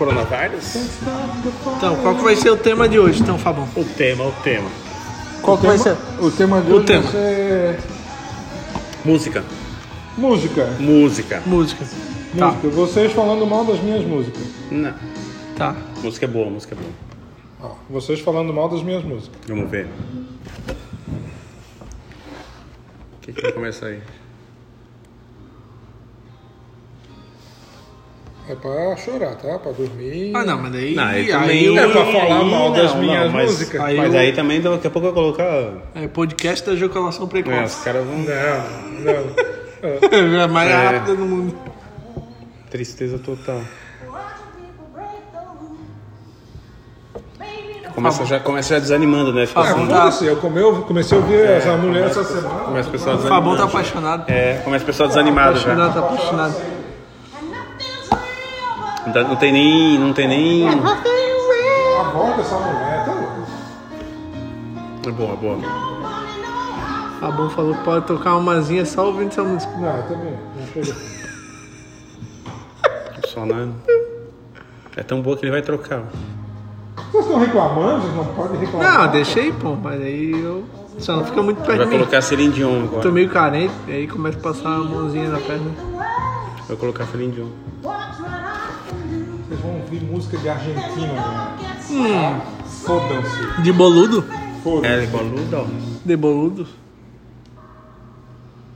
coronavírus? 0.00 0.74
Então, 1.76 1.96
qual 1.96 2.16
que 2.16 2.24
vai 2.24 2.34
ser 2.34 2.48
o 2.50 2.56
tema 2.56 2.88
de 2.88 2.98
hoje, 2.98 3.20
então, 3.20 3.38
Fabão? 3.38 3.68
O 3.76 3.84
tema, 3.84 4.24
o 4.24 4.32
tema. 4.42 4.68
Qual 5.42 5.58
que 5.58 5.66
vai 5.66 5.76
ser? 5.76 5.94
O 6.18 6.30
tema 6.30 6.60
de 6.62 6.72
O 6.72 6.76
hoje 6.76 6.86
tema. 6.86 7.02
vai 7.02 7.12
ser 7.12 7.78
Música. 9.04 9.44
música. 10.16 10.66
Música. 10.78 11.42
Música. 11.44 11.84
Tá, 12.38 12.46
Música. 12.52 12.68
Vocês 12.70 13.12
falando 13.12 13.46
mal 13.46 13.64
das 13.64 13.80
minhas 13.80 14.04
músicas. 14.04 14.42
Não. 14.70 14.94
tá. 15.56 15.76
Música 16.02 16.24
é 16.24 16.28
boa, 16.28 16.48
música 16.50 16.74
é 16.74 16.78
boa. 16.78 16.92
Ó, 17.62 17.74
vocês 17.92 18.20
falando 18.20 18.54
mal 18.54 18.68
das 18.70 18.82
minhas 18.82 19.04
músicas. 19.04 19.38
Vamos 19.46 19.70
ver. 19.70 19.86
O 23.16 23.20
que, 23.20 23.32
que 23.34 23.42
vai 23.42 23.52
começar 23.52 23.86
aí? 23.86 24.00
É 28.50 28.54
pra 28.56 28.96
chorar, 28.96 29.36
tá? 29.36 29.58
Pra 29.60 29.70
dormir. 29.70 30.32
Ah, 30.34 30.44
não, 30.44 30.58
mas 30.60 30.72
daí... 30.72 30.94
Não, 30.96 31.04
aí 31.04 31.32
aí 31.32 31.70
o- 31.70 31.78
É 31.78 31.86
pra 31.88 32.04
falar 32.06 32.42
mal 32.44 32.72
das 32.72 32.92
Não, 32.94 33.00
minhas 33.00 33.26
não, 33.26 33.32
mas- 33.32 33.50
músicas. 33.50 33.80
Aí 33.80 33.96
Mas 33.96 34.12
o- 34.12 34.16
aí 34.16 34.32
também 34.32 34.60
daqui 34.60 34.86
a 34.86 34.90
pouco 34.90 35.06
eu 35.08 35.12
vou 35.12 35.22
colocar. 35.22 35.72
É 35.94 36.08
podcast 36.08 36.66
da 36.66 36.72
ejaculação 36.72 37.22
É, 37.22 37.24
os 37.26 37.30
precoce. 37.30 37.84
caras 37.84 38.04
vão. 38.04 38.16
Não, 38.18 38.24
não. 39.04 39.60
É 40.40 40.42
a 40.42 40.48
mais 40.48 40.70
É. 40.70 40.74
rápida 40.74 41.14
do 41.16 41.24
mundo. 41.24 41.54
Tristeza 42.70 43.18
total. 43.18 43.60
Começa 47.94 48.24
já, 48.24 48.38
começa 48.40 48.74
já 48.74 48.80
desanimando, 48.80 49.32
né? 49.32 49.46
Fica 49.46 49.60
É, 49.60 49.62
assim, 49.64 49.86
foda-se, 49.86 50.26
eu 50.26 50.36
come- 50.36 50.60
eu 50.60 50.82
comecei 50.82 51.16
a 51.16 51.20
ouvir 51.20 51.40
essa 51.40 51.76
mulher 51.76 52.06
essa 52.06 52.22
semana. 52.24 52.48
começa 52.64 52.88
o 52.88 52.92
pessoal 52.92 53.16
O 53.16 53.18
Fabão 53.20 53.56
tá 53.56 53.64
desanimado. 53.64 53.68
apaixonado. 53.68 54.24
É, 54.30 54.54
começa 54.64 54.82
o 54.82 54.86
pessoal 54.86 55.08
desanimado 55.08 55.58
já. 55.58 55.72
Apaixonado, 55.72 55.94
tá 55.94 56.00
apaixonado. 56.00 56.79
Não, 59.06 59.12
tá- 59.12 59.22
não 59.22 59.36
tem 59.36 59.52
nem. 59.52 59.98
Não 59.98 60.12
tem 60.12 60.28
nem. 60.28 60.68
A 60.68 60.74
voz 62.12 62.36
dessa 62.36 62.56
mulher, 62.56 63.04
tá 63.04 63.12
louco. 63.12 63.30
É 65.06 65.10
boa, 65.10 65.36
boa. 65.36 65.58
Fabão 67.20 67.50
falou 67.50 67.74
que 67.74 67.84
pode 67.84 68.06
tocar 68.06 68.36
umazinha 68.36 68.84
só 68.86 69.06
ouvindo 69.06 69.28
essa 69.28 69.42
música. 69.44 69.72
Não, 69.76 69.96
eu 69.96 70.02
também. 70.04 70.32
Não. 70.76 71.20
Só 73.28 73.46
não. 73.46 73.74
É 74.96 75.02
tão 75.04 75.20
boa 75.22 75.36
que 75.36 75.44
ele 75.44 75.52
vai 75.52 75.62
trocar. 75.62 76.02
Vocês 77.12 77.24
estão 77.24 77.38
reclamando? 77.38 78.00
Vocês 78.02 78.16
não 78.16 78.24
podem 78.34 78.58
reclamar. 78.60 78.98
Não, 78.98 79.08
deixei, 79.12 79.52
pô, 79.52 79.76
mas 79.76 80.00
aí 80.00 80.32
eu. 80.32 80.64
Só 80.98 81.16
não 81.16 81.24
fica 81.24 81.40
muito 81.42 81.58
perto 81.58 81.76
vai 81.78 81.86
de 81.86 81.92
mim. 81.92 81.98
colocar 81.98 82.22
Celine 82.22 82.52
Dion 82.52 82.84
agora. 82.84 83.02
Tô 83.02 83.12
meio 83.12 83.28
carente, 83.30 83.72
aí 83.86 84.06
começa 84.08 84.38
a 84.38 84.42
passar 84.42 84.68
a 84.74 84.78
mãozinha 84.78 85.28
na 85.28 85.38
perna. 85.38 85.70
Vai 86.66 86.76
colocar 86.76 87.06
Celine 87.06 87.32
Dion. 87.32 87.48
Vão 89.70 89.80
ouvir 89.82 90.02
música 90.02 90.36
de 90.36 90.48
Argentina, 90.48 91.12
né? 91.90 92.42
Fodam-se. 92.84 93.62
De 93.62 93.72
boludo? 93.72 94.24
Foda-se. 94.64 95.04
É, 95.04 95.06
boludo. 95.06 95.66
De 96.04 96.16
boludo? 96.16 96.66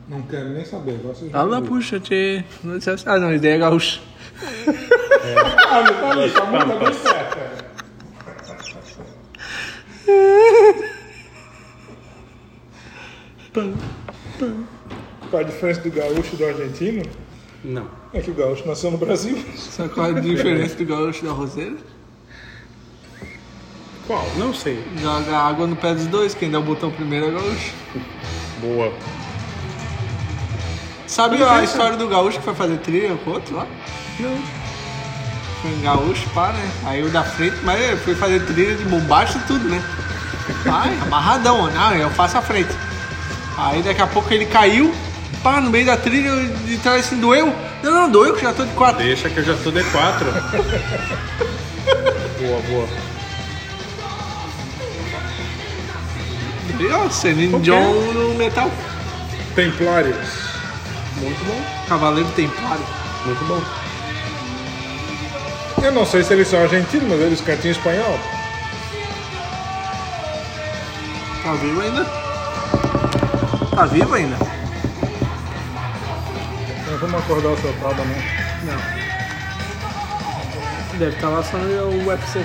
Não 0.09 0.23
quero 0.23 0.51
nem 0.51 0.65
saber. 0.65 0.99
Vocês 1.03 1.31
vão 1.33 1.41
Fala, 1.41 1.57
ouvir. 1.57 1.69
puxa. 1.69 2.01
Não 2.63 2.79
dissesse- 2.79 3.09
Ah, 3.09 3.19
não, 3.19 3.33
ideia 3.35 3.55
é 3.55 3.59
gaúcha. 3.59 4.01
Ah, 5.69 5.83
não 5.83 5.95
tá 6.01 6.11
ali, 6.11 6.31
tá 6.31 6.45
muito 6.45 6.79
bem 6.85 6.93
certo. 6.95 7.39
é. 7.39 7.65
Qual 15.31 15.41
a 15.43 15.45
diferença 15.45 15.81
do 15.81 15.91
gaúcho 15.91 16.35
e 16.35 16.37
do 16.37 16.45
argentino? 16.47 17.03
Não. 17.65 17.89
É 18.13 18.21
que 18.21 18.31
o 18.31 18.35
gaúcho 18.35 18.67
nasceu 18.67 18.91
no 18.91 18.99
Brasil. 18.99 19.43
Sabe 19.57 19.89
qual 19.89 20.07
é 20.07 20.11
a 20.11 20.21
diferença 20.21 20.75
do 20.77 20.85
gaúcho 20.85 21.25
e 21.25 21.29
da 21.29 21.33
roseira? 21.33 21.77
Qual? 24.07 24.25
Não 24.37 24.53
sei. 24.53 24.85
Joga 25.01 25.37
água 25.37 25.67
no 25.67 25.75
pé 25.75 25.95
dos 25.95 26.07
dois, 26.07 26.35
quem 26.35 26.51
dá 26.51 26.59
o 26.59 26.63
botão 26.63 26.91
primeiro 26.91 27.27
é 27.27 27.29
o 27.31 27.33
gaúcho. 27.33 27.73
Boa. 28.61 28.93
Sabe 31.07 31.43
a 31.43 31.63
história 31.63 31.97
do 31.97 32.07
gaúcho 32.07 32.39
que 32.39 32.45
foi 32.45 32.55
fazer 32.55 32.77
trilha 32.79 33.17
com 33.17 33.31
o 33.31 33.35
outro 33.35 33.57
lá? 33.57 33.67
Não. 34.21 34.37
Foi 35.63 35.71
em 35.71 35.81
gaúcho, 35.81 36.29
pá, 36.31 36.53
né? 36.53 36.71
Aí 36.85 37.03
o 37.03 37.09
da 37.09 37.25
frente, 37.25 37.57
mas 37.63 37.81
ele 37.81 37.97
foi 37.97 38.15
fazer 38.15 38.45
trilha 38.45 38.75
de 38.75 38.85
bombacha 38.85 39.39
e 39.39 39.47
tudo, 39.47 39.67
né? 39.69 39.83
Ai, 40.67 40.99
amarradão, 41.03 41.71
não, 41.71 41.95
eu 41.95 42.11
faço 42.11 42.37
a 42.37 42.43
frente. 42.43 42.75
Aí 43.57 43.83
daqui 43.83 44.03
a 44.03 44.07
pouco 44.07 44.33
ele 44.35 44.45
caiu, 44.45 44.95
pá, 45.45 45.61
no 45.61 45.71
meio 45.71 45.85
da 45.85 45.99
trilha, 45.99 46.35
de 46.65 46.79
trás 46.79 47.07
assim, 47.07 47.21
doeu? 47.21 47.55
Não, 47.83 47.93
não, 47.93 48.11
doeu, 48.11 48.35
que 48.35 48.41
já 48.41 48.55
tô 48.55 48.65
de 48.65 48.73
quatro. 48.73 49.05
Deixa 49.05 49.29
que 49.29 49.37
eu 49.39 49.45
já 49.45 49.55
tô 49.55 49.71
D4. 49.71 49.85
boa, 52.41 52.61
boa. 52.71 52.89
E, 56.81 56.87
ó, 56.91 57.11
Celine. 57.11 57.61
John 57.61 57.93
no 58.15 58.35
metal. 58.35 58.71
Templários. 59.55 60.17
Muito 61.19 61.45
bom. 61.45 61.61
Cavaleiro 61.89 62.29
Templário. 62.31 62.87
Muito 63.27 63.45
bom. 63.45 63.63
Eu 65.85 65.93
não 65.93 66.07
sei 66.07 66.25
se 66.25 66.33
eles 66.33 66.49
são 66.49 66.63
argentinos, 66.63 67.07
mas 67.07 67.21
eles 67.21 67.43
cantam 67.43 67.67
em 67.67 67.71
espanhol. 67.71 68.19
Tá 71.43 71.53
vivo 71.53 71.83
ainda? 71.83 72.05
Tá 73.77 73.85
vivo 73.85 74.15
ainda? 74.15 74.54
Não 77.05 77.11
vamos 77.21 77.25
acordar 77.25 77.49
o 77.51 77.57
seu 77.61 77.73
Prada, 77.75 78.03
não. 78.05 78.73
Não. 78.73 78.81
Deve 80.99 81.15
estar 81.17 81.29
lá 81.29 81.43
só 81.43 81.57
no 81.59 82.07
UFC. 82.09 82.45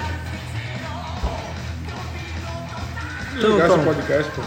Então, 3.38 3.52
Ligar 3.54 3.68
Tom. 3.70 3.76
esse 3.76 3.86
podcast, 3.86 4.32
pô. 4.32 4.42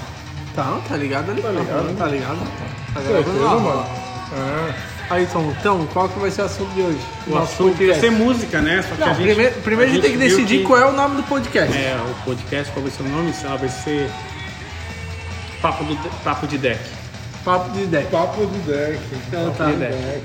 Tá, 0.55 0.81
tá 0.89 0.97
ligado 0.97 1.31
ali. 1.31 1.41
Tá 1.43 1.51
ligado. 1.51 1.97
Tá 1.97 2.07
ligado. 2.07 2.39
Tá 2.95 3.01
Certeza, 3.01 3.23
gravando 3.23 3.45
lá. 3.45 3.55
mano. 3.75 3.87
Ah, 4.35 4.75
Aí, 5.11 5.27
Tom, 5.27 5.55
então, 5.59 5.87
qual 5.93 6.09
que 6.09 6.19
vai 6.19 6.31
ser 6.31 6.43
o 6.43 6.45
assunto 6.47 6.71
de 6.75 6.81
hoje? 6.83 6.99
O 7.27 7.37
assunto 7.39 7.83
ia 7.83 7.99
ser 7.99 8.11
música, 8.11 8.61
né? 8.63 8.83
Só 8.83 8.95
que 8.95 9.01
Não, 9.01 9.09
a 9.09 9.15
gente, 9.15 9.27
primeiro, 9.27 9.55
primeiro 9.61 9.91
a 9.91 9.95
gente 9.95 10.03
tem 10.03 10.13
que 10.13 10.19
decidir 10.19 10.59
que- 10.59 10.65
qual 10.65 10.79
é 10.81 10.87
o 10.87 10.93
nome 10.93 11.17
do 11.17 11.23
podcast. 11.25 11.77
É, 11.77 11.97
o 12.11 12.15
podcast, 12.25 12.73
qual 12.73 12.83
vai 12.83 12.91
ser 12.93 13.03
o 13.03 13.09
nome? 13.09 13.35
Lá, 13.45 13.57
vai 13.57 13.69
ser. 13.69 14.11
Papo, 15.61 15.85
do, 15.85 15.97
Papo 16.25 16.47
de 16.47 16.57
Deck. 16.59 16.81
Papo 17.45 17.71
de 17.71 17.87
deck. 17.87 18.11
papo 18.11 18.47
de 18.47 18.59
deck. 18.61 19.01
Então 19.29 19.45
papo 19.47 19.59
tá. 19.59 19.67
de 19.71 19.77
deck. 19.77 20.23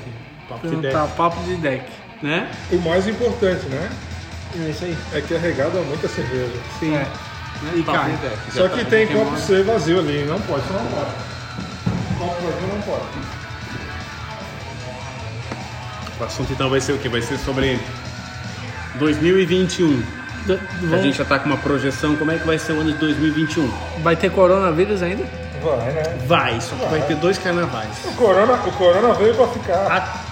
Papo 0.49 0.61
de 0.61 0.67
Então 0.67 0.81
Deck. 0.81 0.93
tá, 0.93 1.07
papo 1.17 1.43
de 1.43 1.55
deck. 1.57 1.83
Né? 2.21 2.49
O 2.71 2.77
mais 2.77 3.07
importante, 3.07 3.65
né? 3.67 3.89
É 4.59 4.69
isso 4.69 4.85
aí. 4.85 4.97
É 5.13 5.21
que 5.21 5.33
é 5.33 5.37
regado 5.37 5.77
a 5.77 5.81
muita 5.81 6.07
cerveja. 6.07 6.53
Sim. 6.79 6.95
É. 6.95 7.05
E 7.75 7.81
Papo 7.83 7.97
carne. 7.97 8.15
de 8.17 8.21
Deck. 8.29 8.37
Só 8.53 8.67
que 8.69 8.83
tá- 8.83 8.89
tem 8.89 9.07
copo 9.07 9.35
C 9.37 9.63
vazio 9.63 9.99
ali, 9.99 10.23
não 10.25 10.39
pode, 10.41 10.63
não 10.71 10.85
pode. 10.85 11.11
Copo 12.19 12.41
vazio 12.41 12.67
não 12.67 12.81
pode. 12.81 13.05
O 16.19 16.23
assunto 16.23 16.53
então 16.53 16.69
vai 16.69 16.79
ser 16.81 16.93
o 16.93 16.97
quê? 16.97 17.09
Vai 17.09 17.21
ser 17.21 17.37
sobre 17.39 17.79
2021. 18.95 20.01
D- 20.45 20.53
A 20.53 20.57
vamos- 20.81 21.01
gente 21.03 21.17
já 21.17 21.25
tá 21.25 21.37
com 21.39 21.47
uma 21.49 21.57
projeção, 21.57 22.15
como 22.15 22.31
é 22.31 22.37
que 22.37 22.45
vai 22.47 22.57
ser 22.57 22.73
o 22.73 22.79
ano 22.81 22.93
de 22.93 22.97
2021? 22.99 23.69
Vai 24.01 24.15
ter 24.15 24.31
coronavírus 24.31 25.01
ainda? 25.03 25.25
Vai, 25.63 25.91
né? 25.91 26.03
Vai, 26.27 26.61
só 26.61 26.75
que 26.75 26.85
vai 26.85 27.01
ter 27.01 27.15
dois 27.15 27.37
carnavais. 27.37 27.89
O 28.05 28.11
corona, 28.13 28.53
o 28.53 28.71
corona 28.73 29.13
veio 29.13 29.35
pra 29.35 29.47
ficar. 29.47 29.75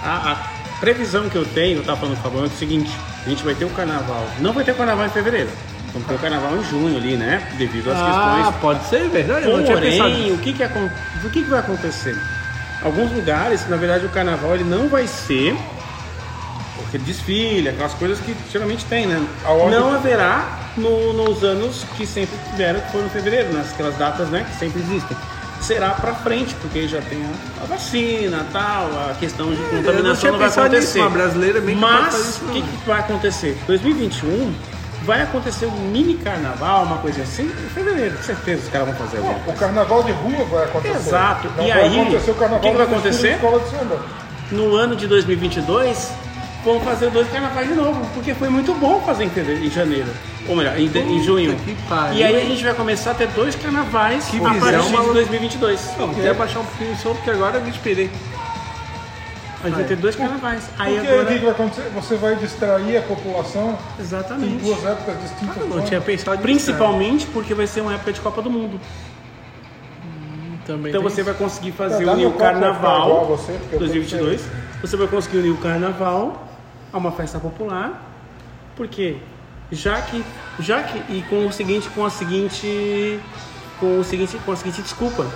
A, 0.02 0.08
a- 0.08 0.32
a 0.32 0.78
previsão 0.80 1.28
que 1.28 1.36
eu 1.36 1.44
tenho, 1.44 1.78
eu 1.78 1.84
tava 1.84 1.98
falando 1.98 2.14
com 2.16 2.20
o 2.20 2.22
Fabão, 2.24 2.44
é 2.44 2.46
o 2.46 2.50
seguinte, 2.50 2.90
a 3.24 3.28
gente 3.28 3.42
vai 3.44 3.54
ter 3.54 3.64
o 3.64 3.70
carnaval. 3.70 4.24
Não 4.40 4.52
vai 4.52 4.64
ter 4.64 4.72
o 4.72 4.74
carnaval 4.74 5.06
em 5.06 5.10
fevereiro. 5.10 5.50
Vamos 5.92 6.08
ter 6.08 6.14
o 6.14 6.18
carnaval 6.18 6.54
em 6.56 6.64
junho 6.64 6.96
ali, 6.98 7.16
né? 7.16 7.42
Devido 7.56 7.90
às 7.90 7.96
Ah, 7.98 8.34
questões 8.44 8.60
pode 8.60 8.84
ser, 8.88 9.08
verdade? 9.08 9.46
Eu 9.46 9.56
não 9.56 9.64
tinha 9.64 9.78
pensado. 9.78 10.10
Porém, 10.10 10.32
o 10.32 10.38
que 10.38 10.52
que, 10.52 10.62
o 10.64 11.30
que 11.30 11.42
que 11.42 11.48
vai 11.50 11.60
acontecer? 11.60 12.16
Alguns 12.82 13.10
lugares, 13.12 13.66
na 13.68 13.76
verdade, 13.76 14.04
o 14.04 14.10
carnaval 14.10 14.54
ele 14.54 14.64
não 14.64 14.88
vai 14.88 15.06
ser 15.06 15.56
aquele 16.86 17.02
desfile, 17.04 17.68
aquelas 17.70 17.94
coisas 17.94 18.18
que 18.20 18.36
geralmente 18.52 18.84
tem, 18.84 19.06
né? 19.06 19.26
Não 19.70 19.94
haverá 19.94 20.44
no- 20.76 21.12
nos 21.12 21.42
anos 21.42 21.84
que 21.96 22.06
sempre 22.06 22.36
tiveram, 22.50 22.80
que 22.80 22.92
foram 22.92 23.06
em 23.06 23.10
fevereiro, 23.10 23.52
naquelas 23.52 23.96
datas, 23.96 24.28
né, 24.28 24.44
que 24.50 24.58
sempre 24.58 24.80
existem. 24.82 25.16
Será 25.60 25.90
pra 25.90 26.14
frente, 26.14 26.54
porque 26.56 26.80
aí 26.80 26.88
já 26.88 27.00
tem 27.00 27.18
a, 27.24 27.62
a 27.62 27.66
vacina, 27.66 28.46
tal, 28.52 28.84
a 29.10 29.14
questão 29.18 29.46
de 29.48 29.54
É, 29.54 29.58
não 29.58 29.70
contaminação 29.82 30.16
tinha 30.20 30.32
não 30.32 30.38
vai 30.38 30.48
acontecer. 30.48 30.98
nisso, 31.00 31.10
brasileira 31.10 31.60
Mas 31.74 32.36
o 32.42 32.52
que, 32.52 32.60
não. 32.60 32.66
que 32.66 32.86
vai 32.86 33.00
acontecer? 33.00 33.58
2021 33.66 34.54
vai 35.04 35.22
acontecer 35.22 35.64
um 35.66 35.70
mini 35.90 36.14
carnaval, 36.16 36.82
uma 36.84 36.98
coisa 36.98 37.22
assim, 37.22 37.44
em 37.44 37.68
fevereiro, 37.70 38.16
com 38.16 38.22
certeza 38.22 38.62
os 38.64 38.68
caras 38.68 38.88
vão 38.88 38.96
fazer 38.96 39.16
alguma 39.18 39.38
O 39.46 39.52
carnaval 39.54 40.02
de 40.02 40.12
rua 40.12 40.44
vai 40.44 40.64
acontecer. 40.64 40.96
Exato. 40.96 41.48
Não 41.56 41.64
E 41.64 41.68
vai 41.72 41.82
aí, 41.82 42.00
acontecer 42.00 42.30
o 42.30 42.34
carnaval 42.34 42.58
o 42.58 42.62
que 42.62 42.70
que 42.70 42.76
vai 42.76 42.86
acontecer? 42.86 43.28
de 43.28 43.34
escola 43.34 43.60
de 43.60 43.70
samba. 43.70 44.00
No 44.52 44.76
ano 44.76 44.94
de 44.94 45.06
2022, 45.06 46.10
vão 46.66 46.80
fazer 46.80 47.10
dois 47.10 47.28
carnavais 47.30 47.68
de 47.68 47.74
novo, 47.74 48.04
porque 48.12 48.34
foi 48.34 48.48
muito 48.48 48.74
bom 48.74 49.00
fazer 49.00 49.24
em, 49.24 49.30
fevereiro, 49.30 49.64
em 49.64 49.70
janeiro. 49.70 50.08
Ou 50.48 50.56
melhor, 50.56 50.76
em, 50.78 50.88
de- 50.88 50.98
em 50.98 51.22
junho. 51.22 51.56
E 52.12 52.22
aí 52.24 52.36
a 52.36 52.44
gente 52.44 52.62
vai 52.64 52.74
começar 52.74 53.12
a 53.12 53.14
ter 53.14 53.28
dois 53.28 53.54
carnavais 53.54 54.24
Que 54.26 54.36
a 54.36 54.50
visão, 54.50 54.60
partir 54.60 54.86
de 54.86 54.92
maluco. 54.92 55.14
2022. 55.14 55.80
Não, 55.98 56.12
queria 56.12 56.34
baixar 56.34 56.60
um 56.60 56.64
pouquinho 56.64 56.92
o 56.92 56.96
som, 56.96 57.14
porque 57.14 57.30
agora 57.30 57.58
eu 57.58 57.62
me 57.62 57.70
inspirei. 57.70 58.10
A 59.62 59.68
gente 59.68 59.76
vai 59.76 59.84
ter 59.84 59.96
dois 59.96 60.14
carnavais. 60.14 60.68
Aí 60.78 60.94
Porque 60.94 61.08
agora. 61.08 61.22
o 61.22 61.26
que 61.26 61.34
que 61.38 61.44
vai 61.44 61.50
acontecer? 61.54 61.90
Você 61.94 62.14
vai 62.16 62.36
distrair 62.36 62.96
a 62.98 63.02
população 63.02 63.78
em 63.98 64.02
Exatamente. 64.02 64.62
duas 64.64 64.84
épocas 64.84 65.14
distintas. 65.22 65.56
Eu 65.62 65.68
não 65.68 65.82
tinha 65.82 66.00
pensado. 66.00 66.38
Principalmente 66.42 67.26
porque 67.28 67.54
vai 67.54 67.66
ser 67.66 67.80
uma 67.80 67.94
época 67.94 68.12
de 68.12 68.20
Copa 68.20 68.42
do 68.42 68.50
Mundo. 68.50 68.74
né? 68.74 70.58
Também 70.66 70.90
Então 70.90 71.02
você 71.02 71.22
isso. 71.22 71.30
vai 71.30 71.34
conseguir 71.34 71.72
Tá, 71.72 71.76
fazer 71.88 72.04
unir 72.04 72.16
meu 72.18 72.30
o 72.30 72.34
a 72.34 72.38
carnaval 72.38 73.24
você, 73.26 73.52
porque 73.52 73.74
eu 73.76 73.78
tô 73.80 73.86
2022. 73.86 74.42
Você 74.82 74.96
vai 74.96 75.06
conseguir 75.08 75.38
unir 75.38 75.50
o 75.52 75.56
carnaval 75.56 76.45
a 76.92 76.98
uma 76.98 77.12
festa 77.12 77.38
popular. 77.38 78.02
Porque 78.76 79.16
já 79.72 80.00
que 80.02 80.24
já 80.60 80.82
que 80.82 80.98
e 81.12 81.22
com 81.28 81.46
o 81.46 81.52
seguinte 81.52 81.88
com 81.90 82.04
a 82.04 82.10
seguinte 82.10 83.20
com 83.80 83.98
o 84.00 84.04
seguinte 84.04 84.38
com 84.44 84.52
a 84.52 84.56
seguinte 84.56 84.82
desculpa. 84.82 85.26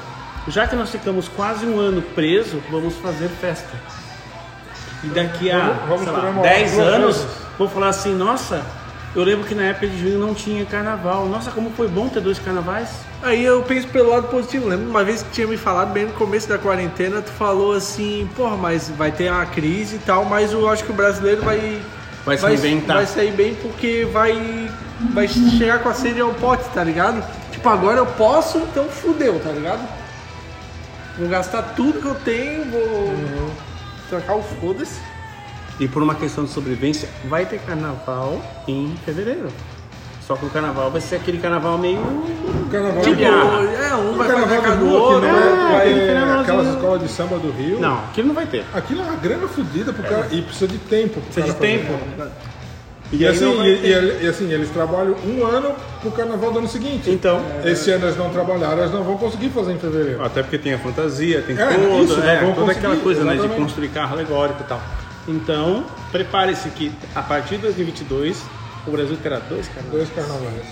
Já 0.49 0.67
que 0.67 0.75
nós 0.77 0.91
ficamos 0.91 1.29
quase 1.29 1.67
um 1.67 1.79
ano 1.79 2.01
preso, 2.03 2.63
vamos 2.71 2.95
fazer 2.97 3.29
festa. 3.29 3.69
E 5.05 5.09
daqui 5.09 5.51
a 5.51 5.59
Vamos- 5.59 5.89
vamos 5.89 6.07
lá, 6.07 6.21
comemorar 6.21 6.53
10 6.55 6.73
duas 6.73 6.87
anos, 6.87 7.17
vezes. 7.17 7.37
vou 7.59 7.69
falar 7.69 7.89
assim, 7.89 8.15
nossa, 8.15 8.63
eu 9.15 9.25
lembro 9.25 9.45
que 9.45 9.55
na 9.55 9.65
época 9.65 9.89
de 9.89 9.99
junho 9.99 10.19
não 10.19 10.33
tinha 10.33 10.65
carnaval. 10.65 11.27
Nossa, 11.27 11.51
como 11.51 11.71
foi 11.71 11.89
bom 11.89 12.09
ter 12.09 12.21
dois 12.21 12.39
carnavais. 12.39 12.89
Aí 13.23 13.45
eu 13.45 13.63
penso 13.63 13.89
pelo 13.89 14.11
lado 14.11 14.29
positivo. 14.29 14.69
Lembra 14.69 14.89
uma 14.89 15.05
vez 15.05 15.23
que 15.23 15.31
tinha 15.31 15.47
me 15.47 15.57
falado 15.57 15.93
bem 15.93 16.07
no 16.07 16.13
começo 16.13 16.49
da 16.49 16.59
quarentena, 16.59 17.21
tu 17.21 17.33
falou 17.33 17.73
assim, 17.73 18.29
porra, 18.37 18.57
mas 18.57 18.89
vai 18.91 19.11
ter 19.11 19.31
uma 19.31 19.45
crise 19.47 19.97
e 19.97 19.99
tal, 19.99 20.25
mas 20.25 20.53
eu 20.53 20.69
acho 20.69 20.85
que 20.85 20.93
o 20.93 20.95
brasileiro 20.95 21.43
vai. 21.43 21.83
Vai 22.25 22.39
se 22.39 22.47
reinventar. 22.47 22.99
Vai 22.99 23.07
sair 23.07 23.33
bem 23.33 23.55
porque 23.57 24.07
vai. 24.13 24.71
Vai 25.13 25.27
chegar 25.27 25.81
com 25.81 25.89
a 25.89 25.95
sede 25.95 26.21
ao 26.21 26.33
pote, 26.35 26.69
tá 26.75 26.85
ligado? 26.85 27.25
Tipo, 27.51 27.69
agora 27.69 27.99
eu 27.99 28.07
posso, 28.07 28.59
então 28.59 28.85
fudeu, 28.85 29.41
tá 29.41 29.51
ligado? 29.51 29.81
Vou 31.19 31.29
gastar 31.29 31.63
tudo 31.75 32.01
que 32.01 32.07
eu 32.07 32.15
tenho, 32.15 32.71
vou 32.71 33.51
trocar 34.09 34.37
o 34.37 34.43
foda-se. 34.43 35.01
E 35.81 35.89
por 35.89 36.03
uma 36.03 36.15
questão 36.15 36.45
de 36.45 36.51
sobrevivência, 36.51 37.09
vai 37.25 37.47
ter 37.47 37.59
carnaval 37.61 38.41
em 38.69 38.95
fevereiro. 39.05 39.49
Só 40.27 40.37
que 40.37 40.45
o 40.47 40.51
carnaval 40.51 40.91
vai 40.93 41.01
ser 41.01 41.17
aquele 41.17 41.39
carnaval 41.39 41.77
meio. 41.79 41.99
O 41.99 42.69
carnaval 42.71 43.03
de 43.03 43.25
é, 43.25 43.95
um 43.97 44.13
o 44.13 44.17
vai 44.17 44.29
carnaval 44.29 44.63
fazer 44.63 44.77
do 44.77 44.89
outro. 44.93 45.27
é, 45.27 45.33
vai- 45.33 45.77
aquele 45.81 46.07
carnavalzinho. 46.07 46.41
aquelas 46.43 46.67
escolas 46.69 47.03
de 47.03 47.09
samba 47.09 47.39
do 47.39 47.51
Rio. 47.51 47.81
Não, 47.81 47.99
aquilo 48.05 48.29
não 48.29 48.35
vai 48.35 48.47
ter. 48.47 48.65
Aquilo 48.73 49.01
é 49.01 49.05
uma 49.05 49.17
grana 49.17 49.49
fodida 49.49 49.93
pro 49.93 50.03
cara. 50.05 50.29
E 50.31 50.43
precisa 50.43 50.69
de 50.69 50.79
tempo. 50.79 51.21
Precisa 51.21 51.47
de 51.47 51.53
fazer. 51.53 51.61
tempo. 51.61 51.93
E, 53.13 53.27
assim, 53.27 53.61
e, 53.65 53.77
ter. 53.79 54.21
e- 54.21 54.25
e 54.25 54.29
assim, 54.29 54.53
eles 54.53 54.71
trabalham 54.71 55.17
um 55.27 55.45
ano 55.45 55.73
pro 56.01 56.13
carnaval 56.13 56.53
do 56.53 56.59
ano 56.61 56.69
seguinte. 56.69 57.11
Então. 57.11 57.41
Esse 57.65 57.91
ano 57.91 58.05
eles 58.07 58.17
não 58.17 58.31
trabalharam, 58.31 58.79
eles 58.83 58.93
não 58.93 59.03
vão 59.03 59.17
conseguir 59.17 59.49
fazer 59.49 59.73
em 59.73 59.79
fevereiro. 59.79 60.23
Até 60.25 60.43
porque 60.45 60.59
tem 60.59 60.75
a 60.75 60.79
fantasia, 60.79 61.43
tem 61.43 61.59
É, 61.59 61.67
todo, 61.67 62.05
isso, 62.05 62.21
é, 62.21 62.53
toda 62.55 62.71
aquela 62.71 62.97
coisa 62.97 63.25
né, 63.25 63.33
de 63.33 63.39
exatamente. 63.39 63.63
construir 63.65 63.89
carro 63.89 64.13
alegórico 64.15 64.61
e 64.63 64.65
tal. 64.69 64.81
Então, 65.29 65.85
prepare-se 66.11 66.69
que 66.71 66.91
a 67.15 67.23
partir 67.23 67.57
de 67.57 67.63
2022 67.63 68.43
o 68.87 68.91
Brasil 68.91 69.17
terá 69.23 69.39
dois 69.39 69.69
carnavais. 69.69 69.93
Dois 69.93 70.11
carnavais. 70.11 70.67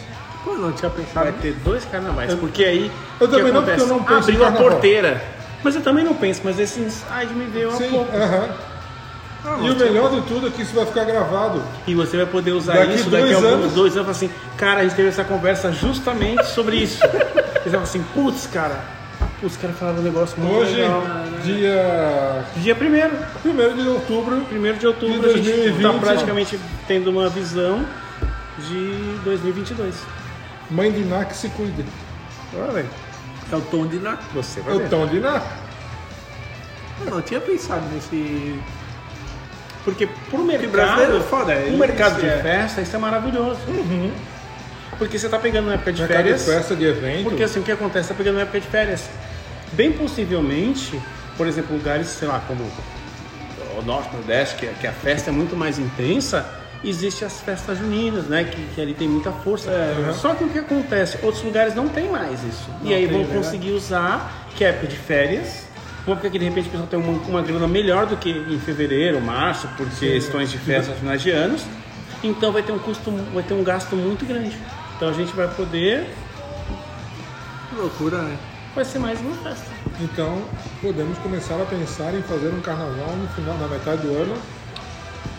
Pô, 0.44 0.54
não 0.54 0.72
tinha 0.72 0.90
pensado. 0.90 1.24
Vai 1.30 1.32
ter 1.32 1.52
dois 1.64 1.84
carnavais, 1.84 2.34
porque 2.34 2.64
aí. 2.64 2.90
eu 3.20 3.28
também 3.28 3.52
não, 3.52 3.62
porque 3.62 3.72
acontece? 3.72 3.80
eu 3.80 3.86
não 3.98 4.04
penso 4.04 4.30
Abriu 4.30 4.44
a 4.46 4.52
porteira. 4.52 5.22
Mas 5.62 5.74
eu 5.74 5.80
também 5.82 6.04
não 6.04 6.14
penso, 6.14 6.40
mas 6.44 6.58
esse 6.58 6.80
insight 6.80 7.32
me 7.34 7.46
veio 7.46 7.68
há 7.68 7.72
Sim, 7.72 7.90
pouco. 7.90 8.16
aham. 8.16 8.48
Ah, 9.44 9.56
E 9.60 9.70
o 9.70 9.76
melhor 9.76 10.10
de 10.10 10.20
tudo 10.22 10.46
é 10.48 10.50
que 10.50 10.62
isso 10.62 10.74
vai 10.74 10.86
ficar 10.86 11.04
gravado. 11.04 11.62
E 11.86 11.94
você 11.94 12.16
vai 12.16 12.26
poder 12.26 12.52
usar 12.52 12.74
Daqui 12.74 12.94
isso 12.94 13.10
daqui 13.10 13.24
a 13.24 13.26
dois 13.26 13.36
alguns 13.44 13.52
anos. 13.62 13.72
dois 13.74 13.96
anos 13.96 14.08
assim, 14.10 14.30
cara, 14.56 14.80
a 14.80 14.82
gente 14.84 14.94
teve 14.94 15.08
essa 15.08 15.24
conversa 15.24 15.72
justamente 15.72 16.44
sobre 16.46 16.76
isso. 16.76 17.00
Eles 17.06 17.64
falavam 17.64 17.82
assim, 17.82 18.02
putz, 18.14 18.46
cara, 18.46 18.80
os 19.42 19.56
caras 19.56 19.78
falaram 19.78 19.98
um 20.00 20.02
negócio 20.02 20.38
muito 20.40 20.56
Hoje, 20.56 20.74
legal. 20.76 21.02
dia 21.44 22.44
Dia 22.56 22.74
primeiro, 22.74 23.12
1 23.44 23.76
de 23.82 23.88
outubro, 23.88 24.40
primeiro 24.48 24.78
de 24.78 24.86
outubro, 24.86 25.20
De 25.20 25.26
a 25.26 25.36
gente 25.36 25.44
2020, 25.50 25.82
tá 25.82 25.90
ó. 25.90 25.98
praticamente 25.98 26.60
tendo 26.86 27.10
uma 27.10 27.28
visão 27.28 27.84
de 28.58 29.18
2022. 29.24 29.94
mãe 30.70 30.90
de 30.90 31.04
Ná 31.04 31.24
que 31.24 31.36
se 31.36 31.48
cuide. 31.50 31.84
Olha, 32.56 32.72
velho, 32.72 32.88
É 33.52 33.56
o 33.56 33.60
tom 33.60 33.86
de 33.86 33.98
na. 33.98 34.18
você 34.34 34.60
É 34.60 34.62
vai 34.64 34.74
o 34.74 34.78
ver. 34.80 34.88
tom 34.88 35.06
de 35.06 35.20
Ná. 35.20 35.40
Eu 37.04 37.10
não 37.12 37.22
tinha 37.22 37.40
pensado 37.40 37.82
nesse. 37.94 38.58
Porque 39.84 40.06
pro 40.28 40.44
mercado, 40.44 40.70
brasileiro 40.70 41.16
é 41.18 41.20
foda, 41.20 41.52
é 41.54 41.68
isso, 41.68 41.78
mercado 41.78 42.20
de 42.20 42.26
é. 42.26 42.42
festa, 42.42 42.80
isso 42.82 42.94
é 42.96 42.98
maravilhoso. 42.98 43.60
Porque 44.96 45.18
você 45.18 45.28
tá 45.28 45.38
pegando 45.38 45.66
na 45.66 45.74
época 45.74 45.92
de 45.92 46.00
Mercado 46.00 46.18
de 46.18 46.22
férias. 46.24 46.44
festa, 46.44 46.74
de 46.74 46.84
evento. 46.84 47.24
Porque 47.24 47.42
assim, 47.42 47.60
o 47.60 47.62
que 47.62 47.72
acontece? 47.72 48.08
Tá 48.08 48.14
pegando 48.14 48.36
na 48.36 48.42
época 48.42 48.60
de 48.60 48.66
férias. 48.66 49.08
Bem 49.72 49.92
possivelmente, 49.92 51.00
por 51.36 51.46
exemplo, 51.46 51.76
lugares, 51.76 52.06
sei 52.08 52.26
lá, 52.26 52.40
como 52.46 52.64
o 53.78 53.82
Norte, 53.82 54.14
Nordeste, 54.14 54.56
que, 54.56 54.66
que 54.66 54.86
a 54.86 54.92
festa 54.92 55.30
é 55.30 55.32
muito 55.32 55.54
mais 55.54 55.78
intensa, 55.78 56.46
existe 56.82 57.24
as 57.24 57.40
festas 57.40 57.78
juninas, 57.78 58.26
né? 58.26 58.44
Que, 58.44 58.60
que 58.74 58.80
ali 58.80 58.94
tem 58.94 59.08
muita 59.08 59.30
força. 59.30 59.70
Só 60.14 60.34
que 60.34 60.44
o 60.44 60.48
que 60.48 60.58
acontece? 60.58 61.18
Outros 61.22 61.42
lugares 61.42 61.74
não 61.74 61.88
tem 61.88 62.08
mais 62.10 62.42
isso. 62.42 62.68
e 62.82 62.94
aí 62.94 63.06
vão 63.06 63.24
conseguir 63.24 63.72
usar, 63.72 64.48
que 64.56 64.64
é 64.64 64.68
época 64.68 64.86
de 64.86 64.96
férias. 64.96 65.66
Uma 66.06 66.14
época 66.14 66.30
que 66.30 66.38
de 66.38 66.44
repente 66.46 66.68
o 66.68 66.70
pessoal 66.70 66.88
tem 66.88 66.98
uma, 66.98 67.20
uma 67.28 67.42
grana 67.42 67.68
melhor 67.68 68.06
do 68.06 68.16
que 68.16 68.30
em 68.30 68.58
fevereiro, 68.58 69.20
março, 69.20 69.68
por 69.76 69.86
questões 69.90 70.50
de 70.50 70.58
festas 70.58 70.96
finais 70.98 71.20
de 71.20 71.30
anos. 71.30 71.62
Então 72.24 72.50
vai 72.50 72.62
ter 72.62 72.72
um 72.72 72.78
custo, 72.78 73.10
vai 73.32 73.42
ter 73.42 73.54
um 73.54 73.62
gasto 73.62 73.94
muito 73.94 74.24
grande. 74.24 74.56
Então 74.98 75.10
a 75.10 75.12
gente 75.12 75.32
vai 75.34 75.46
poder 75.46 76.10
Que 77.70 77.76
loucura, 77.76 78.18
né? 78.22 78.36
vai 78.74 78.84
ser 78.84 78.98
mais 78.98 79.20
uma 79.20 79.34
festa. 79.36 79.70
Então, 80.00 80.42
podemos 80.82 81.16
começar 81.18 81.54
a 81.60 81.64
pensar 81.64 82.12
em 82.14 82.22
fazer 82.22 82.48
um 82.48 82.60
carnaval 82.60 83.14
no 83.16 83.28
final, 83.28 83.56
na 83.58 83.68
metade 83.68 84.02
do 84.02 84.08
ano. 84.14 84.36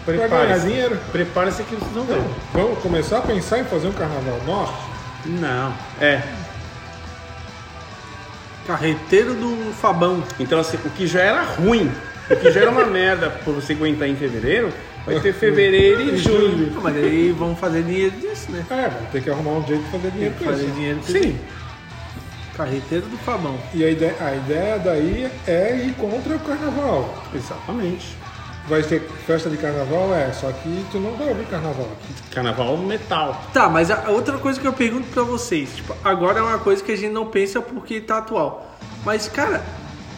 Pra 0.06 0.14
ganhar 0.16 0.30
Prepare-se. 0.30 0.66
dinheiro. 0.68 0.98
Prepare-se 1.12 1.64
que 1.64 1.76
vocês 1.76 1.92
vão 1.94 2.04
ver. 2.06 2.22
Vamos 2.54 2.80
começar 2.80 3.18
a 3.18 3.22
pensar 3.22 3.60
em 3.60 3.66
fazer 3.66 3.88
um 3.90 3.94
carnaval 3.94 4.40
nosso? 4.46 4.74
Não. 5.26 5.74
É. 6.02 6.22
Carreteiro 8.68 9.34
do 9.34 9.74
Fabão. 9.74 10.24
Então, 10.40 10.60
assim, 10.60 10.78
o 10.86 10.90
que 10.90 11.06
já 11.08 11.22
era 11.22 11.44
ruim, 11.44 11.92
o 12.30 12.36
que 12.36 12.52
já 12.52 12.62
era 12.62 12.72
uma 12.72 12.86
merda 12.88 13.30
pra 13.30 13.54
você 13.54 13.74
aguentar 13.74 14.08
em 14.08 14.16
fevereiro, 14.16 14.72
vai 15.14 15.20
ter 15.22 15.34
fevereiro 15.34 16.02
e 16.02 16.18
julho. 16.18 16.72
Mas 16.82 16.96
aí 16.96 17.32
vamos 17.38 17.60
fazer 17.60 17.84
dinheiro 17.84 18.16
disso, 18.18 18.52
né? 18.52 18.66
É, 18.70 18.90
vamos 18.90 19.10
ter 19.12 19.24
que 19.24 19.30
arrumar 19.30 19.52
um 19.52 19.68
jeito 19.68 19.84
de 19.84 19.92
fazer 19.92 20.12
dinheiro 20.12 20.36
com 20.38 20.46
Fazer 20.46 20.64
isso. 20.66 20.74
dinheiro 20.74 21.00
com 21.00 21.06
Sim. 21.08 21.20
isso. 21.20 21.60
Carreteiro 22.56 23.06
do 23.06 23.18
Fabão. 23.20 23.58
E 23.74 23.86
a 23.86 23.90
ideia, 23.90 24.16
a 24.20 24.36
ideia 24.36 24.80
daí 24.80 25.30
é 25.48 25.78
ir 25.78 25.94
contra 25.94 26.36
o 26.36 26.40
carnaval. 26.40 27.24
Exatamente. 27.34 28.18
Vai 28.68 28.84
ter 28.84 29.02
festa 29.26 29.50
de 29.50 29.58
carnaval? 29.58 30.14
É, 30.14 30.32
só 30.34 30.52
que 30.52 30.86
tu 30.92 31.00
não 31.00 31.16
vai 31.16 31.30
ouvir 31.30 31.46
carnaval 31.46 31.88
aqui. 31.94 32.14
Carnaval 32.36 32.78
metal. 32.78 33.42
Tá, 33.54 33.70
mas 33.70 33.90
a 33.90 34.08
a 34.08 34.10
outra 34.12 34.38
coisa 34.38 34.60
que 34.60 34.68
eu 34.68 34.74
pergunto 34.74 35.08
pra 35.08 35.24
vocês, 35.24 35.70
tipo, 35.76 35.96
agora 36.04 36.40
é 36.40 36.42
uma 36.42 36.60
coisa 36.60 36.84
que 36.84 36.92
a 36.92 36.96
gente 36.98 37.12
não 37.14 37.26
pensa 37.28 37.62
porque 37.62 38.00
tá 38.02 38.18
atual. 38.20 38.78
Mas, 39.06 39.28
cara, 39.30 39.64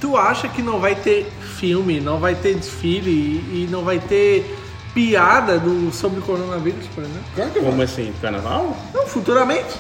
tu 0.01 0.17
acha 0.17 0.50
que 0.50 0.62
não 0.63 0.79
vai 0.79 0.95
ter 0.95 1.31
filme, 1.57 2.01
não 2.01 2.17
vai 2.19 2.33
ter 2.36 2.55
desfile 2.55 3.12
e, 3.12 3.63
e 3.63 3.67
não 3.71 3.83
vai 3.83 4.00
ter 4.00 4.43
piada 4.93 5.57
do, 5.60 5.91
sobre 5.91 6.19
o 6.19 6.21
coronavírus, 6.21 6.86
por 6.93 7.03
exemplo? 7.03 7.24
Claro 7.36 7.51
que 7.51 7.60
Como 7.60 7.71
vai. 7.74 7.86
assim? 7.86 8.13
Carnaval? 8.21 8.77
Não, 8.93 9.05
futuramente. 9.07 9.75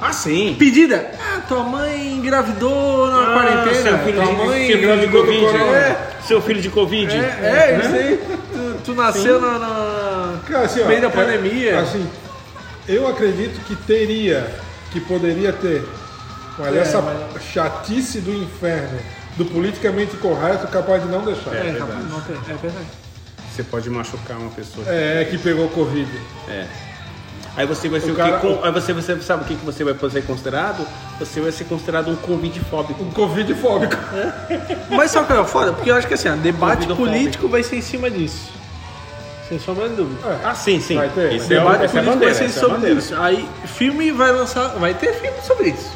Ah, 0.00 0.12
sim. 0.12 0.56
Pedida. 0.58 1.12
Ah, 1.20 1.40
tua 1.46 1.62
mãe 1.62 2.14
engravidou 2.14 3.08
na 3.08 3.22
Ah, 3.22 3.34
quarentena. 3.34 3.74
seu 3.82 3.98
filho 3.98 4.22
tua 4.22 4.26
de, 4.26 4.32
mãe 4.32 4.66
seu 4.66 4.78
filho 4.78 5.00
de 5.00 5.06
do 5.06 5.12
Covid. 5.18 5.56
É. 5.56 6.10
Seu 6.26 6.42
filho 6.42 6.60
de 6.62 6.70
Covid. 6.70 7.14
É, 7.16 7.20
é, 7.20 7.80
isso 7.84 7.94
aí. 7.94 8.20
Tu, 8.52 8.74
tu 8.86 8.94
nasceu 8.94 9.40
na, 9.40 9.58
na... 9.58 10.38
Cara, 10.48 10.64
assim, 10.64 10.82
ó, 10.82 10.86
meio 10.86 11.00
da 11.00 11.06
é, 11.06 11.10
pandemia. 11.10 11.80
Assim, 11.80 12.04
eu 12.88 13.06
acredito 13.06 13.60
que 13.64 13.76
teria, 13.76 14.52
que 14.90 15.00
poderia 15.00 15.52
ter. 15.52 15.84
Mas 16.58 16.74
É, 16.74 16.78
essa 16.80 17.00
mas- 17.00 17.42
chatice 17.52 18.20
do 18.20 18.32
inferno, 18.34 18.98
do 19.36 19.44
politicamente 19.44 20.16
correto, 20.16 20.66
capaz 20.66 21.00
de 21.02 21.08
não 21.08 21.24
deixar. 21.24 21.54
é, 21.54 21.68
É, 21.70 21.74
capaz, 21.78 21.98
não 22.10 22.18
é 22.18 22.54
verdade. 22.60 22.86
Você 23.54 23.62
pode 23.62 23.90
machucar 23.90 24.38
uma 24.38 24.50
pessoa. 24.50 24.86
que 25.24 25.36
pegou 25.38 25.68
Covid. 25.68 26.08
É. 26.48 26.66
Aí 27.54 27.66
você 27.66 27.86
vai 27.86 28.00
ser 28.00 28.10
O 28.10 28.14
o, 28.14 28.16
cara- 28.16 28.38
que? 28.38 28.58
Aí 28.62 28.72
você, 28.72 28.94
você 28.94 29.20
sabe 29.20 29.42
o 29.42 29.46
que, 29.46 29.54
que 29.56 29.64
você 29.64 29.84
vai 29.84 29.94
ser 30.10 30.22
considerado? 30.24 30.86
Você 31.18 31.38
vai 31.38 31.52
ser 31.52 31.64
considerado 31.64 32.10
um 32.10 32.16
convite 32.16 32.60
fóbico. 32.60 33.02
Um 33.02 33.10
Covid 33.10 33.54
fóbico. 33.56 33.94
Mas 34.88 35.10
sabe 35.10 35.24
o 35.24 35.34
que 35.36 35.40
é 35.42 35.44
foda? 35.44 35.72
Porque 35.74 35.90
eu 35.90 35.94
acho 35.94 36.08
que 36.08 36.14
assim, 36.14 36.34
debate 36.38 36.86
político 36.86 37.48
vai 37.48 37.62
ser 37.62 37.76
em 37.76 37.82
cima 37.82 38.10
disso. 38.10 38.50
Sem 39.50 39.58
sombra 39.58 39.86
de 39.90 39.96
dúvida. 39.96 40.26
É. 40.26 40.38
Ah, 40.46 40.54
sim, 40.54 40.80
sim. 40.80 40.96
Vai 40.96 41.10
ter, 41.10 41.34
é, 41.34 41.36
o- 41.36 41.46
debate 41.46 41.84
é 41.84 41.88
político 41.88 42.04
bandeira. 42.10 42.34
vai 42.34 42.34
ser 42.34 42.44
é 42.44 42.48
sobre 42.48 42.76
bandeira. 42.76 42.98
isso. 42.98 43.14
Aí 43.16 43.48
filme 43.66 44.10
vai 44.12 44.32
lançar. 44.32 44.68
Vai 44.78 44.94
ter 44.94 45.12
filme 45.12 45.36
sobre 45.42 45.68
isso. 45.68 45.90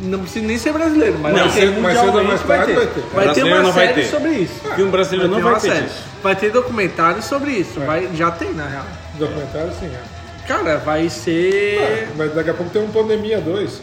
Não 0.00 0.18
precisa 0.20 0.46
nem 0.46 0.58
ser 0.58 0.72
brasileiro, 0.72 1.18
mas 1.18 1.34
Não, 1.34 1.48
vai 1.48 1.60
ter 1.60 1.70
mundialmente 1.70 2.44
vai 2.44 2.66
ter. 2.66 2.74
vai 2.74 2.86
ter. 2.86 3.00
Vai 3.00 3.24
ter 3.24 3.24
Brasileiro 3.24 3.60
uma 3.60 3.72
série 3.72 3.94
ter. 3.94 4.04
sobre 4.04 4.30
isso. 4.32 4.60
Filme 4.74 4.90
brasileiro 4.90 5.32
não 5.32 5.40
vai 5.40 5.54
ter 5.60 5.70
série. 5.70 5.86
Vai 6.22 6.36
ter 6.36 6.50
documentário 6.50 7.22
sobre 7.22 7.52
isso. 7.52 7.80
Vai, 7.80 8.10
já 8.14 8.30
tem, 8.30 8.52
na 8.52 8.66
real. 8.66 8.86
Documentário, 9.18 9.72
sim. 9.78 9.86
É. 9.86 10.46
Cara, 10.46 10.76
vai 10.78 11.08
ser. 11.08 12.08
Mas 12.16 12.34
daqui 12.34 12.50
a 12.50 12.54
pouco 12.54 12.70
tem 12.72 12.82
um 12.82 12.88
Pandemia 12.88 13.40
2. 13.40 13.80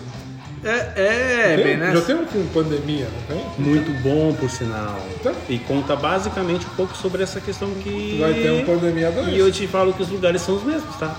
É, 0.66 0.92
é, 0.96 1.56
Tem- 1.58 1.66
bem, 1.66 1.78
né? 1.78 1.92
Já 1.94 2.02
tem 2.02 2.16
um 2.16 2.26
filme 2.26 2.48
Pandemia, 2.54 3.06
não 3.30 3.36
tem? 3.36 3.46
Muito 3.58 3.92
bom, 4.02 4.34
por 4.34 4.50
sinal. 4.50 4.98
Então. 5.20 5.34
E 5.50 5.60
conta 5.60 5.94
basicamente 5.94 6.66
um 6.66 6.76
pouco 6.76 6.96
sobre 6.96 7.22
essa 7.22 7.42
questão 7.42 7.70
que. 7.72 8.18
Vai 8.22 8.34
ter 8.34 8.52
um 8.52 8.64
Pandemia 8.64 9.12
2. 9.12 9.28
E 9.28 9.38
eu 9.40 9.52
te 9.52 9.68
falo 9.68 9.92
que 9.94 10.02
os 10.02 10.10
lugares 10.10 10.42
são 10.42 10.56
os 10.56 10.64
mesmos, 10.64 10.96
tá? 10.96 11.14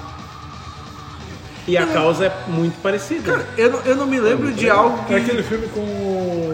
E 1.67 1.79
a 1.79 1.87
causa 1.87 2.27
é 2.27 2.33
muito 2.49 2.81
parecida. 2.83 3.33
Cara, 3.33 3.47
eu, 3.57 3.71
não- 3.73 3.81
eu 3.81 3.97
não 3.97 4.07
me 4.07 4.21
lembro 4.21 4.53
de 4.53 4.69
algo 4.69 5.03
que. 5.07 5.15
É 5.15 5.17
aquele 5.19 5.43
filme 5.43 5.67
com. 5.69 6.53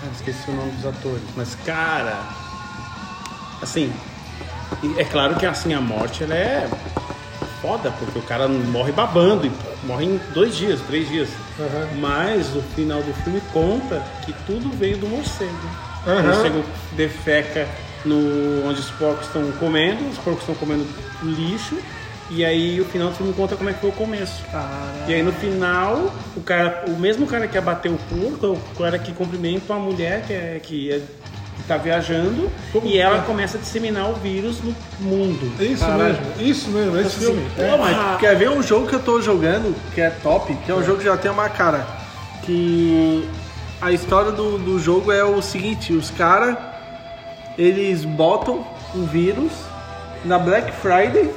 Cara, 0.00 0.12
esqueci 0.14 0.50
o 0.50 0.54
nome 0.54 0.70
dos 0.72 0.86
atores. 0.86 1.22
Mas, 1.36 1.54
cara. 1.64 2.18
Assim. 3.62 3.92
É 4.96 5.04
claro 5.04 5.34
que 5.36 5.44
assim 5.44 5.74
a 5.74 5.80
morte 5.80 6.22
ela 6.22 6.34
é 6.34 6.68
foda, 7.60 7.90
porque 7.98 8.18
o 8.18 8.22
cara 8.22 8.48
morre 8.48 8.92
babando 8.92 9.46
e 9.46 9.52
morre 9.84 10.06
em 10.06 10.20
dois 10.32 10.56
dias, 10.56 10.80
três 10.86 11.08
dias. 11.08 11.28
Aham. 11.58 11.88
Mas 11.98 12.54
o 12.56 12.62
final 12.74 13.02
do 13.02 13.12
filme 13.22 13.42
conta 13.52 14.02
que 14.24 14.32
tudo 14.46 14.70
veio 14.76 14.96
do 14.96 15.06
morcego. 15.08 15.50
Aham. 16.06 16.20
O 16.20 16.26
morcego 16.26 16.64
defeca 16.92 17.68
no, 18.04 18.64
onde 18.66 18.80
os 18.80 18.90
porcos 18.92 19.26
estão 19.26 19.50
comendo, 19.58 20.08
os 20.08 20.18
porcos 20.18 20.40
estão 20.42 20.54
comendo 20.54 20.86
lixo. 21.22 21.76
E 22.30 22.44
aí 22.44 22.80
o 22.80 22.84
final 22.84 23.08
do 23.08 23.14
filme 23.16 23.32
conta 23.32 23.56
como 23.56 23.68
é 23.70 23.72
que 23.72 23.80
foi 23.80 23.90
o 23.90 23.92
começo. 23.92 24.42
E 25.08 25.12
aí 25.14 25.22
no 25.22 25.32
final, 25.32 26.12
o 26.36 26.40
cara, 26.40 26.84
o 26.86 26.92
mesmo 26.92 27.26
cara 27.26 27.48
que 27.48 27.58
abateu 27.58 27.92
o 27.92 27.98
porco, 27.98 28.46
é 28.46 28.48
o 28.50 28.78
cara 28.78 28.98
que 28.98 29.12
cumprimenta 29.12 29.72
uma 29.72 29.80
mulher 29.84 30.22
que 30.26 30.32
é 30.32 30.60
que, 30.62 30.92
é, 30.92 30.98
que 31.56 31.62
tá 31.66 31.76
viajando 31.76 32.48
Como 32.72 32.86
e 32.86 32.98
ela 32.98 33.18
é? 33.18 33.20
começa 33.22 33.58
a 33.58 33.60
disseminar 33.60 34.08
o 34.10 34.14
vírus 34.14 34.58
no 34.62 34.72
mundo. 35.00 35.52
Isso 35.60 35.84
Caralho. 35.84 36.04
mesmo, 36.04 36.22
isso 36.38 36.70
mesmo, 36.70 36.96
esse 37.00 37.06
Assim, 37.08 37.18
filme. 37.26 37.42
Pô, 37.56 37.78
mas 37.78 38.20
quer 38.20 38.36
ver 38.36 38.48
um 38.50 38.62
jogo 38.62 38.86
que 38.86 38.94
eu 38.94 39.00
tô 39.02 39.20
jogando, 39.20 39.74
que 39.92 40.00
é 40.00 40.10
top, 40.10 40.54
que 40.54 40.70
é 40.70 40.74
um 40.74 40.84
jogo 40.84 40.98
que 40.98 41.04
já 41.04 41.16
tem 41.16 41.30
uma 41.32 41.48
cara. 41.48 41.84
Que 42.44 43.28
a 43.82 43.90
história 43.90 44.30
do, 44.30 44.56
do 44.56 44.78
jogo 44.78 45.10
é 45.10 45.24
o 45.24 45.42
seguinte, 45.42 45.92
os 45.92 46.10
caras 46.10 46.56
eles 47.58 48.04
botam 48.04 48.64
um 48.94 49.04
vírus 49.04 49.50
na 50.24 50.38
Black 50.38 50.70
Friday, 50.72 51.28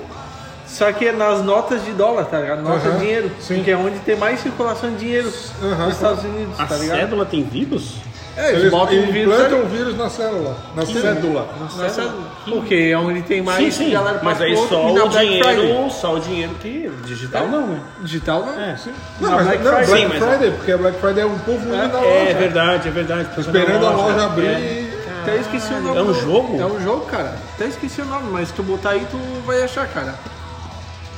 só 0.68 0.92
que 0.92 1.08
é 1.08 1.12
nas 1.12 1.42
notas 1.44 1.84
de 1.86 1.92
dólar, 1.92 2.26
tá 2.26 2.40
ligado? 2.40 2.62
Nota 2.62 2.88
Aham, 2.88 2.92
de 2.98 3.00
dinheiro. 3.00 3.32
sim. 3.40 3.64
Que 3.64 3.72
é 3.72 3.78
onde 3.78 4.00
tem 4.00 4.16
mais 4.16 4.40
circulação 4.40 4.90
de 4.92 4.98
dinheiro 4.98 5.32
Aham. 5.62 5.86
nos 5.86 5.96
Estados 5.96 6.24
Unidos, 6.24 6.60
A 6.60 6.66
tá 6.66 6.76
ligado? 6.76 7.00
cédula 7.00 7.26
tem 7.26 7.44
vírus? 7.44 7.96
É, 8.36 8.50
eles, 8.50 8.62
Eles 8.62 8.72
botam 8.72 8.96
um 8.98 9.12
vírus 9.12 9.32
implantam 9.36 9.58
ali. 9.60 9.66
o 9.68 9.70
vírus 9.70 9.96
na 9.96 10.10
célula, 10.10 10.58
na 10.76 10.84
cédula. 10.88 11.48
Na 11.78 11.88
cédula. 11.88 12.24
Porque 12.46 12.74
é 12.92 12.98
onde 12.98 13.22
tem 13.22 13.44
mais 13.44 13.64
sim, 13.76 13.86
sim. 13.86 13.92
galera 13.92 14.20
Mas 14.24 14.42
aí 14.42 14.56
outro, 14.56 14.70
só 14.70 14.88
o 14.90 14.94
Black 14.94 15.10
Friday. 15.12 15.56
dinheiro, 15.56 15.90
só 15.92 16.16
o 16.16 16.20
dinheiro 16.20 16.56
que 16.60 16.92
digital 17.06 17.48
não, 17.48 17.68
né? 17.68 17.80
Digital 18.02 18.44
não? 18.44 18.60
É. 18.60 18.76
Não, 19.22 19.30
Na 19.30 19.36
mas 19.36 19.46
Black 19.46 19.64
não, 19.64 19.72
Friday. 19.74 19.86
Black 19.86 20.02
Sim, 20.02 20.08
mas- 20.20 20.30
Friday, 20.30 20.52
porque 20.58 20.72
a 20.72 20.78
Black 20.80 21.00
Friday 21.00 21.22
é 21.24 21.26
um 21.28 21.38
povo 21.38 21.60
indo 21.64 21.78
na 21.78 22.00
loja. 22.00 22.08
É 22.08 22.34
verdade, 22.34 22.88
é 22.88 22.92
verdade. 22.92 23.30
Esperando 23.40 23.86
a 23.86 23.90
loja 23.92 24.26
abrir. 24.26 24.48
É. 24.48 24.90
Até 25.22 25.36
esqueci 25.38 25.72
o 25.72 25.80
nome. 25.82 25.98
É 26.00 26.02
um 26.02 26.14
jogo? 26.16 26.60
É 26.60 26.66
um 26.66 26.84
jogo, 26.84 27.06
cara. 27.06 27.36
Até 27.54 27.66
esqueci 27.68 28.02
o 28.02 28.06
nome, 28.06 28.32
mas 28.32 28.48
se 28.48 28.56
tu 28.56 28.64
botar 28.64 28.90
aí, 28.90 29.06
tu 29.12 29.18
vai 29.46 29.62
achar, 29.62 29.88
cara. 29.90 30.16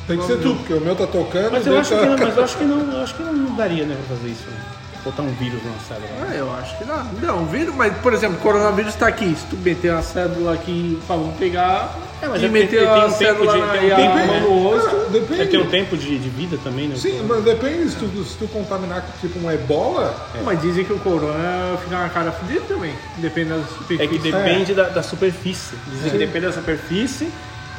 Tem 0.08 0.18
que 0.18 0.26
ser 0.26 0.38
tu, 0.40 0.56
porque 0.56 0.74
o 0.74 0.82
meu 0.82 0.96
tá 0.96 1.08
tocando. 1.08 1.52
Mas 1.52 1.66
eu 1.66 1.78
acho 1.80 1.90
tá- 1.96 2.00
que 2.00 2.06
não, 2.06 2.18
mas 2.18 2.38
eu 2.38 2.44
acho 2.44 2.58
que 2.58 2.64
não, 2.64 2.92
eu 2.94 3.02
acho 3.04 3.16
que 3.16 3.24
não 3.24 3.56
daria, 3.56 3.86
né, 3.86 3.96
pra 4.08 4.16
fazer 4.18 4.30
isso. 4.30 4.44
Né? 4.50 4.58
Botar 5.04 5.22
um 5.22 5.32
vírus 5.36 5.60
na 5.64 5.72
célula. 5.88 6.08
Ah, 6.28 6.34
eu 6.34 6.52
acho 6.56 6.78
que 6.80 6.84
dá. 6.84 7.06
Não, 7.22 7.46
vírus, 7.46 7.76
mas, 7.76 7.96
por 7.98 8.12
exemplo, 8.12 8.38
o 8.38 8.40
coronavírus 8.42 8.96
tá 8.96 9.06
aqui. 9.08 9.36
Se 9.36 9.46
tu 9.46 9.56
meter 9.58 9.92
a 9.94 10.02
cédula 10.02 10.54
aqui, 10.56 11.00
fala, 11.08 11.22
vamos 11.22 11.38
pegar 11.38 11.96
É, 12.24 12.28
mas 12.28 12.42
e 12.42 12.46
é 12.46 12.48
meter 12.48 12.80
tem 12.80 12.88
a 12.88 12.92
um 12.96 13.02
tempo 13.02 13.14
cédula 13.14 13.54
de- 13.54 13.60
na, 13.60 13.68
tem 13.68 13.94
um 13.94 13.96
tempo, 13.98 14.16
né? 14.16 14.40
no 14.40 14.64
rosto. 14.64 14.90
Ah, 14.96 15.10
depende. 15.12 15.42
É 15.42 15.46
ter 15.46 15.58
um 15.60 15.70
tempo 15.70 15.96
de, 15.96 16.18
de 16.18 16.30
vida 16.30 16.58
também, 16.64 16.88
né? 16.88 16.96
Sim, 16.96 17.24
mas 17.30 17.44
depende 17.44 17.88
se 17.92 17.98
tu, 17.98 18.24
se 18.24 18.36
tu 18.36 18.48
contaminar 18.48 19.02
com 19.04 19.28
tipo 19.28 19.38
um 19.46 19.52
ebola. 19.52 20.16
Mas 20.44 20.60
dizem 20.60 20.84
que 20.84 20.94
o 20.94 20.98
corona 20.98 21.78
fica 21.84 22.00
na 22.00 22.10
cara 22.10 22.32
fodida 22.32 22.62
também. 22.68 22.96
Depende 23.18 23.50
da 23.50 23.56
É 23.58 23.60
superfície. 23.64 24.08
que 24.08 24.18
depende 24.32 24.74
da, 24.74 24.84
da 24.90 25.04
superfície. 25.04 25.76
Dizem 25.92 26.10
que 26.14 26.18
depende 26.18 26.46
da 26.48 26.52
superfície 26.52 27.30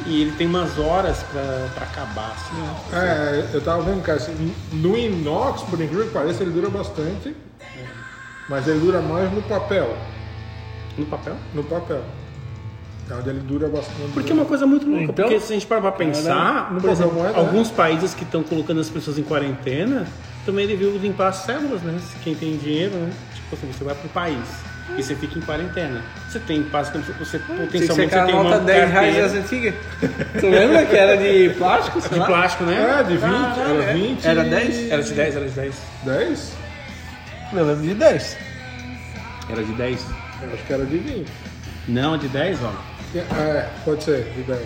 e 0.05 0.21
ele 0.21 0.31
tem 0.37 0.47
umas 0.47 0.77
horas 0.77 1.23
pra, 1.23 1.67
pra 1.73 1.85
acabar. 1.85 2.31
Assim. 2.31 2.95
É, 2.95 3.49
eu 3.53 3.61
tava 3.61 3.81
vendo, 3.81 4.01
cara, 4.03 4.17
assim, 4.17 4.53
no 4.71 4.97
inox, 4.97 5.63
por 5.63 5.79
incrível 5.81 6.05
que 6.07 6.13
pareça, 6.13 6.43
ele 6.43 6.51
dura 6.51 6.69
bastante. 6.69 7.35
Mas 8.49 8.67
ele 8.67 8.79
dura 8.79 9.01
mais 9.01 9.31
no 9.31 9.41
papel. 9.41 9.95
No 10.97 11.05
papel? 11.05 11.35
No 11.53 11.63
papel. 11.63 12.01
É 13.09 13.13
onde 13.13 13.29
ele 13.29 13.39
dura 13.39 13.67
bastante. 13.69 14.11
Porque 14.13 14.31
é 14.31 14.35
uma 14.35 14.45
coisa 14.45 14.65
muito 14.65 14.85
louca. 14.85 15.03
Então- 15.03 15.25
porque 15.25 15.39
se 15.39 15.53
a 15.53 15.55
gente 15.55 15.67
parar 15.67 15.81
pra 15.81 15.91
pensar, 15.93 16.73
no 16.73 16.81
por 16.81 16.89
exemplo, 16.89 17.13
moeda, 17.13 17.37
alguns 17.37 17.69
países 17.71 18.13
que 18.13 18.23
estão 18.23 18.43
colocando 18.43 18.81
as 18.81 18.89
pessoas 18.89 19.17
em 19.17 19.23
quarentena 19.23 20.05
também 20.45 20.67
deviam 20.67 20.91
limpar 20.91 21.29
as 21.29 21.37
células, 21.37 21.81
né? 21.81 21.99
Se 22.01 22.17
Quem 22.19 22.35
tem 22.35 22.57
dinheiro, 22.57 22.95
né? 22.95 23.13
Tipo 23.35 23.55
assim, 23.55 23.71
você 23.71 23.83
vai 23.83 23.95
pro 23.95 24.09
país 24.09 24.37
e 24.95 25.03
você 25.03 25.15
fica 25.15 25.37
em 25.37 25.41
quarentena. 25.41 26.01
Você 26.29 26.39
tem, 26.39 26.61
basicamente, 26.61 27.11
você 27.13 27.39
potencialmente 27.39 27.87
você 27.87 28.03
aquela 28.03 28.25
tem 28.25 28.35
uma 28.35 28.43
nota 28.43 28.59
10 28.59 28.77
reais 28.77 28.93
carteira 28.93 29.29
das 29.29 29.33
antigas. 29.33 29.75
tu 30.39 30.49
lembra 30.49 30.85
que 30.85 30.95
era 30.95 31.17
de 31.17 31.49
plástico? 31.57 32.01
sei 32.01 32.11
de 32.11 32.19
lá? 32.19 32.25
plástico, 32.25 32.63
né? 32.63 32.99
É, 32.99 33.03
de 33.03 33.13
20, 33.13 33.21
Caralho, 33.21 33.61
era 33.61 33.83
é. 33.83 33.93
20. 33.93 34.25
Era 34.25 34.43
10? 34.43 34.91
Era 34.91 35.03
de 35.03 35.13
10, 35.13 35.35
era 35.35 35.45
de 35.45 35.51
10. 35.51 35.75
10? 36.03 36.53
Eu 37.53 37.65
lembro 37.65 37.83
de 37.83 37.93
10. 37.93 38.37
Era 39.49 39.63
de 39.63 39.73
10. 39.73 40.05
Eu 40.41 40.53
acho 40.53 40.63
que 40.63 40.73
era 40.73 40.85
de 40.85 40.97
20. 40.97 41.27
Não, 41.87 42.17
de 42.17 42.27
10, 42.27 42.59
ó. 42.63 42.73
É, 43.15 43.69
pode 43.85 44.03
ser, 44.03 44.23
de 44.35 44.43
10. 44.43 44.61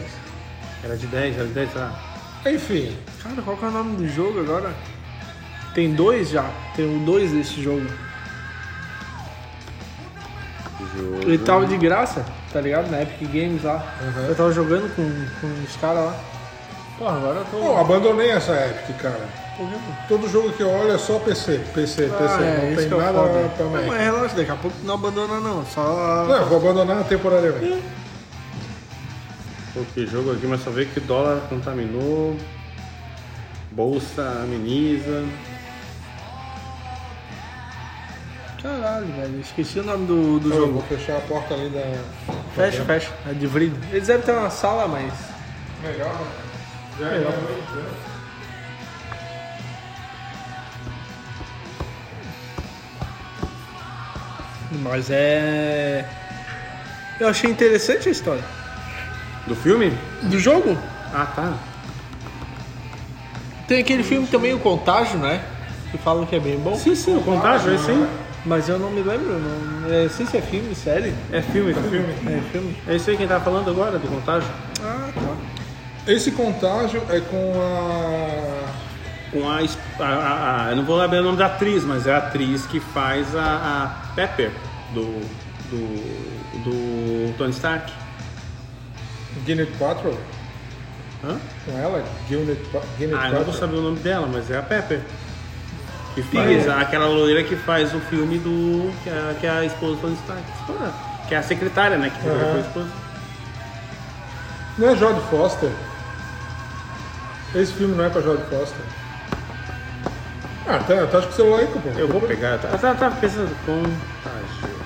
Era 0.83 0.97
de 0.97 1.07
10, 1.07 1.35
era 1.37 1.47
de 1.47 1.53
10, 1.53 1.73
tá? 1.73 2.11
Enfim, 2.45 2.97
Cara, 3.21 3.39
qual 3.43 3.55
que 3.55 3.65
é 3.65 3.67
o 3.67 3.71
nome 3.71 3.97
do 3.97 4.09
jogo 4.09 4.39
agora? 4.39 4.73
Tem 5.75 5.93
dois 5.93 6.29
já. 6.31 6.49
Tem 6.75 7.05
dois 7.05 7.31
desse 7.31 7.61
jogo. 7.61 7.85
Ele 11.21 11.37
tava 11.37 11.65
de 11.65 11.77
graça, 11.77 12.25
tá 12.51 12.59
ligado? 12.61 12.89
Na 12.89 13.01
Epic 13.01 13.29
Games 13.31 13.63
lá. 13.63 13.83
Uhum. 14.01 14.25
Eu 14.27 14.35
tava 14.35 14.51
jogando 14.51 14.95
com, 14.95 15.03
com 15.39 15.63
os 15.63 15.75
caras 15.77 16.05
lá. 16.05 16.15
Porra, 16.97 17.17
agora 17.17 17.39
eu 17.39 17.45
tô. 17.45 17.57
eu 17.57 17.77
abandonei 17.77 18.31
essa 18.31 18.53
Epic, 18.53 18.97
cara. 18.97 19.41
Todo 20.07 20.27
jogo 20.29 20.51
que 20.53 20.63
eu 20.63 20.69
olho 20.69 20.91
é 20.91 20.97
só 20.97 21.19
PC, 21.19 21.59
PC, 21.73 22.03
PC. 22.03 22.09
Ah, 22.19 22.41
é, 22.41 22.69
não 22.69 22.75
tem 22.75 22.85
é 22.85 22.89
nada 22.89 23.49
pra 23.55 23.65
Não, 23.65 23.71
Mac. 23.71 23.85
mas 23.87 24.01
relaxa, 24.01 24.35
daqui 24.35 24.51
a 24.51 24.55
pouco 24.55 24.77
tu 24.79 24.85
não 24.85 24.95
abandona 24.95 25.39
não. 25.39 25.65
Só. 25.65 26.25
Não, 26.27 26.35
eu 26.35 26.45
vou 26.47 26.57
abandonar 26.57 27.03
temporariamente. 27.03 27.83
Pô, 29.73 29.81
que 29.93 30.05
jogo 30.07 30.31
aqui, 30.33 30.47
mas 30.47 30.63
só 30.63 30.71
vê 30.71 30.85
que 30.85 30.99
dólar 30.99 31.41
contaminou. 31.49 32.35
Bolsa 33.71 34.21
ameniza. 34.43 35.23
Caralho, 38.61 39.07
velho. 39.07 39.39
Esqueci 39.39 39.79
o 39.79 39.83
nome 39.83 40.05
do, 40.05 40.39
do 40.39 40.49
Eu 40.53 40.55
jogo. 40.57 40.73
vou 40.73 40.81
fechar 40.83 41.17
a 41.17 41.21
porta 41.21 41.53
ali 41.53 41.69
da. 41.69 41.81
Fecha, 42.55 42.83
fecha. 42.85 43.11
É 43.27 43.33
de 43.33 43.47
vrido. 43.47 43.77
Eles 43.91 44.07
devem 44.07 44.23
ter 44.23 44.33
uma 44.33 44.49
sala, 44.49 44.87
mas. 44.87 45.11
Legal, 45.83 46.09
né? 46.09 46.27
Já 46.99 47.07
é 47.07 47.11
Legal. 47.17 47.31
realmente, 47.31 47.71
né? 47.71 47.89
Mas 54.83 55.09
é. 55.09 56.05
Eu 57.19 57.27
achei 57.27 57.49
interessante 57.49 58.07
a 58.09 58.11
história. 58.11 58.43
Do 59.47 59.55
filme? 59.55 59.91
Do 60.23 60.39
jogo? 60.39 60.77
Ah, 61.13 61.25
tá. 61.25 61.53
Tem 63.67 63.81
aquele 63.81 64.03
filme 64.03 64.27
também, 64.27 64.53
O 64.53 64.59
Contágio, 64.59 65.17
né? 65.19 65.43
Que 65.91 65.97
falam 65.97 66.25
que 66.25 66.35
é 66.35 66.39
bem 66.39 66.57
bom. 66.57 66.75
Sim, 66.75 66.95
sim, 66.95 67.17
o 67.17 67.21
contágio, 67.21 67.73
é 67.73 67.77
sim. 67.77 68.07
Mas 68.45 68.67
eu 68.67 68.79
não 68.79 68.89
me 68.89 69.01
lembro. 69.03 69.37
Não... 69.39 69.93
É, 69.93 70.09
sei 70.09 70.25
se 70.25 70.37
é 70.37 70.41
filme, 70.41 70.73
série. 70.73 71.13
É 71.31 71.41
filme, 71.41 71.71
é 71.71 71.75
filme. 71.75 72.13
É 72.37 72.41
filme. 72.51 72.77
É 72.87 72.95
isso 72.95 73.09
aí 73.09 73.17
quem 73.17 73.27
tava 73.27 73.43
falando 73.43 73.69
agora, 73.69 73.99
do 73.99 74.07
contágio. 74.07 74.49
Ah, 74.83 75.09
tá. 75.13 76.11
Esse 76.11 76.31
contágio 76.31 77.03
é 77.09 77.19
com 77.19 77.53
a. 77.61 78.71
Com 79.31 79.47
a, 79.47 79.59
a, 79.59 80.05
a- 80.05 80.65
a- 80.65 80.69
Eu 80.71 80.75
não 80.77 80.83
vou 80.85 80.97
lembrar 80.97 81.19
o 81.21 81.23
nome 81.23 81.37
da 81.37 81.45
atriz, 81.45 81.83
mas 81.85 82.07
é 82.07 82.13
a 82.13 82.17
atriz 82.17 82.65
que 82.65 82.79
faz 82.79 83.35
a, 83.35 83.43
a 84.09 84.13
Pepper 84.15 84.51
do, 84.93 85.03
do, 85.69 86.63
do 86.63 87.33
Tony 87.37 87.51
Stark. 87.51 87.93
Gwyneth 89.45 89.71
Paltrow. 89.79 90.17
Hã? 91.23 91.37
Com 91.65 91.77
ela? 91.77 92.03
Gwyneth, 92.27 92.57
Pa- 92.71 92.81
Gwyneth 92.97 93.15
Ah, 93.17 93.27
eu 93.27 93.33
não 93.35 93.43
vou 93.43 93.53
Paltrow. 93.53 93.53
saber 93.53 93.75
o 93.77 93.81
nome 93.81 93.99
dela, 93.99 94.27
mas 94.27 94.49
é 94.51 94.57
a 94.57 94.61
Pepper. 94.63 94.99
Que 96.13 96.21
faz 96.23 96.67
aquela 96.67 97.07
loira 97.07 97.43
que 97.43 97.55
faz 97.55 97.93
o 97.93 97.99
filme 98.01 98.37
do. 98.37 98.91
que 99.03 99.09
é, 99.09 99.35
que 99.39 99.47
é 99.47 99.49
a 99.49 99.65
esposa 99.65 99.95
do 99.95 100.01
Tony 100.01 100.15
Stark. 100.15 100.43
Esposa, 100.59 100.93
Que 101.27 101.35
é 101.35 101.37
a 101.37 101.43
secretária, 101.43 101.97
né? 101.97 102.09
Que 102.09 102.21
depois 102.21 102.55
a 102.55 102.59
esposa. 102.59 102.89
Não 104.77 104.89
é 104.89 104.95
Jodie 104.95 105.21
Foster? 105.29 105.71
Esse 107.55 107.73
filme 107.73 107.95
não 107.95 108.05
é 108.05 108.09
com 108.09 108.19
a 108.19 108.21
Jodie 108.21 108.43
Foster. 108.43 108.85
Ah, 110.67 110.79
tá, 110.79 111.07
tá 111.07 111.17
acho 111.17 111.27
que 111.27 111.33
o 111.33 111.35
celular 111.35 111.59
aí, 111.59 111.67
pô. 111.67 111.79
Eu 111.97 112.07
vou 112.07 112.21
pegar. 112.21 112.57
Tá, 112.57 112.77
tá, 112.77 112.93
tá 112.93 113.11
pensando 113.11 113.55
contágio. 113.65 114.81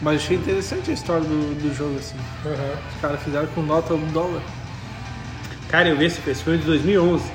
Mas 0.00 0.22
achei 0.22 0.36
interessante 0.36 0.90
a 0.90 0.94
história 0.94 1.22
do, 1.22 1.60
do 1.60 1.74
jogo, 1.74 1.98
assim. 1.98 2.16
Aham. 2.46 2.78
Os 2.94 3.00
caras 3.00 3.22
fizeram 3.22 3.46
com 3.48 3.62
nota 3.62 3.94
um 3.94 4.12
dólar. 4.12 4.42
Cara, 5.68 5.88
eu 5.88 5.96
vi 5.96 6.06
esse, 6.06 6.28
esse 6.28 6.42
filme 6.42 6.58
de 6.58 6.64
2011. 6.66 7.30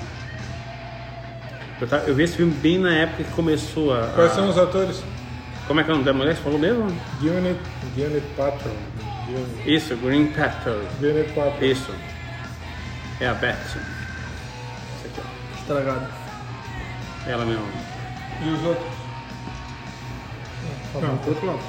Eu, 1.82 1.88
tava- 1.88 2.04
eu 2.06 2.16
vi 2.16 2.24
esse 2.24 2.36
filme 2.36 2.54
bem 2.54 2.80
na 2.80 2.94
época 2.94 3.24
que 3.24 3.32
começou 3.32 3.94
a. 3.94 4.08
Quais 4.16 4.32
a- 4.32 4.36
são 4.36 4.50
os 4.50 4.58
atores? 4.58 5.04
Como 5.68 5.80
é 5.80 5.84
que 5.84 5.90
é 5.90 5.94
o 5.94 5.96
nome 5.98 6.06
da 6.06 6.14
mulher? 6.14 6.36
Você 6.36 6.42
falou 6.42 6.60
mesmo? 6.60 6.86
Gwyneth, 7.22 7.58
Gwyneth 7.96 8.24
Paltrow. 8.36 8.74
Isso, 9.66 9.96
Green 9.98 10.28
Panther. 10.28 10.78
Gwyneth 11.00 11.34
Paltrow. 11.34 11.64
Isso. 11.64 11.92
É 13.22 13.28
a 13.28 13.34
Beth. 13.34 13.56
Isso 13.66 13.78
aqui, 15.06 15.22
ó. 15.22 15.60
Estragado. 15.60 16.08
Ela 17.28 17.46
mesmo. 17.46 17.66
E 18.44 18.50
os 18.50 18.64
outros? 18.66 18.88
Não, 20.96 21.12
outro 21.28 21.46
lado. 21.46 21.60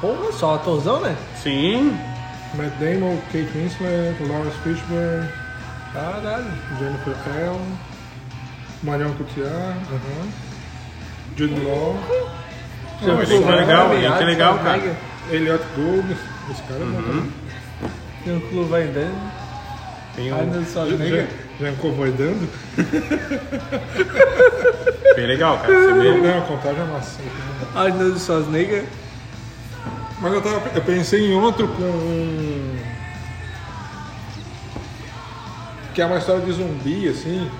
Porra, 0.00 0.32
só 0.32 0.54
atorzão, 0.54 1.00
né? 1.00 1.16
Sim. 1.42 1.96
Matt 2.54 2.72
Damon, 2.78 3.16
Kate 3.32 3.48
Winslet, 3.54 4.22
Lawrence 4.28 4.56
Fishburne, 4.62 5.28
Caralho. 5.92 6.44
Jennifer 6.78 7.14
Hale, 7.26 7.60
Marion 8.82 9.12
Cotillard, 9.14 9.78
uhum. 9.90 10.30
Jude 11.36 11.60
Law, 11.64 11.96
Não, 13.02 13.20
é 13.20 13.26
cara 13.26 13.56
legal, 13.56 13.92
é 13.92 13.96
ele 13.96 14.06
é 14.06 14.24
legal, 14.24 14.58
cara. 14.58 14.96
Elliot 15.30 15.62
Gould, 15.76 16.16
esse 16.50 16.62
cara 16.62 16.80
é 16.80 16.84
bom 16.84 16.98
Uhum. 16.98 17.30
Tem 18.24 18.36
um 18.36 18.40
clube 18.40 18.70
vai 18.70 18.82
andando. 18.82 19.32
Tem 20.14 20.32
um 20.32 20.36
Arnold 20.36 20.70
Schwarzenegger. 20.70 21.26
Já, 21.58 21.66
já 21.66 21.72
encovoidando? 21.72 22.48
bem 25.16 25.26
legal, 25.26 25.58
cara. 25.58 25.72
Você 25.72 25.92
vê. 25.94 26.12
Não, 26.20 26.42
contagem 26.42 26.82
é 26.82 26.84
massa. 26.84 27.20
Arnold 27.74 28.20
Schwarzenegger. 28.20 28.84
Mas 30.20 30.32
eu, 30.34 30.42
tava, 30.42 30.62
eu 30.74 30.82
pensei 30.82 31.26
em 31.26 31.34
outro 31.34 31.66
com 31.68 31.82
Que 35.94 36.02
é 36.02 36.06
uma 36.06 36.18
história 36.18 36.42
de 36.42 36.52
zumbi, 36.52 37.08
assim. 37.08 37.50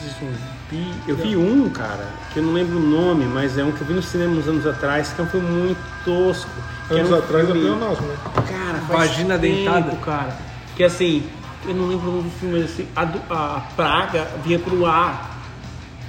de 0.00 0.08
zumbi. 0.18 0.94
Eu 1.06 1.16
vi 1.16 1.36
um, 1.36 1.68
cara, 1.70 2.08
que 2.32 2.38
eu 2.40 2.42
não 2.42 2.52
lembro 2.52 2.78
o 2.78 2.80
nome, 2.80 3.24
mas 3.26 3.56
é 3.56 3.62
um 3.64 3.70
que 3.70 3.80
eu 3.82 3.86
vi 3.86 3.94
no 3.94 4.02
cinema 4.02 4.32
uns 4.36 4.48
anos 4.48 4.66
atrás, 4.66 5.12
que 5.12 5.20
é 5.20 5.24
um 5.24 5.28
filme 5.28 5.48
muito 5.48 5.78
tosco. 6.04 6.50
que 6.88 6.94
Anos 6.94 7.10
um 7.10 7.14
atrás 7.18 7.44
é 7.44 7.52
filme- 7.52 7.60
pleonasmo, 7.60 8.06
né? 8.06 8.16
Cara, 8.34 8.78
faz 8.80 9.10
Vagina 9.10 9.38
tempo, 9.38 9.56
dentada? 9.56 9.96
cara. 9.96 10.36
Que 10.74 10.84
assim, 10.84 11.22
eu 11.66 11.74
não 11.74 11.86
lembro 11.86 12.08
o 12.08 12.12
nome 12.16 12.22
do 12.24 12.30
filme, 12.38 12.60
mas 12.60 12.70
assim, 12.72 12.88
a, 12.96 13.04
do- 13.04 13.22
a 13.32 13.60
praga 13.76 14.26
vinha 14.44 14.58
pro 14.58 14.84
ar. 14.86 15.34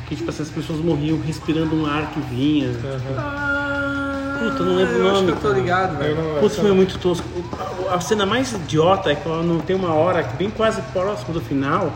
Que 0.08 0.16
tipo 0.16 0.30
assim, 0.30 0.44
as 0.44 0.50
pessoas 0.50 0.80
morriam 0.80 1.20
respirando 1.22 1.76
um 1.76 1.86
ar 1.86 2.12
que 2.12 2.20
vinha. 2.22 2.70
Puta, 4.40 4.64
não 4.64 4.76
lembro 4.76 4.96
o 4.96 4.98
eu 5.00 5.06
acho 5.12 5.22
nome. 5.22 5.32
que 5.32 5.38
eu 5.38 5.42
tô 5.52 5.58
ligado, 5.58 5.98
velho. 5.98 6.16
não- 6.16 6.40
Putz, 6.40 6.54
essa- 6.54 6.62
foi 6.62 6.72
muito 6.74 7.00
tosco. 7.00 7.28
A 7.90 8.00
cena 8.00 8.26
mais 8.26 8.52
idiota 8.54 9.12
é 9.12 9.16
que 9.16 9.28
não 9.28 9.60
tem 9.60 9.76
uma 9.76 9.94
hora 9.94 10.24
que 10.24 10.36
bem 10.38 10.50
quase 10.50 10.82
próximo 10.94 11.34
do 11.34 11.42
final, 11.42 11.92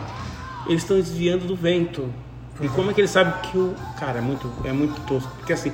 eles 0.66 0.82
estão 0.82 0.96
desviando 0.96 1.46
do 1.46 1.54
vento. 1.56 2.08
E 2.60 2.68
como 2.68 2.90
é 2.90 2.94
que 2.94 3.00
eles 3.00 3.10
sabem 3.10 3.32
que 3.42 3.56
o. 3.58 3.74
Cara, 3.98 4.18
é 4.18 4.20
muito, 4.20 4.50
é 4.64 4.72
muito 4.72 5.00
tosco. 5.02 5.30
Porque 5.38 5.52
assim, 5.52 5.72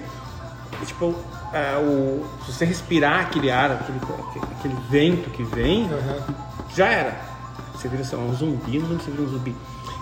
é 0.80 0.84
tipo, 0.87 1.14
é, 1.52 1.76
o, 1.78 2.25
se 2.46 2.52
você 2.52 2.64
respirar 2.64 3.20
aquele 3.20 3.50
ar, 3.50 3.72
aquele, 3.72 3.98
aquele 4.58 4.76
vento 4.88 5.30
que 5.30 5.42
vem, 5.42 5.84
Aham. 5.90 6.34
já 6.75 6.87
era. 6.87 7.16
Você 7.75 7.88
vira 7.88 8.02
assim, 8.02 8.16
um 8.16 8.34
zumbi, 8.34 8.78
não 8.78 8.88
lembro 8.88 9.04
se 9.04 9.10
vira 9.10 9.22
um 9.22 9.28
zumbi. 9.28 9.54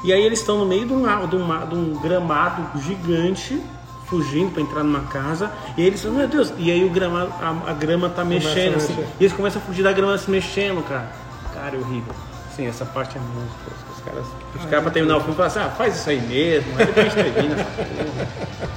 E 0.04 0.12
aí 0.12 0.22
eles 0.22 0.38
estão 0.40 0.58
no 0.58 0.66
meio 0.66 0.86
de 0.86 0.92
um, 0.92 1.26
de 1.26 1.36
uma- 1.36 1.64
de 1.66 1.74
um 1.74 1.98
gramado 2.00 2.78
gigante, 2.80 3.60
fugindo 4.06 4.50
para 4.52 4.62
entrar 4.62 4.82
numa 4.82 5.00
casa. 5.02 5.50
E 5.76 5.82
aí 5.82 5.86
eles 5.88 6.00
falam, 6.02 6.18
meu 6.18 6.28
Deus, 6.28 6.52
e 6.58 6.70
aí 6.70 6.84
o 6.84 6.90
gramado, 6.90 7.32
a, 7.40 7.70
a 7.70 7.72
grama 7.74 8.08
tá 8.08 8.22
a 8.22 8.24
mexendo, 8.24 8.76
assim. 8.76 8.96
E 9.20 9.24
eles 9.24 9.32
começam 9.36 9.60
a 9.60 9.64
fugir 9.64 9.82
da 9.82 9.92
grama 9.92 10.16
se 10.18 10.30
mexendo, 10.30 10.82
cara. 10.86 11.10
Cara, 11.54 11.76
é 11.76 11.78
horrível. 11.78 12.14
Sim, 12.54 12.66
essa 12.66 12.84
parte 12.86 13.16
é 13.16 13.20
muito 13.20 13.52
tosca. 13.64 13.86
Os 13.96 14.02
caras, 14.04 14.26
os 14.54 14.64
caras 14.70 14.82
pra 14.84 14.90
terminar 14.92 15.16
o 15.16 15.20
filme 15.20 15.34
falam 15.34 15.50
assim, 15.50 15.58
ah, 15.60 15.68
faz 15.76 15.96
isso 15.96 16.08
aí 16.08 16.20
mesmo, 16.20 16.70
aí 16.78 16.86
depois 16.86 17.06
a 17.06 17.10
gente 17.10 17.32
termina 17.34 17.54
essa 17.54 17.64
porra. 17.64 18.28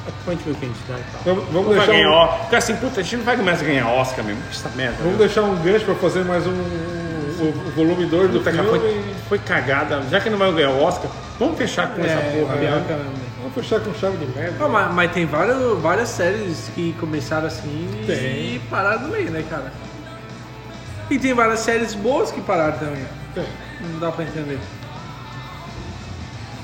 Depois 0.05 0.27
a 0.27 0.31
gente 0.31 0.43
vê 0.43 0.51
o 0.51 0.55
que 0.55 0.65
a 0.65 0.67
gente 0.67 0.79
dá 0.88 0.95
e 0.98 1.24
tal. 1.24 1.36
Vamos, 1.51 1.69
deixar 1.75 1.86
ganhar 1.91 2.09
um, 2.09 2.13
Oscar. 2.13 2.43
Fica 2.45 2.57
assim, 2.57 2.75
puta, 2.75 3.00
a 3.00 3.03
gente 3.03 3.17
não 3.17 3.24
vai 3.24 3.38
mais 3.38 3.62
ganhar 3.62 3.88
Oscar 3.88 4.25
mesmo. 4.25 4.41
Essa 4.50 4.69
merda. 4.75 4.98
vamos 5.01 5.17
deixar 5.17 5.43
um 5.43 5.55
gancho 5.57 5.86
pra 5.86 5.95
fazer 5.95 6.25
mais 6.25 6.45
um. 6.48 6.51
O, 6.51 7.53
o 7.67 7.71
volume 7.74 8.06
2 8.06 8.32
do 8.32 8.41
filme. 8.41 8.63
foi, 8.67 9.01
foi 9.30 9.39
cagada. 9.39 10.01
Já 10.12 10.19
que 10.19 10.30
não 10.30 10.38
vai 10.38 10.51
ganhar 10.51 10.71
o 10.71 10.84
Oscar, 10.84 11.10
vamos 11.39 11.58
fechar 11.58 11.88
com 11.93 12.01
essa 12.01 12.19
É, 12.19 12.41
porra. 12.41 12.58
pior 12.58 12.71
né? 12.82 12.86
é. 12.89 13.38
Vamos 13.49 13.67
fechar 13.67 13.79
com 13.83 13.93
chave 13.95 14.17
de 14.17 14.25
merda. 14.38 14.63
Ah, 14.63 14.67
mas, 14.67 14.93
mas 14.93 15.12
tem 15.12 15.25
várias, 15.25 15.57
várias 15.79 16.09
séries 16.09 16.69
que 16.75 16.93
começaram 16.99 17.47
assim 17.47 17.89
Tem. 18.05 18.55
e 18.55 18.62
pararam 18.69 19.01
no 19.03 19.07
meio, 19.09 19.31
né, 19.31 19.43
cara? 19.49 19.71
E 21.09 21.17
tem 21.17 21.33
várias 21.33 21.59
séries 21.62 21.95
boas 21.95 22.31
que 22.31 22.41
pararam 22.41 22.77
também. 22.77 23.03
Tem. 23.33 23.45
Não 23.81 23.99
dá 23.99 24.12
pra 24.12 24.23
entender. 24.25 24.59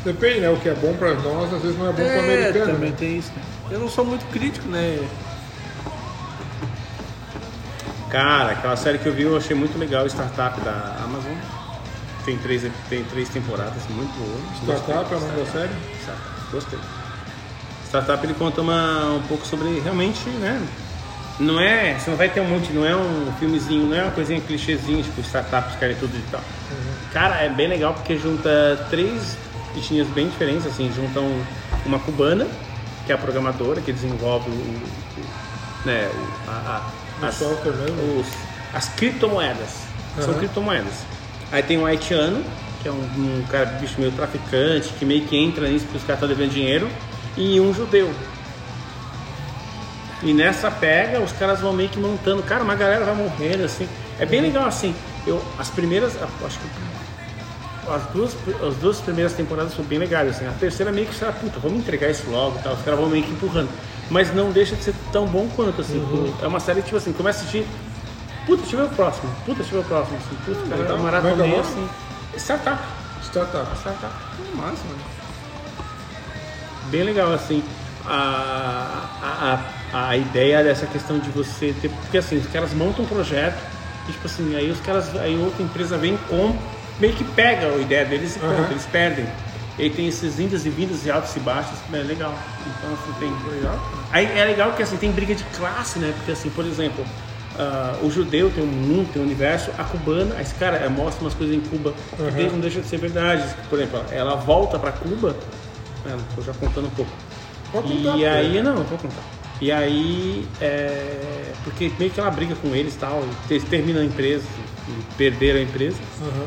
Depende, 0.03 0.41
né? 0.41 0.49
O 0.51 0.57
que 0.57 0.69
é 0.69 0.75
bom 0.75 0.93
pra 0.95 1.15
nós, 1.15 1.51
às 1.51 1.61
vezes 1.63 1.77
não 1.79 1.85
é 1.87 1.89
bom 1.89 1.95
pro 1.95 2.05
É, 2.05 2.19
americano. 2.19 2.73
também 2.73 2.89
né? 2.91 2.95
tem 2.99 3.17
isso. 3.17 3.31
né? 3.35 3.41
Eu 3.71 3.79
não 3.79 3.89
sou 3.89 4.05
muito 4.05 4.23
crítico, 4.31 4.67
né? 4.67 4.99
Cara, 8.11 8.51
aquela 8.51 8.75
série 8.77 8.99
que 8.99 9.07
eu 9.07 9.13
vi 9.13 9.23
eu 9.23 9.35
achei 9.35 9.55
muito 9.55 9.77
legal, 9.79 10.05
Startup 10.05 10.59
da 10.61 10.97
Amazon. 11.03 11.33
Tem 12.23 12.37
três, 12.37 12.63
tem 12.89 13.03
três 13.05 13.27
temporadas, 13.29 13.81
muito 13.89 14.13
boa. 14.19 14.75
Startup 14.83 15.11
é 15.13 15.17
o 15.17 15.19
nome 15.19 15.33
da 15.39 15.45
série? 15.51 15.71
Startup, 16.03 16.34
Gostei. 16.55 16.79
Startup 17.89 18.25
ele 18.25 18.33
conta 18.33 18.61
uma, 18.61 19.11
um 19.13 19.21
pouco 19.27 19.45
sobre 19.45 19.79
realmente, 19.81 20.27
né? 20.29 20.65
Não 21.37 21.59
é. 21.59 21.99
Você 21.99 22.09
não 22.09 22.17
vai 22.17 22.29
ter 22.29 22.39
um 22.39 22.47
monte, 22.47 22.71
não 22.71 22.85
é 22.85 22.95
um 22.95 23.31
filmezinho, 23.39 23.87
não 23.87 23.97
é 23.97 24.03
uma 24.03 24.11
coisinha 24.11 24.39
clichêzinha, 24.39 25.03
tipo 25.03 25.19
startups 25.19 25.75
querem 25.77 25.95
tudo 25.97 26.15
e 26.15 26.21
tal. 26.31 26.41
Cara, 27.11 27.35
é 27.43 27.49
bem 27.49 27.67
legal 27.67 27.93
porque 27.93 28.17
junta 28.17 28.87
três 28.89 29.37
bichinhas 29.73 30.07
bem 30.07 30.29
diferentes, 30.29 30.65
assim, 30.65 30.89
juntam 30.95 31.29
uma 31.85 31.99
cubana, 31.99 32.47
que 33.05 33.11
é 33.11 33.15
a 33.15 33.17
programadora, 33.17 33.81
que 33.81 33.91
desenvolve 33.91 34.49
o. 34.49 34.53
o- 34.53 35.85
né, 35.85 36.09
o, 36.15 36.49
a, 36.49 36.81
a, 37.21 37.27
os- 38.19 38.27
as 38.73 38.87
criptomoedas. 38.95 39.69
São 40.17 40.29
Aham. 40.31 40.39
criptomoedas. 40.39 40.93
Aí 41.51 41.61
tem 41.61 41.77
um 41.77 41.85
haitiano, 41.85 42.43
que 42.85 42.89
é 42.89 42.91
um, 42.91 43.39
um 43.39 43.43
cara 43.49 43.65
bicho 43.65 43.95
meio 43.97 44.11
traficante, 44.11 44.93
que 44.93 45.03
meio 45.05 45.25
que 45.25 45.35
entra 45.35 45.67
nisso 45.67 45.85
porque 45.85 45.97
os 45.97 46.03
caras 46.03 46.21
estão 46.21 46.29
devendo 46.29 46.53
dinheiro, 46.53 46.87
e 47.35 47.59
um 47.59 47.73
judeu. 47.73 48.13
E 50.21 50.31
nessa 50.33 50.69
pega, 50.69 51.19
os 51.19 51.31
caras 51.31 51.61
vão 51.61 51.73
meio 51.73 51.89
que 51.89 51.97
montando. 51.97 52.43
Cara, 52.43 52.63
uma 52.63 52.75
galera 52.75 53.03
vai 53.03 53.15
morrendo, 53.15 53.63
assim. 53.65 53.89
É 54.19 54.25
bem 54.25 54.39
legal, 54.39 54.65
assim. 54.65 54.95
Eu, 55.25 55.43
as 55.57 55.69
primeiras, 55.69 56.13
acho 56.15 56.59
que 56.59 56.65
as 57.91 58.03
duas, 58.13 58.35
as 58.67 58.75
duas 58.75 59.01
primeiras 59.01 59.33
temporadas 59.33 59.73
foram 59.73 59.89
bem 59.89 59.97
legais, 59.97 60.29
assim. 60.29 60.47
A 60.47 60.51
terceira 60.51 60.91
meio 60.91 61.07
que 61.07 61.15
fala, 61.15 61.33
puta, 61.33 61.59
vamos 61.59 61.79
entregar 61.79 62.11
isso 62.11 62.29
logo 62.29 62.59
e 62.59 62.61
tal. 62.61 62.73
Os 62.73 62.81
caras 62.83 62.99
vão 62.99 63.09
meio 63.09 63.23
que 63.23 63.31
empurrando. 63.31 63.69
Mas 64.11 64.33
não 64.33 64.51
deixa 64.51 64.75
de 64.75 64.83
ser 64.83 64.93
tão 65.11 65.25
bom 65.25 65.49
quanto, 65.55 65.81
assim. 65.81 66.01
É 66.41 66.47
uma 66.47 66.59
série 66.59 66.81
que, 66.81 66.85
tipo 66.85 66.97
assim, 66.97 67.13
começa 67.13 67.39
a 67.39 67.41
assistir. 67.41 67.65
Puta, 68.45 68.61
deixa 68.61 68.75
eu 68.75 68.81
ver 68.81 68.93
o 68.93 68.95
próximo. 68.95 69.29
Puta, 69.43 69.63
deixa 69.63 69.75
eu 69.75 69.81
ver 69.81 69.85
o 69.85 69.89
próximo. 69.89 70.17
Assim. 70.17 70.35
Puta, 70.45 70.69
cara, 70.69 70.83
tá 70.85 70.97
maratonei 70.97 71.35
Como 71.35 71.43
é 71.43 71.55
é 71.55 71.57
o 71.57 71.59
assim. 71.61 71.89
Startup. 72.37 72.81
Startup. 73.23 73.77
Startup. 73.77 74.13
Massa, 74.55 74.83
mano. 74.87 74.99
bem 76.89 77.03
legal 77.03 77.33
assim 77.33 77.63
a, 78.05 79.59
a, 79.91 80.09
a, 80.09 80.17
ideia 80.17 80.63
dessa 80.63 80.85
questão 80.85 81.17
de 81.17 81.29
você 81.31 81.73
ter 81.81 81.89
porque 81.89 82.17
assim 82.19 82.37
os 82.37 82.47
caras 82.47 82.73
montam 82.73 83.03
um 83.03 83.07
projeto 83.07 83.57
e 84.07 84.11
tipo 84.11 84.27
assim 84.27 84.55
aí 84.55 84.69
os 84.69 84.79
caras 84.79 85.15
aí 85.15 85.35
outra 85.37 85.63
empresa 85.63 85.97
vem 85.97 86.15
com 86.29 86.55
meio 86.99 87.13
que 87.13 87.23
pega 87.23 87.67
a 87.67 87.77
ideia 87.77 88.05
deles 88.05 88.35
e 88.35 88.39
pronto, 88.39 88.53
Aham. 88.53 88.71
eles 88.71 88.85
perdem 88.85 89.25
e 89.77 89.83
aí 89.83 89.89
tem 89.89 90.07
esses 90.07 90.39
indas 90.39 90.65
e 90.65 90.69
vindas 90.69 91.05
e 91.05 91.11
altos 91.11 91.35
e 91.35 91.39
baixos 91.39 91.77
é 91.91 91.97
legal 91.97 92.37
então 92.65 92.93
assim 92.93 93.19
tem 93.19 93.55
Legal. 93.55 93.79
Aí 94.11 94.25
é 94.37 94.45
legal 94.45 94.73
que 94.73 94.83
assim 94.83 94.97
tem 94.97 95.11
briga 95.11 95.35
de 95.35 95.43
classe, 95.55 95.99
né? 95.99 96.13
Porque 96.17 96.31
assim, 96.31 96.49
por 96.49 96.65
exemplo, 96.65 97.05
ah, 97.57 97.95
o 98.01 98.09
judeu 98.09 98.49
tem 98.51 98.63
um 98.63 98.67
mundo, 98.67 99.09
tem 99.13 99.21
um 99.21 99.25
universo, 99.25 99.71
a 99.77 99.83
cubana, 99.83 100.39
esse 100.41 100.53
cara 100.55 100.77
eh, 100.77 100.89
mostra 100.89 101.23
umas 101.23 101.33
coisas 101.33 101.55
em 101.55 101.61
Cuba 101.61 101.93
que 102.15 102.21
Uhum. 102.21 102.51
não 102.53 102.59
deixa 102.59 102.81
de 102.81 102.87
ser 102.87 102.97
verdade. 102.97 103.43
Por 103.69 103.79
exemplo, 103.79 104.03
ela 104.11 104.35
volta 104.35 104.77
para 104.79 104.91
Cuba, 104.91 105.35
né, 106.05 106.17
tô 106.35 106.41
já 106.41 106.53
contando 106.53 106.87
um 106.87 106.91
pouco. 106.91 107.11
Pode 107.71 107.91
e 107.93 108.03
contar, 108.03 108.13
aí, 108.29 108.57
pô. 108.57 108.63
não, 108.63 108.75
vou 108.83 108.97
contar. 108.97 109.23
E 109.61 109.71
aí, 109.71 110.45
é, 110.61 111.51
porque 111.63 111.91
meio 111.97 112.11
que 112.11 112.19
ela 112.19 112.29
briga 112.29 112.55
com 112.55 112.75
eles 112.75 112.95
e 112.95 112.97
tal, 112.97 113.23
e 113.49 113.53
eles 113.53 113.63
terminam 113.69 114.01
a 114.01 114.05
empresa, 114.05 114.43
e 114.89 115.01
perderam 115.17 115.59
a 115.59 115.63
empresa. 115.63 115.97
Aham. 116.21 116.45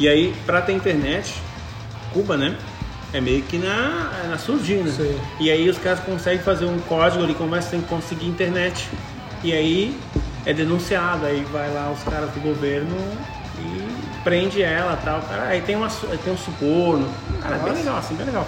E 0.00 0.08
aí, 0.08 0.34
pra 0.46 0.62
ter 0.62 0.72
internet, 0.72 1.34
Cuba, 2.12 2.36
né? 2.36 2.56
É 3.12 3.20
meio 3.20 3.42
que 3.42 3.56
na, 3.58 4.26
na 4.28 4.38
surdina. 4.38 4.90
Sim. 4.90 5.18
E 5.40 5.50
aí 5.50 5.68
os 5.68 5.78
caras 5.78 6.00
conseguem 6.00 6.40
fazer 6.42 6.66
um 6.66 6.78
código 6.80 7.24
ali, 7.24 7.34
começam 7.34 7.78
a 7.78 7.82
conseguir 7.82 8.26
internet. 8.26 8.88
E 9.42 9.52
aí 9.52 10.00
é 10.44 10.52
denunciado, 10.52 11.26
aí 11.26 11.44
vai 11.52 11.72
lá 11.72 11.90
os 11.90 12.02
caras 12.02 12.30
do 12.32 12.40
governo 12.40 12.96
e 13.58 14.20
prende 14.24 14.62
ela 14.62 14.96
tal. 15.04 15.20
Cara, 15.22 15.44
aí 15.44 15.60
tem, 15.60 15.76
uma, 15.76 15.88
tem 15.88 16.32
um 16.32 16.36
suborno. 16.36 17.08
Cara, 17.40 17.56
é 17.56 17.58
bem 17.58 17.72
legal, 17.74 17.98
assim, 17.98 18.14
bem 18.14 18.26
legal. 18.26 18.46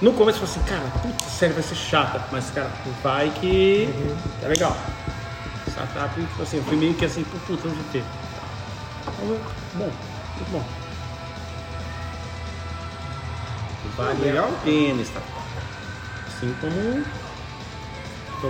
No 0.00 0.12
começo 0.12 0.42
eu 0.42 0.46
falei 0.46 0.62
assim, 0.62 0.70
cara, 0.70 1.00
puta, 1.00 1.24
série 1.30 1.52
vai 1.52 1.62
ser 1.62 1.74
chata, 1.74 2.22
mas 2.30 2.50
cara, 2.50 2.70
vai 3.02 3.30
que 3.30 3.88
é 4.42 4.48
legal. 4.48 4.76
Startup, 5.68 6.20
tipo 6.20 6.42
assim, 6.42 6.58
eu 6.58 6.64
fui 6.64 6.76
meio 6.76 6.94
que 6.94 7.04
assim, 7.04 7.24
puta, 7.24 7.68
não 7.68 7.74
sei 7.74 7.82
o 7.82 7.84
quê. 7.92 8.02
Então, 9.02 9.38
Bom, 9.74 9.90
Muito 10.36 10.50
bom. 10.50 10.64
Vale 13.96 14.24
Legal. 14.24 14.48
a 14.48 14.64
pena 14.64 15.04
fora. 15.04 15.24
Assim 16.26 16.54
como. 16.60 17.23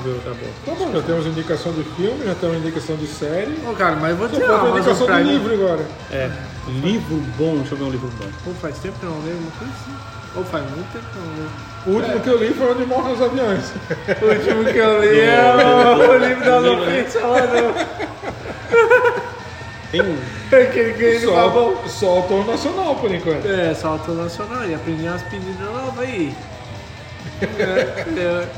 Ver 0.00 0.10
outra 0.10 0.34
boa. 0.34 0.50
Tá 0.66 0.72
bom, 0.74 0.92
já 0.92 1.02
temos 1.02 1.26
indicação 1.26 1.72
de 1.72 1.84
filme, 1.84 2.24
já 2.24 2.34
temos 2.34 2.56
indicação 2.56 2.96
de 2.96 3.06
série. 3.06 3.56
Ô, 3.66 3.72
cara, 3.74 3.96
mas 3.96 4.10
eu 4.10 4.16
vou 4.16 4.26
a 4.26 4.30
uma 4.62 4.70
indicação 4.70 5.06
Amazon 5.06 5.06
de 5.06 5.12
Prime. 5.24 5.32
livro 5.38 5.54
agora. 5.54 5.86
É, 6.10 6.30
livro 6.68 7.16
bom, 7.38 7.56
deixa 7.56 7.74
eu 7.74 7.78
ver 7.78 7.84
um 7.84 7.90
livro 7.90 8.10
bom. 8.18 8.26
Pô, 8.44 8.50
faz 8.60 8.78
tempo 8.78 8.98
que 8.98 9.06
eu 9.06 9.10
não 9.10 9.22
leio 9.22 9.36
uma 9.36 9.50
coisa 9.52 9.72
assim. 9.72 9.96
Ou 10.36 10.44
faz 10.44 10.64
muito 10.64 10.92
tempo 10.92 11.04
que 11.12 11.16
eu 11.16 11.22
não 11.22 11.34
leio. 11.36 11.50
O 11.86 11.90
último 11.90 12.20
que 12.20 12.28
eu 12.28 12.38
li 12.38 12.54
foi 12.54 12.72
Onde 12.72 12.86
Morrem 12.86 13.12
os 13.14 13.22
Aviões. 13.22 13.72
O 14.20 14.26
último 14.26 14.64
que 14.64 14.78
eu 14.78 15.00
li 15.00 15.20
é 15.20 15.96
o, 15.96 16.10
o 16.10 16.16
livro 16.18 16.44
da 16.44 16.60
ofensa 16.72 17.20
lá 17.26 17.40
do. 17.40 17.74
Tem 19.92 20.00
um. 20.02 20.18
Aquele 20.54 20.92
que 20.94 21.02
ele 21.02 21.26
Só, 21.26 21.34
babou. 21.34 21.82
só 21.88 22.08
autor 22.16 22.46
nacional, 22.46 22.94
por 22.96 23.12
enquanto. 23.12 23.44
É, 23.46 23.74
só 23.74 23.88
autor 23.88 24.14
nacional. 24.14 24.64
E 24.64 24.74
aprendi 24.74 25.02
umas 25.04 25.22
pedidas 25.22 25.58
novas 25.60 25.98
aí. 25.98 26.34
É, 27.58 28.04
é, 28.20 28.48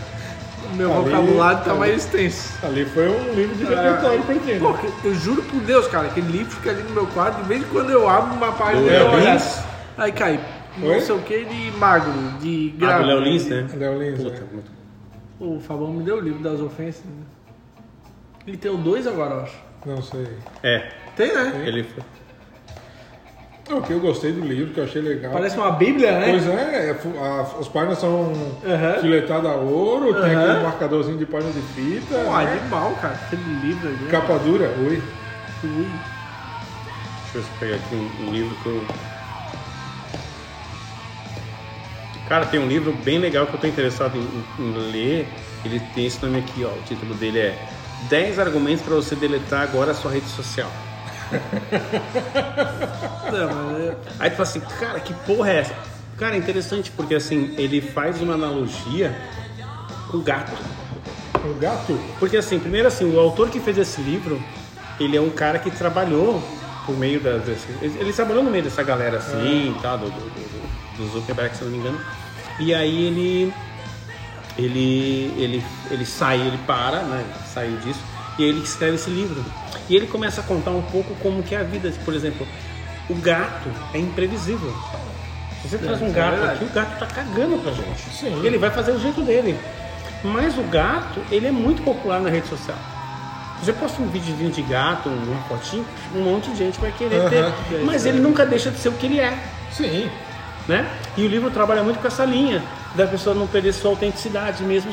meu 0.74 0.92
Ali- 0.92 1.04
vocabulário 1.10 1.64
tá 1.64 1.70
ali- 1.70 1.78
mais 1.80 1.94
extenso. 2.04 2.66
Ali 2.66 2.84
foi 2.86 3.08
um 3.08 3.34
livro 3.34 3.54
de 3.56 3.64
repertório 3.64 4.22
pra 4.22 4.34
quem? 4.36 4.58
Pô, 4.58 4.74
eu 5.04 5.14
juro 5.14 5.42
por 5.42 5.60
Deus, 5.60 5.86
cara, 5.88 6.06
aquele 6.08 6.30
livro 6.30 6.50
fica 6.52 6.70
ali 6.70 6.82
no 6.82 6.90
meu 6.90 7.06
quadro, 7.08 7.42
de 7.42 7.48
vez 7.48 7.62
em 7.62 7.66
quando 7.66 7.90
eu 7.90 8.08
abro 8.08 8.34
uma 8.34 8.52
página 8.52 8.82
Do 8.82 8.88
e 8.90 8.96
olho. 9.02 9.32
Lins? 9.32 9.60
Aí 9.98 10.12
cai, 10.12 10.40
não 10.78 11.00
sei 11.00 11.14
o 11.14 11.20
que, 11.20 11.44
de 11.44 11.70
magro, 11.78 12.12
de 12.40 12.74
Ah, 12.76 12.80
grave. 12.80 13.02
do 13.02 13.08
Léo 13.08 13.20
Lins, 13.20 13.46
né? 13.46 13.66
Léo 13.74 13.98
Lins, 14.02 14.22
Puta, 14.22 14.36
é. 14.36 14.52
muito 14.52 14.70
O 15.38 15.60
Fabão 15.60 15.92
me 15.92 16.02
deu 16.02 16.16
o 16.16 16.20
livro 16.20 16.42
das 16.42 16.60
ofensas. 16.60 17.04
né? 17.04 17.22
Ele 18.46 18.56
tem 18.56 18.70
o 18.70 18.76
dois 18.76 19.06
agora, 19.06 19.34
eu 19.34 19.40
acho. 19.42 19.56
Não 19.84 20.00
sei. 20.02 20.26
É, 20.62 20.88
Tem, 21.16 21.32
né? 21.34 21.62
ele 21.66 21.82
foi. 21.84 22.02
O 23.68 23.82
que 23.82 23.92
eu 23.92 23.98
gostei 23.98 24.30
do 24.32 24.40
livro, 24.42 24.72
que 24.72 24.78
eu 24.78 24.84
achei 24.84 25.02
legal. 25.02 25.32
Parece 25.32 25.56
uma 25.56 25.72
bíblia, 25.72 26.12
né? 26.20 26.30
Pois 26.30 26.46
é, 26.46 26.90
é, 26.90 27.20
a- 27.20 27.46
as 27.60 27.66
páginas 27.66 27.98
são 27.98 28.32
Aham. 28.64 29.00
filetadas 29.00 29.50
a 29.50 29.54
ouro, 29.56 30.14
tem 30.14 30.34
Aham. 30.34 30.44
aquele 30.50 30.62
marcadorzinho 30.62 31.18
de 31.18 31.26
página 31.26 31.52
de 31.52 31.60
fita. 31.74 32.14
Pô, 32.14 32.36
né? 32.36 32.52
animal, 32.60 32.92
cara. 33.02 33.14
Aquele 33.14 33.54
livro 33.54 33.88
ali. 33.88 34.06
Capa 34.08 34.38
dura, 34.38 34.72
ui. 34.78 35.02
Ui. 35.64 35.90
Deixa 37.32 37.38
eu 37.38 37.58
pegar 37.58 37.74
aqui 37.76 37.94
um, 37.94 38.26
um 38.28 38.30
livro 38.32 38.54
que 38.56 38.66
eu. 38.66 38.86
Cara, 42.28 42.46
tem 42.46 42.58
um 42.60 42.68
livro 42.68 42.92
bem 42.92 43.18
legal 43.18 43.46
que 43.46 43.54
eu 43.54 43.60
tô 43.60 43.66
interessado 43.66 44.16
em, 44.16 44.62
em 44.64 44.72
ler. 44.92 45.26
Ele 45.64 45.80
tem 45.94 46.06
esse 46.06 46.22
nome 46.24 46.38
aqui, 46.38 46.64
ó. 46.64 46.68
O 46.68 46.82
título 46.86 47.14
dele 47.14 47.40
é 47.40 47.58
10 48.08 48.38
argumentos 48.38 48.82
para 48.82 48.94
você 48.94 49.16
deletar 49.16 49.62
agora 49.62 49.90
a 49.90 49.94
sua 49.94 50.12
rede 50.12 50.26
social. 50.28 50.70
Não, 53.32 53.76
é- 53.78 53.96
Aí 54.18 54.30
tu 54.30 54.36
fala 54.36 54.48
assim, 54.48 54.60
cara, 54.60 55.00
que 55.00 55.12
porra 55.12 55.50
é 55.50 55.56
essa? 55.60 55.74
Cara, 56.16 56.34
é 56.34 56.38
interessante 56.38 56.90
porque 56.92 57.14
assim, 57.14 57.54
ele 57.58 57.80
faz 57.80 58.20
uma 58.20 58.34
analogia 58.34 59.14
com 60.10 60.20
gato. 60.20 60.52
Um 61.44 61.58
gato? 61.58 61.98
Porque 62.18 62.36
assim, 62.36 62.58
primeiro 62.58 62.88
assim, 62.88 63.04
o 63.04 63.18
autor 63.20 63.50
que 63.50 63.60
fez 63.60 63.76
esse 63.76 64.00
livro, 64.00 64.42
ele 64.98 65.16
é 65.16 65.20
um 65.20 65.30
cara 65.30 65.58
que 65.58 65.70
trabalhou 65.70 66.42
por 66.86 66.96
meio 66.96 67.20
das. 67.20 67.42
desse- 67.42 67.66
Ele, 67.82 67.98
ele 68.00 68.12
trabalhou 68.12 68.42
no 68.42 68.50
meio 68.50 68.64
dessa 68.64 68.82
galera 68.82 69.18
assim, 69.18 69.74
tá? 69.82 69.96
Do, 69.96 70.06
do, 70.06 70.10
do, 70.20 70.96
do 70.96 71.12
Zuckerberg, 71.12 71.54
se 71.56 71.64
não 71.64 71.70
me 71.70 71.78
engano. 71.78 72.00
E 72.58 72.72
aí 72.74 73.06
ele. 73.06 73.52
Ele, 74.58 75.34
ele, 75.36 75.64
ele 75.90 76.06
sai, 76.06 76.40
ele 76.40 76.56
para, 76.66 77.02
né? 77.02 77.22
Saiu 77.52 77.76
disso. 77.78 78.00
E 78.38 78.42
ele 78.42 78.62
escreve 78.62 78.96
esse 78.96 79.10
livro. 79.10 79.44
E 79.88 79.96
ele 79.96 80.06
começa 80.06 80.40
a 80.40 80.44
contar 80.44 80.70
um 80.70 80.82
pouco 80.82 81.14
como 81.22 81.42
que 81.42 81.54
é 81.54 81.58
a 81.58 81.62
vida. 81.62 81.92
Por 82.04 82.14
exemplo, 82.14 82.46
o 83.08 83.14
gato 83.14 83.68
é 83.94 83.98
imprevisível. 83.98 84.74
Você 85.64 85.78
traz 85.78 86.00
um 86.00 86.08
é 86.08 86.10
gato 86.10 86.44
aqui, 86.44 86.64
o 86.64 86.68
gato 86.68 86.98
tá 86.98 87.06
cagando 87.06 87.58
pra 87.58 87.72
gente. 87.72 88.02
Sim. 88.12 88.44
Ele 88.44 88.58
vai 88.58 88.70
fazer 88.70 88.92
o 88.92 89.00
jeito 89.00 89.22
dele. 89.22 89.58
Mas 90.22 90.56
o 90.58 90.62
gato, 90.62 91.20
ele 91.30 91.46
é 91.46 91.52
muito 91.52 91.82
popular 91.82 92.20
na 92.20 92.30
rede 92.30 92.48
social. 92.48 92.76
Você 93.62 93.72
posta 93.72 94.02
um 94.02 94.08
videozinho 94.08 94.50
de 94.50 94.62
gato, 94.62 95.08
uma 95.08 95.42
fotinho, 95.44 95.84
um 96.14 96.22
monte 96.22 96.50
de 96.50 96.58
gente 96.58 96.78
vai 96.78 96.92
querer 96.92 97.20
Aham. 97.20 97.30
ter. 97.30 97.84
Mas 97.84 98.04
ele 98.04 98.20
nunca 98.20 98.44
deixa 98.44 98.70
de 98.70 98.78
ser 98.78 98.90
o 98.90 98.92
que 98.92 99.06
ele 99.06 99.18
é, 99.18 99.36
Sim. 99.72 100.10
Né? 100.68 100.88
E 101.16 101.24
o 101.24 101.28
livro 101.28 101.50
trabalha 101.50 101.82
muito 101.82 101.98
com 102.00 102.06
essa 102.06 102.24
linha 102.24 102.62
da 102.94 103.06
pessoa 103.06 103.34
não 103.34 103.46
perder 103.46 103.72
sua 103.72 103.90
autenticidade 103.90 104.62
mesmo. 104.64 104.90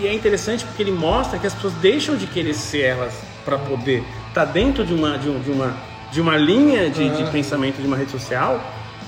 E 0.00 0.06
é 0.06 0.12
interessante 0.14 0.64
porque 0.64 0.82
ele 0.82 0.92
mostra 0.92 1.38
que 1.38 1.46
as 1.46 1.54
pessoas 1.54 1.74
deixam 1.74 2.16
de 2.16 2.26
querer 2.26 2.54
ser 2.54 2.80
elas 2.82 3.14
para 3.44 3.58
poder 3.58 4.04
estar 4.28 4.44
dentro 4.46 4.84
de 4.84 4.94
uma, 4.94 5.18
de, 5.18 5.28
um- 5.28 5.40
de 5.40 5.50
uma, 5.50 5.74
de 6.10 6.20
uma 6.20 6.36
linha 6.36 6.88
de, 6.90 7.08
de 7.10 7.30
pensamento 7.30 7.80
de 7.80 7.86
uma 7.86 7.96
rede 7.96 8.10
social. 8.10 8.60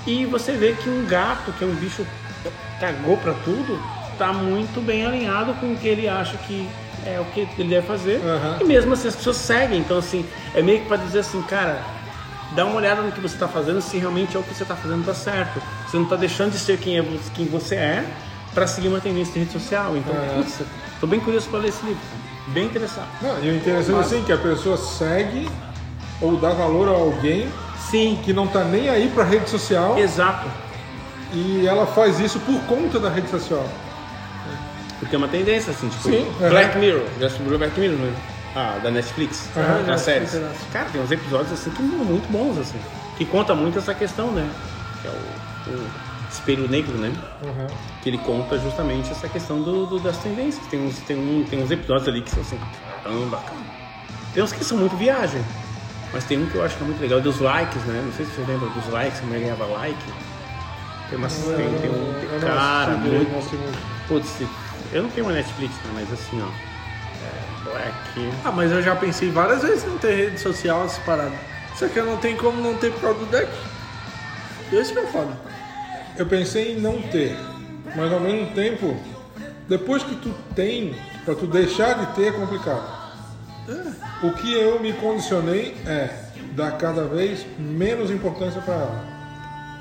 E 0.05 0.25
você 0.25 0.51
vê 0.53 0.73
que 0.73 0.89
um 0.89 1.05
gato, 1.05 1.51
que 1.53 1.63
é 1.63 1.67
um 1.67 1.73
bicho 1.75 2.05
cagou 2.79 3.17
para 3.17 3.33
tudo, 3.33 3.79
tá 4.17 4.31
muito 4.31 4.79
bem 4.85 5.05
alinhado 5.05 5.53
com 5.55 5.73
o 5.73 5.75
que 5.75 5.87
ele 5.87 6.07
acha 6.07 6.37
que 6.37 6.67
é 7.05 7.19
o 7.19 7.25
que 7.25 7.47
ele 7.57 7.69
deve 7.69 7.87
fazer. 7.87 8.21
Aham. 8.23 8.57
E 8.61 8.63
mesmo 8.63 8.93
assim 8.93 9.07
as 9.07 9.15
pessoas 9.15 9.37
seguem. 9.37 9.79
Então, 9.79 9.97
assim, 9.97 10.25
é 10.53 10.61
meio 10.61 10.81
que 10.81 10.87
para 10.87 10.97
dizer 10.97 11.19
assim, 11.19 11.41
cara, 11.43 11.79
dá 12.55 12.65
uma 12.65 12.75
olhada 12.75 13.01
no 13.01 13.11
que 13.11 13.19
você 13.19 13.35
está 13.35 13.47
fazendo, 13.47 13.81
se 13.81 13.97
realmente 13.97 14.35
é 14.35 14.39
o 14.39 14.43
que 14.43 14.53
você 14.53 14.63
está 14.63 14.75
fazendo 14.75 15.05
tá 15.05 15.13
certo. 15.13 15.61
Você 15.95 15.99
não 15.99 16.03
está 16.03 16.15
deixando 16.17 16.51
de 16.51 16.59
ser 16.59 16.77
quem, 16.77 16.99
é, 16.99 17.05
quem 17.33 17.45
você 17.45 17.75
é 17.75 18.05
para 18.53 18.67
seguir 18.67 18.89
uma 18.89 18.99
tendência 18.99 19.31
de 19.33 19.39
rede 19.39 19.53
social. 19.53 19.95
Então, 19.95 20.13
É. 20.13 20.35
putz, 20.35 20.59
tô 20.99 21.07
bem 21.07 21.21
curioso 21.21 21.47
para 21.49 21.59
ler 21.59 21.69
esse 21.69 21.85
livro. 21.85 22.01
Bem 22.47 22.65
interessado. 22.65 23.07
Não, 23.21 23.41
e 23.41 23.49
o 23.49 23.55
interessante 23.55 23.95
é 23.95 23.99
assim 24.01 24.23
que 24.23 24.31
a 24.33 24.37
pessoa 24.37 24.75
segue 24.75 25.49
ou 26.21 26.35
dá 26.35 26.49
valor 26.49 26.89
a 26.89 26.91
alguém 26.91 27.47
Sim, 27.89 28.19
que 28.25 28.33
não 28.33 28.45
tá 28.45 28.65
nem 28.65 28.89
aí 28.89 29.09
pra 29.13 29.23
rede 29.23 29.49
social 29.49 29.97
exato. 29.97 30.49
e 31.31 31.65
ela 31.65 31.85
faz 31.87 32.19
isso 32.19 32.39
por 32.41 32.59
conta 32.63 32.99
da 32.99 33.09
rede 33.09 33.29
social. 33.29 33.65
Porque 34.99 35.15
é 35.15 35.17
uma 35.17 35.27
tendência, 35.29 35.71
assim, 35.71 35.87
tipo, 35.87 36.03
Sim, 36.03 36.27
Black 36.39 36.77
Mirror. 36.77 37.03
Já 37.21 37.29
subiu 37.29 37.57
Black 37.57 37.79
Mirror, 37.79 37.97
né? 37.97 38.13
Ah, 38.53 38.79
da 38.83 38.91
Netflix, 38.91 39.47
Aham, 39.55 39.77
nas 39.79 39.85
já 39.87 39.97
séries. 39.97 40.23
assisti 40.29 40.43
um 40.43 40.47
pedaço. 40.49 40.65
Cara, 40.73 40.85
tem 40.91 41.01
uns 41.01 41.11
episódios 41.11 41.53
assim 41.53 41.69
que 41.69 41.77
são 41.77 41.85
muito 41.85 42.29
bons, 42.31 42.57
assim. 42.57 42.79
Que 43.17 43.23
conta 43.25 43.53
muito 43.55 43.77
essa 43.79 43.93
questão, 43.93 44.31
né? 44.31 44.49
Que 45.01 45.07
é 45.07 45.11
o, 45.11 45.54
o 45.67 45.87
espelho 46.31 46.67
negro, 46.69 46.93
né? 46.97 47.11
Uhum. 47.43 47.67
que 48.01 48.09
ele 48.09 48.17
conta 48.19 48.57
justamente 48.59 49.11
essa 49.11 49.27
questão 49.29 49.61
do, 49.61 49.85
do- 49.85 49.99
das 49.99 50.17
tendências. 50.17 50.65
Tem 50.67 50.79
uns, 50.79 50.97
tem, 50.99 51.15
um, 51.17 51.43
tem 51.49 51.61
uns 51.63 51.71
episódios 51.71 52.07
ali 52.07 52.21
que 52.21 52.29
são 52.31 52.41
assim, 52.41 52.59
caramba, 53.03 53.37
cara. 53.37 53.57
Tem 54.33 54.43
uns 54.43 54.51
que 54.51 54.63
são 54.65 54.77
muito 54.77 54.95
viagem, 54.97 55.41
mas 56.11 56.23
tem 56.25 56.41
um 56.41 56.45
que 56.47 56.55
eu 56.55 56.63
acho 56.65 56.75
que 56.77 56.83
é 56.83 56.85
muito 56.87 56.99
legal, 57.01 57.21
dos 57.21 57.39
likes, 57.39 57.81
né? 57.83 58.01
Não 58.05 58.11
sei 58.13 58.25
se 58.25 58.31
você 58.33 58.51
lembra 58.51 58.69
dos 58.69 58.87
likes, 58.91 59.19
como 59.19 59.33
ele 59.33 59.43
ganhava 59.45 59.65
like. 59.65 59.97
Tem 61.09 61.19
tem, 61.19 61.79
tem 61.81 61.89
um 61.91 62.13
Eu 62.33 62.39
não 62.39 62.47
cara 62.47 62.93
assisti 62.93 63.09
muito. 63.09 63.31
não 63.31 63.37
assisti 63.39 63.55
muito. 63.57 63.77
Putz, 64.07 64.41
eu 64.91 65.03
não 65.03 65.09
tenho 65.09 65.25
uma 65.27 65.33
Netflix, 65.33 65.73
né? 65.75 65.91
mas 65.93 66.11
assim, 66.11 66.41
ó. 66.41 66.47
É, 67.23 67.63
Black. 67.71 68.31
Ah, 68.43 68.51
mas 68.51 68.71
eu 68.71 68.81
já 68.81 68.95
pensei 68.95 69.29
várias 69.31 69.61
vezes 69.61 69.83
em 69.83 69.87
não 69.89 69.97
ter 69.99 70.15
rede 70.15 70.39
social 70.39 70.83
essa 70.85 70.99
parada. 71.01 71.33
Só 71.75 71.87
que 71.87 71.97
eu 71.97 72.05
não 72.05 72.17
tenho 72.17 72.37
como 72.37 72.59
não 72.61 72.75
ter 72.75 72.91
por 72.93 73.01
causa 73.01 73.19
do 73.19 73.25
deck. 73.27 73.51
Esse 74.73 74.93
que 74.93 74.99
é 74.99 75.05
foda. 75.07 75.31
Eu 76.17 76.25
pensei 76.25 76.73
em 76.73 76.79
não 76.81 77.01
ter, 77.01 77.35
mas 77.95 78.11
ao 78.11 78.19
mesmo 78.19 78.47
tempo, 78.53 78.95
depois 79.67 80.03
que 80.03 80.15
tu 80.15 80.33
tem, 80.55 80.95
pra 81.25 81.35
tu 81.35 81.45
deixar 81.45 81.93
de 81.95 82.05
ter 82.15 82.27
é 82.27 82.31
complicado. 82.31 82.83
O 84.23 84.31
que 84.31 84.53
eu 84.53 84.79
me 84.79 84.93
condicionei 84.93 85.75
é 85.85 86.09
dar 86.51 86.71
cada 86.77 87.03
vez 87.05 87.45
menos 87.57 88.09
importância 88.11 88.61
pra 88.61 88.75
ela. 88.75 89.03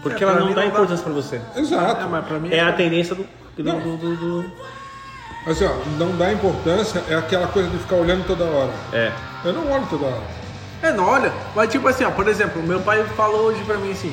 Porque 0.03 0.25
É, 0.25 0.27
ela 0.27 0.40
não 0.40 0.49
dá 0.49 0.49
não 0.49 0.55
dá. 0.55 0.66
importância 0.66 1.05
pra 1.05 1.12
você. 1.12 1.40
Exato. 1.57 2.03
É, 2.03 2.07
mas 2.09 2.27
pra 2.27 2.38
mim 2.38 2.51
É 2.53 2.61
a 2.61 2.73
tendência 2.73 3.14
do. 3.14 3.25
do, 3.57 3.62
Não. 3.64 3.81
do, 3.81 3.97
do- 3.97 4.16
do- 4.16 4.51
Assim, 5.47 5.66
ó, 5.66 5.75
não 5.99 6.16
dá 6.16 6.33
importância 6.33 7.03
é 7.09 7.14
aquela 7.14 7.47
coisa 7.49 7.68
de 7.68 7.77
ficar 7.79 7.97
olhando 7.97 8.27
toda 8.27 8.44
hora. 8.44 8.70
É. 8.92 9.12
Eu 9.44 9.53
não 9.53 9.70
olho 9.70 9.87
toda 9.88 10.07
hora. 10.07 10.23
É, 10.83 10.90
não, 10.92 11.05
olha, 11.07 11.33
mas 11.55 11.70
tipo 11.70 11.87
assim, 11.88 12.05
ó, 12.05 12.11
por 12.11 12.27
exemplo, 12.29 12.62
meu 12.62 12.81
pai 12.81 13.05
falou 13.16 13.42
hoje 13.47 13.62
pra 13.64 13.77
mim 13.77 13.92
assim, 13.92 14.12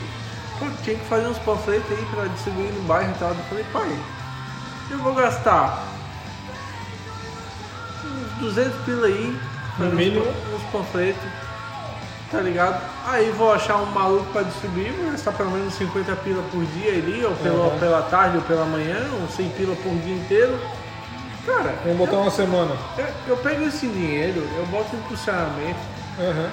pô, 0.61 0.83
tinha 0.83 0.95
que 0.95 1.05
fazer 1.05 1.27
uns 1.27 1.39
panfletos 1.39 1.91
aí 1.91 2.05
pra 2.13 2.25
distribuir 2.25 2.71
no 2.71 2.81
bairro 2.83 3.11
e 3.11 3.19
tal. 3.19 3.29
Eu 3.29 3.35
falei, 3.49 3.65
pai, 3.73 3.99
eu 4.91 4.99
vou 4.99 5.13
gastar 5.15 5.83
uns 8.05 8.39
200 8.39 8.81
pila 8.85 9.07
aí, 9.07 9.39
fazer 9.77 9.89
uns 9.89 9.95
mínimo. 9.95 10.25
pan- 10.25 10.55
uns 10.55 10.63
panfletos, 10.71 11.23
tá 12.31 12.39
ligado? 12.39 12.81
Aí 13.07 13.31
vou 13.31 13.51
achar 13.53 13.77
um 13.77 13.85
maluco 13.87 14.25
pra 14.31 14.43
distribuir, 14.43 14.93
vou 14.93 15.11
gastar 15.11 15.31
pelo 15.33 15.51
menos 15.51 15.73
50 15.73 16.15
pila 16.17 16.43
por 16.51 16.63
dia 16.65 16.91
ali, 16.93 17.25
ou 17.25 17.31
pela, 17.35 17.67
Uhum. 17.67 17.79
pela 17.79 18.01
tarde 18.03 18.37
ou 18.37 18.43
pela 18.43 18.65
manhã, 18.65 18.97
uns 19.23 19.33
100 19.35 19.49
pila 19.49 19.75
por 19.75 19.93
dia 19.95 20.15
inteiro. 20.15 20.59
Cara, 21.45 21.73
Vamos 21.83 21.97
botar 21.97 22.17
uma 22.17 22.29
semana. 22.29 22.75
eu, 22.99 23.07
eu 23.29 23.37
pego 23.37 23.63
esse 23.65 23.87
dinheiro, 23.87 24.47
eu 24.55 24.65
boto 24.67 24.95
em 24.95 25.01
funcionamento, 25.09 25.79
Aham. 26.19 26.49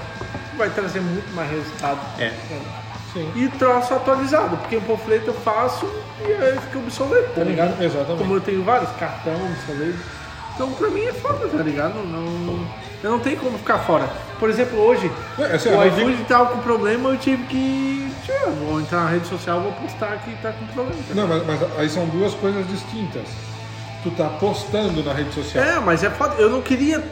vai 0.57 0.71
trazer 0.71 1.01
muito 1.01 1.31
mais 1.35 1.51
resultado. 1.51 1.99
É. 2.19 2.33
Sim. 3.13 3.31
E 3.35 3.49
troço 3.49 3.95
atualizado, 3.95 4.57
porque 4.59 4.77
o 4.77 4.81
panfleto 4.83 5.29
eu 5.29 5.35
faço 5.35 5.87
e 6.21 6.33
aí 6.33 6.59
fica 6.61 6.79
obsoleto, 6.79 7.33
tá 7.35 7.43
ligado? 7.43 7.79
Uhum, 7.79 7.85
exatamente. 7.85 8.19
Como 8.19 8.35
eu 8.35 8.41
tenho 8.41 8.63
vários 8.65 8.91
cartão 8.93 9.35
obsoleto. 9.35 9.99
Então 10.55 10.73
pra 10.73 10.89
mim 10.91 11.05
é 11.05 11.13
foda, 11.13 11.49
tá 11.49 11.63
ligado? 11.63 11.95
Não, 11.95 12.67
eu 13.03 13.11
não 13.13 13.19
tenho 13.21 13.37
como 13.39 13.57
ficar 13.59 13.79
fora. 13.79 14.09
Por 14.39 14.51
exemplo, 14.51 14.79
hoje, 14.79 15.11
É, 15.39 15.55
assim, 15.55 15.69
o 15.71 15.85
iFood 15.87 16.17
digo- 16.17 16.25
tava 16.29 16.47
com 16.47 16.59
problema, 16.59 17.09
eu 17.11 17.17
tive 17.17 17.45
que. 17.45 18.13
Tchau, 18.27 18.51
vou 18.51 18.81
entrar 18.81 19.05
na 19.05 19.11
rede 19.11 19.27
social, 19.27 19.61
vou 19.61 19.73
postar 19.73 20.19
que 20.19 20.35
tá 20.43 20.53
com 20.53 20.67
problema. 20.67 21.01
tá 21.09 21.15
Não, 21.15 21.27
mas, 21.29 21.47
mas 21.47 21.79
aí 21.79 21.89
são 21.89 22.07
duas 22.07 22.35
coisas 22.35 22.67
distintas. 22.69 23.23
Tu 24.03 24.11
tá 24.13 24.29
postando 24.41 25.03
na 25.03 25.13
rede 25.13 25.33
social. 25.33 25.65
É, 25.65 25.81
mas 25.81 26.05
é 26.05 26.11
foda. 26.11 26.35
Eu 26.37 26.51
não 26.51 26.61
queria 26.61 27.03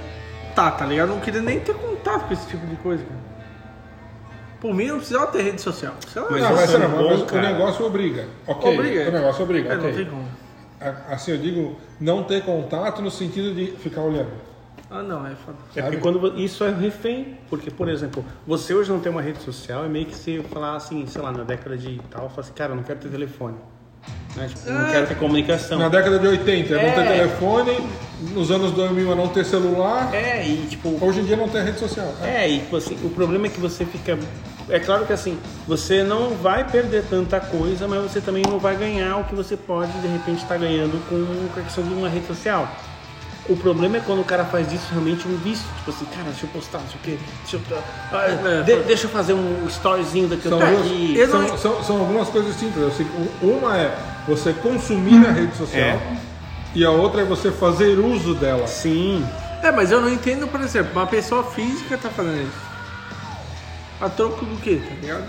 tá, 0.55 0.71
tá 0.71 0.85
ligado? 0.87 1.09
Eu 1.11 1.15
não 1.17 1.21
queria 1.21 1.43
nem 1.43 1.61
ter 1.61 1.75
contato 1.75 2.27
com 2.27 2.33
esse 2.33 2.47
tipo 2.47 2.67
de 2.67 2.77
coisa, 2.77 3.05
cara. 3.05 3.26
Por 4.61 4.75
mim, 4.75 4.87
não 4.87 4.97
precisava 4.97 5.27
ter 5.29 5.43
rede 5.43 5.61
social. 5.61 5.95
Lá, 6.15 6.27
Mas 6.31 6.43
não, 6.43 6.55
mas, 6.55 6.75
é 6.75 6.79
não, 6.79 6.91
bom, 6.91 7.09
mas 7.11 7.33
o 7.33 7.37
negócio 7.37 7.87
obriga. 7.87 8.27
Ok, 8.47 8.73
Obriga. 8.73 9.09
o 9.09 9.13
negócio 9.13 9.43
obriga, 9.45 9.73
é, 9.73 9.77
ok. 9.77 9.89
não 9.89 9.97
tem 9.97 10.07
como. 10.07 10.29
Assim, 11.11 11.31
eu 11.33 11.39
digo, 11.39 11.77
não 12.01 12.23
ter 12.23 12.43
contato 12.45 13.01
no 13.03 13.11
sentido 13.11 13.55
de 13.55 13.67
ficar 13.79 14.03
olhando. 14.03 14.31
Ah, 14.91 15.03
não, 15.03 15.27
é 15.27 15.35
foda. 15.35 15.59
É 15.75 15.83
porque 15.83 15.97
quando 15.99 16.39
isso 16.39 16.63
é 16.63 16.71
refém, 16.71 17.39
porque, 17.51 17.71
por 17.71 17.89
exemplo, 17.89 18.25
você 18.47 18.73
hoje 18.73 18.91
não 18.91 19.01
tem 19.01 19.11
uma 19.11 19.23
rede 19.23 19.43
social, 19.43 19.85
é 19.85 19.89
meio 19.89 20.07
que 20.07 20.15
se 20.15 20.41
falar 20.53 20.77
assim, 20.77 21.07
sei 21.07 21.21
lá, 21.21 21.33
na 21.33 21.43
década 21.43 21.77
de 21.77 22.01
tal, 22.11 22.29
fala 22.29 22.41
assim, 22.43 22.53
cara, 22.53 22.73
eu 22.73 22.77
não 22.77 22.83
quero 22.83 23.01
ter 23.01 23.09
telefone. 23.09 23.57
Né? 24.37 24.49
Tipo, 24.49 24.71
não 24.71 24.91
quero 24.91 25.07
ter 25.07 25.15
comunicação. 25.17 25.79
Na 25.79 25.89
década 25.89 26.19
de 26.19 26.27
80, 26.29 26.75
é 26.75 26.87
não 26.87 26.95
ter 26.95 27.01
É. 27.01 27.17
telefone, 27.17 27.89
nos 28.33 28.51
anos 28.51 28.73
2000 28.73 29.13
é 29.13 29.15
não 29.15 29.29
ter 29.29 29.45
celular, 29.45 30.15
É, 30.15 30.47
e 30.47 30.67
tipo, 30.69 30.97
hoje 31.01 31.21
em 31.21 31.25
dia 31.25 31.37
não 31.37 31.49
ter 31.49 31.63
rede 31.63 31.79
social. 31.79 32.13
É, 32.23 32.49
e 32.49 32.59
tipo 32.61 32.77
assim, 32.77 32.97
o 33.03 33.09
problema 33.11 33.47
é 33.47 33.49
que 33.49 33.61
você 33.61 33.85
fica. 33.85 34.19
É 34.69 34.81
claro 34.81 35.07
que 35.07 35.13
assim, 35.13 35.39
você 35.67 36.03
não 36.03 36.31
vai 36.35 36.65
perder 36.69 37.05
tanta 37.09 37.39
coisa, 37.41 37.87
mas 37.87 38.03
você 38.03 38.21
também 38.21 38.43
não 38.49 38.59
vai 38.59 38.75
ganhar 38.77 39.17
o 39.19 39.25
que 39.25 39.35
você 39.35 39.57
pode 39.57 39.93
de 40.01 40.09
repente 40.09 40.43
estar 40.43 40.59
ganhando 40.59 41.01
com 41.09 41.61
a 41.61 41.63
questão 41.63 41.85
de 41.85 41.95
uma 41.95 42.09
rede 42.09 42.27
social. 42.27 42.69
O 43.49 43.57
problema 43.57 43.99
é 43.99 44.01
quando 44.05 44.23
o 44.23 44.25
cara 44.25 44.45
faz 44.45 44.69
disso 44.69 44.87
realmente 44.91 45.29
um 45.29 45.37
vício. 45.37 45.65
Tipo 45.79 45.91
assim, 45.91 46.05
cara, 46.07 46.25
deixa 46.25 46.47
eu 46.47 46.51
postar, 46.51 46.79
não 46.79 46.89
sei 46.89 46.97
o 46.97 47.01
quê. 47.05 47.19
Deixa 47.43 47.57
eu, 47.59 47.79
ah, 48.13 48.25
É, 48.25 48.63
de- 48.63 48.73
foi- 48.73 48.83
deixa 48.83 49.07
eu 49.07 49.11
fazer 49.11 49.35
um 49.35 49.67
storyzinho 49.69 50.27
daqui 50.27 50.49
São, 50.49 50.61
eu 50.61 50.77
tô 50.77 50.81
aqui. 50.83 51.27
São, 51.31 51.43
não- 51.43 51.57
são- 51.59 51.85
são 51.85 51.99
algumas 52.01 52.29
coisas 52.29 52.57
sei 52.57 53.07
que 53.07 53.47
Uma 53.47 53.77
é 53.79 53.97
você 54.27 54.53
consumir 54.53 55.27
a 55.27 55.31
rede 55.33 55.57
social 55.57 55.81
É. 55.83 56.17
e 56.75 56.85
a 56.85 56.91
outra 56.91 57.23
é 57.23 57.25
você 57.25 57.51
fazer 57.51 57.99
uso 57.99 58.35
dela. 58.35 58.67
Sim. 58.67 59.25
É, 59.63 59.71
mas 59.71 59.91
eu 59.91 60.01
não 60.01 60.09
entendo, 60.09 60.47
por 60.49 60.61
exemplo, 60.61 60.93
uma 60.93 61.07
pessoa 61.07 61.43
física 61.45 61.97
tá 61.97 62.11
fazendo 62.11 62.43
isso. 62.43 62.67
A 64.01 64.09
troco 64.09 64.45
do 64.45 64.57
quê, 64.61 64.81
tá 64.87 64.95
ligado? 65.01 65.25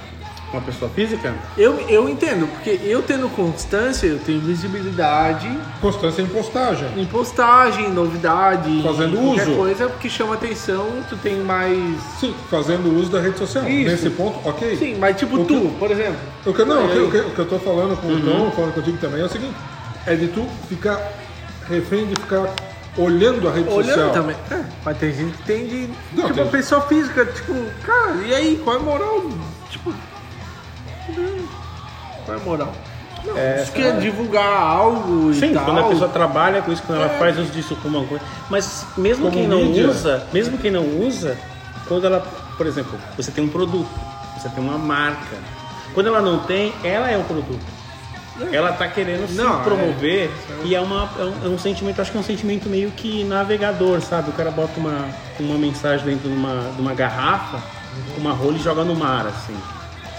Uma 0.52 0.62
pessoa 0.62 0.90
física? 0.90 1.36
Eu, 1.58 1.78
eu 1.90 2.08
entendo, 2.08 2.48
porque 2.48 2.80
eu 2.84 3.04
tendo 3.04 3.28
constância, 3.36 4.08
eu 4.08 4.18
tenho 4.18 4.40
visibilidade 4.40 5.46
Constância 5.82 6.22
em 6.22 6.28
postagem. 6.28 6.88
em 6.96 7.06
postagem, 7.06 7.90
novidade, 7.92 8.82
Fazendo 8.82 9.18
qualquer 9.18 9.44
uso. 9.48 9.56
coisa 9.58 9.90
que 9.90 10.10
chama 10.10 10.36
atenção, 10.36 10.88
tu 11.10 11.18
tem 11.18 11.36
mais. 11.42 11.78
Sim, 12.20 12.34
fazendo 12.50 12.98
uso 12.98 13.10
da 13.12 13.20
rede 13.20 13.38
social. 13.38 13.68
Isso. 13.68 13.92
Nesse 13.92 14.10
ponto, 14.12 14.40
ok. 14.48 14.78
Sim, 14.78 14.96
mas 14.98 15.18
tipo 15.18 15.42
O 15.42 15.46
que- 15.46 15.54
tu, 15.54 15.70
por 15.78 15.92
exemplo. 15.92 16.16
O 16.46 16.54
que, 16.54 16.64
não, 16.64 16.86
o 16.86 16.90
que, 16.90 16.98
o 17.00 17.12
que- 17.12 17.18
o 17.18 17.30
que 17.32 17.40
eu 17.40 17.46
tô 17.46 17.60
falando 17.60 17.98
com 18.00 18.08
Uhum. 18.08 18.18
o 18.18 18.22
Tom, 18.46 18.52
falando 18.52 18.74
contigo 18.74 18.98
também, 19.00 19.22
é 19.22 19.26
o 19.26 19.30
seguinte: 19.30 19.54
é 20.06 20.16
de 20.16 20.28
tu 20.30 20.48
ficar 20.70 20.98
refém 21.68 22.06
de 22.08 22.16
ficar 22.22 22.54
olhando 22.98 23.50
a 23.50 23.52
rede 23.52 23.68
Olhando 23.70 23.90
social. 23.90 24.12
também. 24.12 24.36
É, 24.50 24.64
mas 24.86 24.98
tem 24.98 25.14
gente 25.14 25.36
que 25.38 25.44
tem 25.44 25.68
de. 25.68 25.90
Não, 26.14 26.24
tipo, 26.24 26.34
tem- 26.36 26.44
uma 26.44 26.52
pessoa 26.52 26.80
física, 26.84 27.26
tipo, 27.26 27.54
cara, 27.86 28.16
e 28.26 28.34
aí, 28.34 28.62
qual 28.64 28.78
é 28.78 28.80
a 28.80 28.82
moral? 28.82 29.24
Tipo. 29.70 29.94
Qual 32.26 32.38
é 32.38 32.42
a 32.42 32.44
moral? 32.44 32.74
Não, 33.26 33.38
É, 33.38 33.62
isso 33.64 33.72
quer 33.72 34.00
divulgar 34.00 34.46
algo 34.62 35.32
e 35.32 35.36
Sim, 35.36 35.54
tal. 35.54 35.66
quando 35.66 35.80
a 35.80 35.84
pessoa 35.84 36.10
trabalha 36.10 36.62
com 36.62 36.72
isso, 36.72 36.84
quando 36.86 37.00
ela 37.02 37.10
faz 37.18 37.38
uso 37.38 37.52
disso 37.52 37.76
como 37.82 37.98
uma 37.98 38.08
coisa. 38.08 38.24
Mas 38.50 38.86
mesmo 38.98 39.26
Como 39.26 39.36
quem 39.38 39.48
não 39.48 39.66
mídia. 39.66 39.90
usa, 39.90 40.24
mesmo 40.32 40.58
quem 40.58 40.72
não 40.72 40.84
usa, 41.02 41.38
quando 41.88 42.06
ela, 42.06 42.20
por 42.58 42.66
exemplo, 42.68 42.98
você 43.18 43.32
tem 43.32 43.44
um 43.44 43.50
produto, 43.50 43.90
você 44.38 44.48
tem 44.50 44.64
uma 44.64 44.78
marca. 44.78 45.36
Quando 45.94 46.08
ela 46.08 46.22
não 46.22 46.40
tem, 46.40 46.74
ela 46.84 47.10
é 47.10 47.18
o 47.18 47.24
produto. 47.24 47.60
Ela 48.52 48.72
tá 48.72 48.88
querendo 48.88 49.28
se 49.28 49.34
Não, 49.34 49.62
é. 49.62 49.64
promover 49.64 50.30
e 50.64 50.76
é, 50.76 50.80
uma, 50.80 51.10
é, 51.18 51.24
um, 51.24 51.46
é 51.46 51.48
um 51.50 51.58
sentimento, 51.58 52.00
acho 52.00 52.12
que 52.12 52.18
é 52.18 52.20
um 52.20 52.24
sentimento 52.24 52.70
meio 52.70 52.92
que 52.92 53.24
navegador, 53.24 54.00
sabe? 54.00 54.30
O 54.30 54.34
cara 54.34 54.52
bota 54.52 54.80
uma, 54.80 55.08
uma 55.40 55.58
mensagem 55.58 56.06
dentro 56.06 56.30
de 56.30 56.36
uma, 56.36 56.72
de 56.76 56.80
uma 56.80 56.94
garrafa, 56.94 57.58
uma 58.16 58.32
rola 58.34 58.54
e 58.54 58.60
joga 58.60 58.84
no 58.84 58.96
mar, 58.96 59.26
assim. 59.26 59.58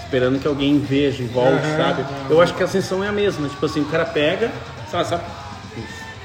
Esperando 0.09 0.39
que 0.39 0.47
alguém 0.47 0.79
veja 0.79 1.21
e 1.21 1.27
volte, 1.27 1.63
Aham, 1.67 1.77
sabe? 1.77 2.05
Eu 2.31 2.41
acho 2.41 2.55
que 2.55 2.63
a 2.63 2.67
sensação 2.67 3.03
é 3.03 3.07
a 3.07 3.11
mesma. 3.11 3.47
Tipo 3.47 3.63
assim, 3.67 3.81
o 3.81 3.85
cara 3.85 4.05
pega, 4.07 4.51
sabe, 4.89 5.07
sabe? 5.07 5.23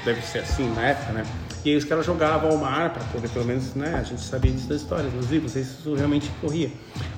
Deve 0.03 0.21
ser 0.23 0.39
assim 0.39 0.73
na 0.73 0.87
época, 0.87 1.13
né? 1.13 1.23
E 1.63 1.69
aí 1.69 1.75
os 1.75 1.85
caras 1.85 2.03
jogavam 2.03 2.49
ao 2.49 2.57
mar 2.57 2.89
para 2.89 3.03
poder, 3.05 3.29
pelo 3.29 3.45
menos, 3.45 3.75
né? 3.75 3.95
A 3.99 4.01
gente 4.03 4.21
sabia 4.21 4.51
disso 4.51 4.67
das 4.67 4.81
histórias, 4.81 5.13
nos 5.13 5.29
livros, 5.29 5.51
se 5.51 5.59
isso 5.59 5.93
realmente 5.93 6.31
ocorria. 6.41 6.71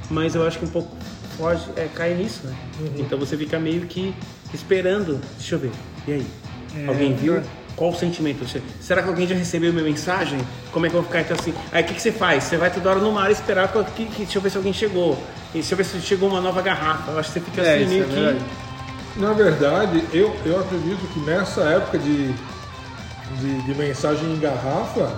Mas 0.10 0.36
eu 0.36 0.46
acho 0.46 0.60
que 0.60 0.66
um 0.66 0.70
pouco 0.70 0.94
foge, 1.38 1.64
é, 1.78 1.88
cai 1.96 2.14
nisso, 2.16 2.42
né? 2.46 2.54
Então 2.98 3.18
você 3.18 3.38
fica 3.38 3.58
meio 3.58 3.82
que 3.88 4.14
esperando. 4.54 5.22
Deixa 5.38 5.56
eu 5.56 5.60
ver. 5.60 5.72
E 6.06 6.12
aí? 6.12 6.28
alguém 6.86 7.16
viu? 7.16 7.42
Qual 7.78 7.92
o 7.92 7.96
sentimento? 7.96 8.44
Será 8.82 9.04
que 9.04 9.08
alguém 9.10 9.28
já 9.28 9.36
recebeu 9.36 9.72
minha 9.72 9.86
mensagem? 9.86 10.40
Como 10.72 10.86
é 10.86 10.90
que 10.90 10.96
eu 10.96 11.02
vou 11.02 11.08
ficar? 11.10 11.22
Então 11.22 11.38
assim, 11.40 11.54
aí 11.72 11.84
o 11.84 11.86
que, 11.86 11.94
que 11.94 12.02
você 12.02 12.12
faz? 12.12 12.44
Você 12.46 12.58
vai 12.58 12.72
toda 12.72 12.90
hora 12.90 13.00
no 13.00 13.12
mar 13.12 13.30
esperar 13.30 13.72
que, 13.72 13.84
que, 13.84 14.06
que- 14.06 14.24
deixa 14.24 14.38
eu 14.38 14.42
ver 14.42 14.50
se 14.50 14.58
alguém 14.58 14.74
chegou. 14.74 15.18
E 15.58 15.60
deixa 15.60 15.74
eu 15.74 15.78
ver 15.78 15.86
se 15.86 16.00
chegou 16.02 16.30
uma 16.30 16.40
nova 16.40 16.62
garrafa. 16.62 17.12
Eu 17.12 17.20
acho 17.20 17.32
que 17.34 17.40
você 17.40 17.46
fica 17.46 17.62
É, 17.62 17.76
assim 17.78 17.86
meio 17.88 18.04
é 18.04 18.36
que. 18.36 19.20
Na 19.20 19.34
verdade, 19.34 20.04
eu, 20.14 20.36
eu 20.46 20.60
acredito 20.60 21.12
que 21.12 21.20
nessa 21.22 21.62
época 21.62 21.98
de, 21.98 22.32
de, 23.40 23.62
de 23.64 23.76
mensagem 23.76 24.32
em 24.32 24.40
garrafa, 24.40 25.12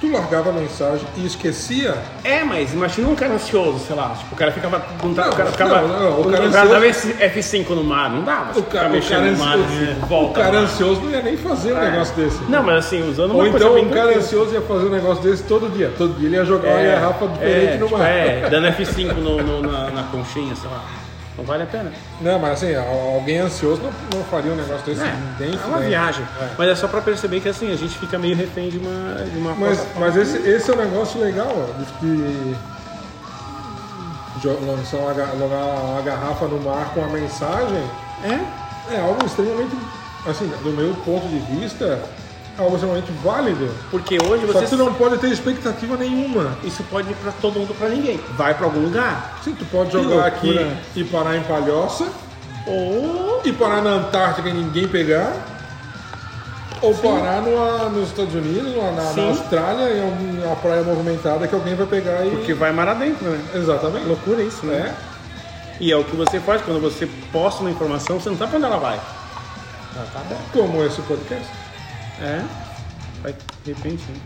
tu 0.00 0.10
largava 0.10 0.50
a 0.50 0.52
mensagem 0.52 1.06
e 1.16 1.26
esquecia. 1.26 1.94
É, 2.24 2.42
mas 2.42 2.72
imagina 2.72 3.08
um 3.08 3.14
cara 3.14 3.34
ansioso, 3.34 3.78
sei 3.86 3.94
lá, 3.94 4.14
tipo, 4.18 4.34
o 4.34 4.36
cara 4.36 4.50
ficava. 4.52 4.82
Não, 5.02 5.10
o 5.10 5.14
cara 5.36 5.50
ficava. 5.50 5.82
não, 5.82 5.88
não, 5.88 6.20
o 6.20 6.24
cara 6.30 6.46
o 6.46 6.50
cara 6.52 6.68
dava 6.68 6.86
ansioso- 6.86 7.16
esse 7.20 7.38
F5 7.64 7.70
no 7.74 7.84
mar, 7.84 8.10
não 8.10 8.22
dava. 8.22 8.58
O 8.58 8.62
cara, 8.62 8.88
o 8.88 8.92
mexendo 8.92 9.18
cara, 9.20 9.30
no 9.32 9.38
mar, 9.38 9.58
ansioso, 9.58 9.92
o 10.02 10.06
volta. 10.06 10.40
cara 10.40 10.52
lá. 10.56 10.60
ansioso 10.60 11.00
não 11.02 11.10
ia 11.10 11.22
nem 11.22 11.36
fazer 11.36 11.72
um 11.72 11.78
É. 11.78 11.90
negócio 11.90 12.14
desse. 12.16 12.42
Não, 12.48 12.62
mas 12.62 12.76
assim, 12.86 13.08
usando 13.10 13.30
uma 13.32 13.42
Ou 13.42 13.46
então 13.46 13.76
o 13.78 13.90
cara 13.90 14.16
ansioso 14.16 14.54
ia 14.54 14.62
fazer 14.62 14.86
um 14.86 14.90
negócio 14.90 15.22
desse 15.22 15.42
todo 15.44 15.68
dia. 15.70 15.92
Todo 15.98 16.14
dia 16.18 16.28
ele 16.28 16.36
ia 16.36 16.44
jogar 16.44 16.70
uma 16.70 16.82
garrafa 16.82 17.26
diferente 17.28 17.72
é, 17.74 17.76
no 17.78 17.86
tipo, 17.86 17.98
mar. 17.98 18.08
é, 18.08 18.48
dando 18.50 18.66
F5 18.68 19.14
no, 19.14 19.42
no- 19.42 19.62
na, 19.70 19.90
na 19.90 20.02
conchinha, 20.04 20.54
sei 20.56 20.70
lá. 20.70 20.82
Não 21.38 21.44
vale 21.44 21.62
a 21.62 21.66
pena. 21.66 21.90
Não, 22.20 22.38
mas 22.38 22.52
assim, 22.62 22.74
al- 22.74 23.14
alguém 23.14 23.38
ansioso 23.38 23.80
não, 23.80 23.90
não 24.18 24.24
faria 24.26 24.52
um 24.52 24.56
negócio 24.56 24.84
desse. 24.84 25.00
É, 25.00 25.06
é 25.06 25.46
uma 25.46 25.58
fudendo. 25.58 25.88
viagem. 25.88 26.24
É. 26.40 26.48
Mas 26.58 26.68
é 26.68 26.74
só 26.74 26.86
pra 26.88 27.00
perceber 27.00 27.40
que 27.40 27.48
assim, 27.48 27.72
a 27.72 27.76
gente 27.76 27.96
fica 27.98 28.18
meio 28.18 28.36
refém 28.36 28.68
de 28.68 28.78
uma. 28.78 29.24
De 29.24 29.38
uma 29.38 29.54
Mas, 29.54 29.86
mas 29.98 30.16
esse, 30.16 30.36
esse 30.48 30.70
é 30.70 30.74
um 30.74 30.76
negócio 30.78 31.20
legal, 31.20 31.48
ó, 31.56 31.78
de 31.78 31.84
que 31.94 32.56
lançar 34.66 34.96
uma, 34.96 35.12
uma 35.46 36.02
garrafa 36.02 36.46
no 36.46 36.60
mar 36.60 36.90
com 36.94 37.04
a 37.04 37.08
mensagem 37.08 37.82
É? 38.24 38.94
é 38.94 39.00
algo 39.00 39.24
extremamente, 39.24 39.76
assim, 40.26 40.46
do 40.62 40.70
meu 40.70 40.94
ponto 41.04 41.26
de 41.28 41.38
vista, 41.38 42.00
algo 42.60 42.76
extremamente 42.76 43.10
válido. 43.22 43.68
Porque 43.90 44.18
hoje 44.22 44.46
Só 44.46 44.52
você. 44.52 44.60
que 44.60 44.66
você 44.70 44.76
não 44.76 44.94
pode 44.94 45.18
ter 45.18 45.28
expectativa 45.28 45.96
nenhuma. 45.96 46.56
Isso 46.64 46.82
pode 46.84 47.10
ir 47.10 47.14
pra 47.16 47.32
todo 47.32 47.58
mundo, 47.58 47.74
pra 47.78 47.88
ninguém. 47.88 48.20
Vai 48.36 48.54
pra 48.54 48.66
algum 48.66 48.80
lugar. 48.80 49.38
Sim, 49.44 49.54
tu 49.54 49.64
pode 49.66 49.90
jogar 49.92 50.26
aqui 50.26 50.58
e 50.96 51.04
parar 51.04 51.36
em 51.36 51.42
Palhoça, 51.42 52.06
Ou. 52.66 53.40
e 53.44 53.52
parar 53.52 53.82
na 53.82 53.90
Antártica 53.90 54.48
e 54.48 54.52
ninguém 54.52 54.86
pegar, 54.88 55.32
ou 56.82 56.94
parar 56.94 57.42
numa- 57.42 57.88
nos 57.90 58.08
Estados 58.08 58.34
Unidos, 58.34 58.74
numa- 58.74 58.90
na, 58.92 59.02
na 59.02 59.12
Sim. 59.12 59.28
Austrália, 59.28 59.84
em 59.96 60.02
alguma 60.02 60.56
praia 60.56 60.82
movimentada 60.82 61.46
que 61.46 61.54
alguém 61.54 61.74
vai 61.74 61.86
pegar 61.86 62.24
e. 62.26 62.30
Porque 62.30 62.54
vai 62.54 62.72
mar 62.72 62.88
adentro, 62.88 63.28
né? 63.28 63.40
Exatamente. 63.54 64.06
Loucura 64.06 64.42
isso, 64.42 64.64
né? 64.66 64.94
É. 65.06 65.10
E 65.82 65.90
é 65.90 65.96
o 65.96 66.04
que 66.04 66.14
você 66.14 66.38
faz 66.40 66.60
quando 66.62 66.80
você 66.80 67.08
posta 67.32 67.62
uma 67.62 67.70
informação, 67.70 68.20
você 68.20 68.28
não 68.28 68.36
sabe 68.36 68.50
pra 68.50 68.58
onde 68.58 68.66
ela 68.66 68.78
vai. 68.78 69.00
Ela 69.96 70.06
tá. 70.12 70.20
Como 70.52 70.84
esse 70.84 71.00
podcast. 71.02 71.46
É. 72.20 72.42
Vai 73.22 73.34
de 73.64 73.72
repente. 73.72 74.02
né? 74.08 74.20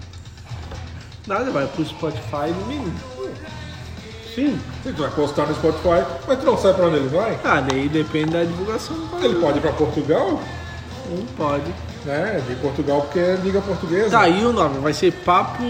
Nada, 1.26 1.50
vai 1.50 1.66
pro 1.66 1.84
Spotify 1.84 2.50
no 2.58 2.66
mínimo. 2.66 2.94
Sim. 4.34 4.58
Se 4.82 4.92
tu 4.92 5.02
vai 5.02 5.10
postar 5.12 5.46
no 5.46 5.54
Spotify, 5.54 6.04
mas 6.26 6.38
tu 6.40 6.44
não 6.44 6.58
sabe 6.58 6.74
pra 6.74 6.86
onde 6.86 6.96
ele 6.96 7.08
vai? 7.08 7.38
Ah, 7.44 7.60
daí 7.60 7.88
depende 7.88 8.30
da 8.32 8.42
divulgação 8.44 8.96
do 8.96 9.06
bagulho. 9.06 9.24
Ele 9.30 9.40
pode 9.40 9.58
ir 9.58 9.60
pra 9.60 9.72
Portugal, 9.72 10.40
Não 11.08 11.24
pode. 11.36 11.72
né? 12.04 12.42
De 12.46 12.54
Portugal 12.56 13.02
porque 13.02 13.20
é 13.20 13.36
liga 13.36 13.60
portuguesa. 13.60 14.10
Tá 14.10 14.20
aí 14.22 14.44
o 14.44 14.52
nome, 14.52 14.80
vai 14.80 14.92
ser 14.92 15.12
Papo 15.12 15.62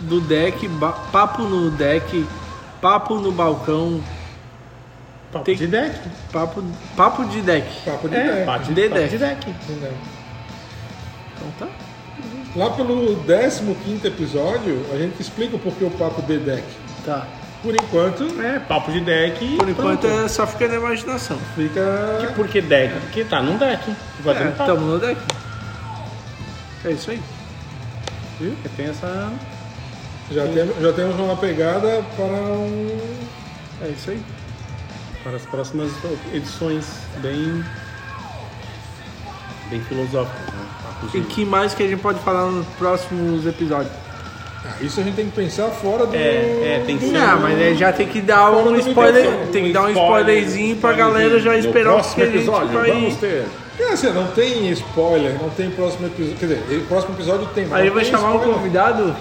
do 0.00 0.20
Deck, 0.20 0.68
Papo 1.10 1.42
no 1.44 1.70
Deck, 1.70 2.26
Papo 2.82 3.14
no 3.14 3.32
Balcão, 3.32 4.02
Papo 5.32 5.44
Tem- 5.46 5.56
de 5.56 5.66
deck. 5.66 5.98
Papo, 6.30 6.62
papo 6.94 7.24
de 7.24 7.40
Deck. 7.40 7.66
Papo 7.86 8.08
de 8.10 8.14
É, 8.16 8.26
ideia. 8.26 8.44
papo 8.46 8.64
de, 8.66 8.74
De 8.74 8.82
papo 8.88 8.94
deck. 9.00 9.10
de 9.10 9.18
deck. 9.18 9.54
Então 11.42 11.68
tá. 11.68 11.68
Lá 12.54 12.70
pelo 12.70 13.16
15 13.24 14.06
episódio, 14.06 14.84
a 14.92 14.98
gente 14.98 15.20
explica 15.20 15.56
o 15.56 15.58
porquê 15.58 15.84
o 15.84 15.90
papo 15.90 16.22
de 16.22 16.38
deck. 16.38 16.64
Tá. 17.04 17.26
Por 17.62 17.74
enquanto, 17.74 18.24
É, 18.40 18.58
papo 18.58 18.90
de 18.92 19.00
deck. 19.00 19.56
Por 19.56 19.68
enquanto 19.68 20.06
é 20.06 20.28
só 20.28 20.46
fica 20.46 20.68
na 20.68 20.74
imaginação. 20.76 21.38
fica. 21.54 22.32
Por 22.34 22.48
que 22.48 22.60
deck? 22.60 22.92
Porque 23.00 23.24
tá 23.24 23.40
num 23.40 23.56
deck. 23.56 23.94
Vai 24.20 24.36
É, 24.36 24.50
tamo 24.50 24.86
no 24.86 24.98
deck. 24.98 25.20
É 26.84 26.90
isso 26.90 27.12
aí. 27.12 27.22
Viu? 28.40 28.54
Que 28.62 28.68
tem 28.70 28.86
essa. 28.86 29.32
Já, 30.30 30.42
tem, 30.44 30.82
já 30.82 30.92
temos 30.92 31.18
uma 31.18 31.36
pegada 31.36 32.02
para 32.16 32.32
um. 32.32 32.98
É 33.82 33.88
isso 33.88 34.10
aí. 34.10 34.22
Para 35.22 35.36
as 35.36 35.46
próximas 35.46 35.92
edições 36.34 36.84
bem. 37.18 37.64
bem 39.70 39.80
filosóficas, 39.84 40.54
né? 40.54 40.66
E 41.14 41.20
que 41.20 41.44
mais 41.44 41.74
que 41.74 41.82
a 41.82 41.86
gente 41.88 42.00
pode 42.00 42.18
falar 42.20 42.46
nos 42.46 42.66
próximos 42.78 43.46
episódios? 43.46 43.92
Ah, 44.64 44.74
isso 44.80 45.00
a 45.00 45.02
gente 45.02 45.16
tem 45.16 45.26
que 45.26 45.32
pensar 45.32 45.68
fora 45.68 46.06
do. 46.06 46.14
É, 46.14 46.18
é, 46.18 46.82
tem 46.86 46.96
que 46.96 47.06
ser. 47.06 47.12
Não, 47.12 47.40
mas 47.40 47.58
aí 47.58 47.74
já 47.74 47.92
tem 47.92 48.06
que 48.06 48.20
dar 48.20 48.48
Fora 48.50 48.68
um 48.68 48.76
spoiler, 48.76 49.30
tem 49.52 49.64
que 49.64 49.72
dar 49.72 49.82
um 49.82 49.88
spoiler, 49.90 50.20
spoilerzinho 50.20 50.76
pra 50.76 50.92
galera 50.92 51.40
já 51.40 51.56
esperar 51.56 51.94
o 51.94 51.96
que 51.96 52.02
próximo 52.02 52.22
a 52.22 52.26
gente 52.26 52.36
episódio, 52.36 52.68
vai... 52.68 52.90
vamos 52.92 53.16
ter. 53.16 53.44
É, 53.80 53.84
assim, 53.92 54.10
não 54.12 54.26
tem 54.28 54.70
spoiler, 54.70 55.34
não 55.42 55.50
tem 55.50 55.70
próximo 55.70 56.06
episódio. 56.06 56.36
Quer 56.38 56.46
dizer, 56.46 56.76
o 56.78 56.86
próximo 56.86 57.14
episódio 57.14 57.46
tem. 57.54 57.66
Aí 57.72 57.90
vai 57.90 58.04
tem 58.04 58.12
chamar 58.12 58.28
um 58.28 58.36
spoiler. 58.36 58.54
convidado? 58.56 59.16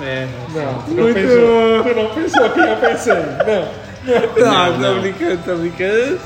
É. 0.00 0.26
Não, 0.54 0.74
tu 0.82 0.90
não 0.92 1.02
Muito- 1.02 1.14
pensou. 1.14 1.82
Tu 1.84 1.94
não 2.00 2.14
pensou 2.14 2.50
que 2.50 2.60
eu 2.60 2.76
pensei. 2.76 3.14
Não. 3.14 3.88
Não, 4.38 4.72
Não, 4.72 4.78
não. 4.94 5.00
brincando, 5.02 5.38
tô 5.44 5.54
brincando. 5.56 6.18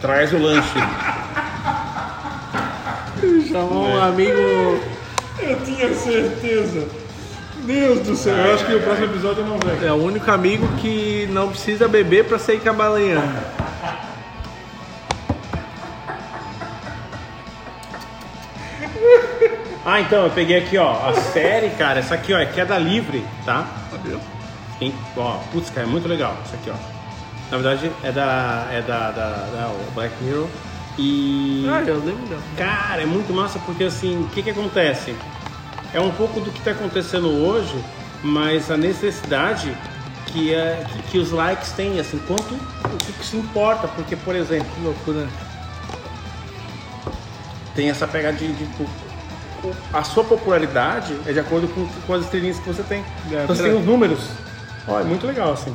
Traz 0.00 0.32
o 0.32 0.38
lanche. 0.38 0.78
Chamou 3.48 3.86
um 3.86 4.02
amigo... 4.02 4.80
Eu 5.38 5.60
tinha 5.64 5.94
certeza. 5.94 6.86
Deus 7.64 8.00
do 8.00 8.16
céu. 8.16 8.34
Eu 8.34 8.54
acho 8.54 8.66
que 8.66 8.74
o 8.74 8.80
próximo 8.80 9.06
episódio 9.06 9.44
não 9.44 9.58
vem. 9.58 9.86
É 9.86 9.92
o 9.92 9.96
único 9.96 10.30
amigo 10.30 10.66
que 10.78 11.28
não 11.30 11.48
precisa 11.48 11.86
beber 11.88 12.24
pra 12.24 12.38
sair 12.38 12.60
cabalanhando. 12.60 13.32
Ah, 19.84 20.00
então, 20.00 20.22
eu 20.22 20.30
peguei 20.30 20.58
aqui, 20.58 20.78
ó, 20.78 21.08
a 21.08 21.14
série, 21.14 21.70
cara, 21.70 21.98
essa 21.98 22.14
aqui, 22.14 22.32
ó, 22.32 22.38
é 22.38 22.46
queda 22.46 22.78
livre, 22.78 23.24
tá? 23.44 23.66
Quem, 24.78 24.94
ó, 25.16 25.38
putz, 25.50 25.70
cara, 25.70 25.88
é 25.88 25.90
muito 25.90 26.06
legal 26.06 26.36
isso 26.44 26.54
aqui, 26.54 26.70
ó. 26.70 26.74
Na 27.50 27.56
verdade, 27.58 27.90
é 28.04 28.12
da, 28.12 28.68
é 28.70 28.80
da, 28.80 29.10
da, 29.10 29.30
da 29.30 29.74
Black 29.92 30.14
Mirror. 30.22 30.46
E, 30.98 31.66
Ah, 31.68 31.80
eu 31.86 31.98
lembro 32.04 32.26
dela. 32.26 32.42
cara, 32.56 33.02
é 33.02 33.06
muito 33.06 33.32
massa 33.32 33.58
porque, 33.60 33.84
assim, 33.84 34.20
o 34.22 34.28
que 34.28 34.42
que 34.42 34.50
acontece? 34.50 35.14
É 35.94 36.00
um 36.00 36.10
pouco 36.12 36.40
do 36.40 36.50
que 36.50 36.60
tá 36.60 36.72
acontecendo 36.72 37.28
hoje, 37.28 37.74
mas 38.22 38.70
a 38.70 38.76
necessidade 38.76 39.74
que, 40.26 40.52
é, 40.54 40.84
que, 40.90 41.02
que 41.12 41.18
os 41.18 41.30
likes 41.30 41.72
têm, 41.72 41.98
assim, 41.98 42.18
quanto, 42.26 42.54
o 42.54 42.96
que, 42.98 43.12
que 43.12 43.24
se 43.26 43.36
importa, 43.36 43.88
porque, 43.88 44.16
por 44.16 44.34
exemplo, 44.36 44.66
Que 44.74 44.80
loucura. 44.82 45.26
tem 47.74 47.88
essa 47.90 48.06
pegada 48.06 48.36
de, 48.36 48.52
de- 48.52 48.68
a 49.92 50.02
sua 50.02 50.24
popularidade 50.24 51.16
é 51.24 51.32
de 51.32 51.38
acordo 51.38 51.68
com, 51.68 51.86
com 52.06 52.14
as 52.14 52.24
estrelinhas 52.24 52.58
que 52.58 52.66
você 52.66 52.82
tem. 52.82 53.04
É, 53.30 53.44
então 53.44 53.54
você 53.54 53.62
tem 53.62 53.72
os 53.74 53.84
números. 53.86 54.18
Ó, 54.88 54.98
é 55.00 55.04
muito 55.04 55.24
legal 55.26 55.52
assim. 55.52 55.74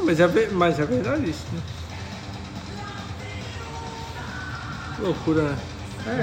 Mas 0.00 0.20
é, 0.20 0.28
mas 0.52 0.78
é 0.78 0.84
verdade 0.84 1.28
isso, 1.28 1.42
né? 1.52 1.60
Que 4.96 5.02
loucura, 5.02 5.42
né? 5.42 5.56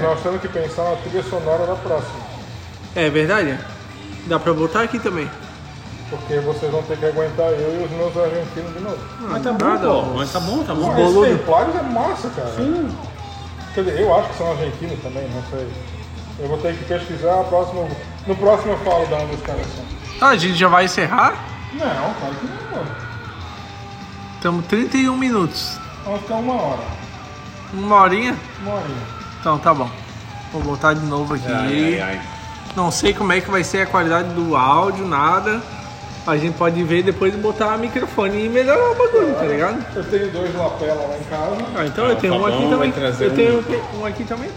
Nós 0.00 0.20
temos 0.22 0.40
que 0.40 0.48
pensar 0.48 0.84
na 0.84 0.96
trilha 0.96 1.22
sonora 1.24 1.66
da 1.66 1.74
próxima. 1.74 2.20
É 2.94 3.10
verdade? 3.10 3.58
Dá 4.26 4.38
pra 4.38 4.52
botar 4.52 4.82
aqui 4.82 4.98
também. 4.98 5.28
Porque 6.08 6.38
vocês 6.40 6.70
vão 6.70 6.82
ter 6.82 6.96
que 6.98 7.06
aguentar 7.06 7.46
eu 7.52 7.80
e 7.80 7.84
os 7.84 7.90
meus 7.90 8.16
argentinos 8.16 8.72
de 8.74 8.80
novo. 8.80 8.98
Mas 9.20 9.42
tá 9.42 9.52
bom, 9.52 9.64
nada, 9.64 9.86
pô. 9.88 9.92
ó. 9.94 10.02
Mas 10.14 10.32
tá 10.32 10.40
bom, 10.40 10.62
tá 10.62 10.72
Ah, 10.72 10.76
bom. 10.76 10.92
esses 10.92 11.12
boludo. 11.14 11.36
templários 11.38 11.76
é 11.76 11.82
massa, 11.82 12.30
cara. 12.30 12.52
Sim. 12.54 12.96
Quer 13.74 13.84
dizer, 13.84 14.00
eu 14.00 14.14
acho 14.14 14.28
que 14.28 14.36
são 14.36 14.50
argentinos 14.50 15.00
também, 15.02 15.28
não 15.30 15.42
sei. 15.50 15.66
Eu 16.38 16.48
vou 16.48 16.58
ter 16.58 16.76
que 16.76 16.84
pesquisar 16.84 17.40
a 17.40 17.44
próxima. 17.44 17.88
No 18.26 18.36
próximo 18.36 18.72
eu 18.72 18.78
falo 18.80 19.06
da 19.06 19.16
onde 19.16 19.34
os 19.34 19.42
caras 19.42 19.66
são. 19.74 19.84
Tá, 20.20 20.28
a 20.28 20.36
gente 20.36 20.54
já 20.54 20.68
vai 20.68 20.84
encerrar? 20.84 21.34
Não, 21.72 21.80
claro 22.14 22.34
que 22.34 22.46
não. 22.46 22.84
Estamos 24.36 24.66
31 24.66 25.16
minutos. 25.16 25.78
Vamos 26.04 26.20
ficar 26.20 26.34
uma 26.36 26.54
hora. 26.54 27.01
Uma 27.72 28.02
horinha? 28.02 28.36
Uma 28.62 28.74
horinha. 28.74 29.02
Então 29.40 29.58
tá 29.58 29.72
bom. 29.74 29.90
Vou 30.52 30.62
botar 30.62 30.94
de 30.94 31.04
novo 31.06 31.34
aqui. 31.34 31.46
Ai, 31.46 32.00
ai, 32.00 32.00
ai. 32.00 32.20
Não 32.76 32.90
sei 32.90 33.12
como 33.14 33.32
é 33.32 33.40
que 33.40 33.50
vai 33.50 33.64
ser 33.64 33.82
a 33.82 33.86
qualidade 33.86 34.28
do 34.34 34.56
áudio, 34.56 35.06
nada. 35.06 35.60
A 36.26 36.36
gente 36.36 36.54
pode 36.56 36.82
ver 36.84 37.02
depois 37.02 37.32
de 37.32 37.38
botar 37.38 37.74
o 37.74 37.78
microfone 37.78 38.44
e 38.44 38.48
melhorar 38.48 38.90
o 38.90 38.94
bagulho, 38.94 39.34
tá 39.34 39.42
ligado? 39.44 39.84
Eu 39.96 40.04
tenho 40.04 40.30
dois 40.30 40.54
lapela 40.54 40.94
lá 41.06 41.16
em 41.18 41.24
casa. 41.24 41.56
Ah, 41.76 41.86
então 41.86 42.04
Ah, 42.06 42.08
eu 42.10 42.16
tenho 42.16 42.34
o 42.34 42.40
um 42.40 42.46
aqui 42.46 42.56
Fabão 42.56 42.70
também. 42.70 42.92
Eu 43.20 43.30
um. 43.30 43.34
tenho 43.34 44.00
um 44.00 44.06
aqui 44.06 44.24
também. 44.24 44.50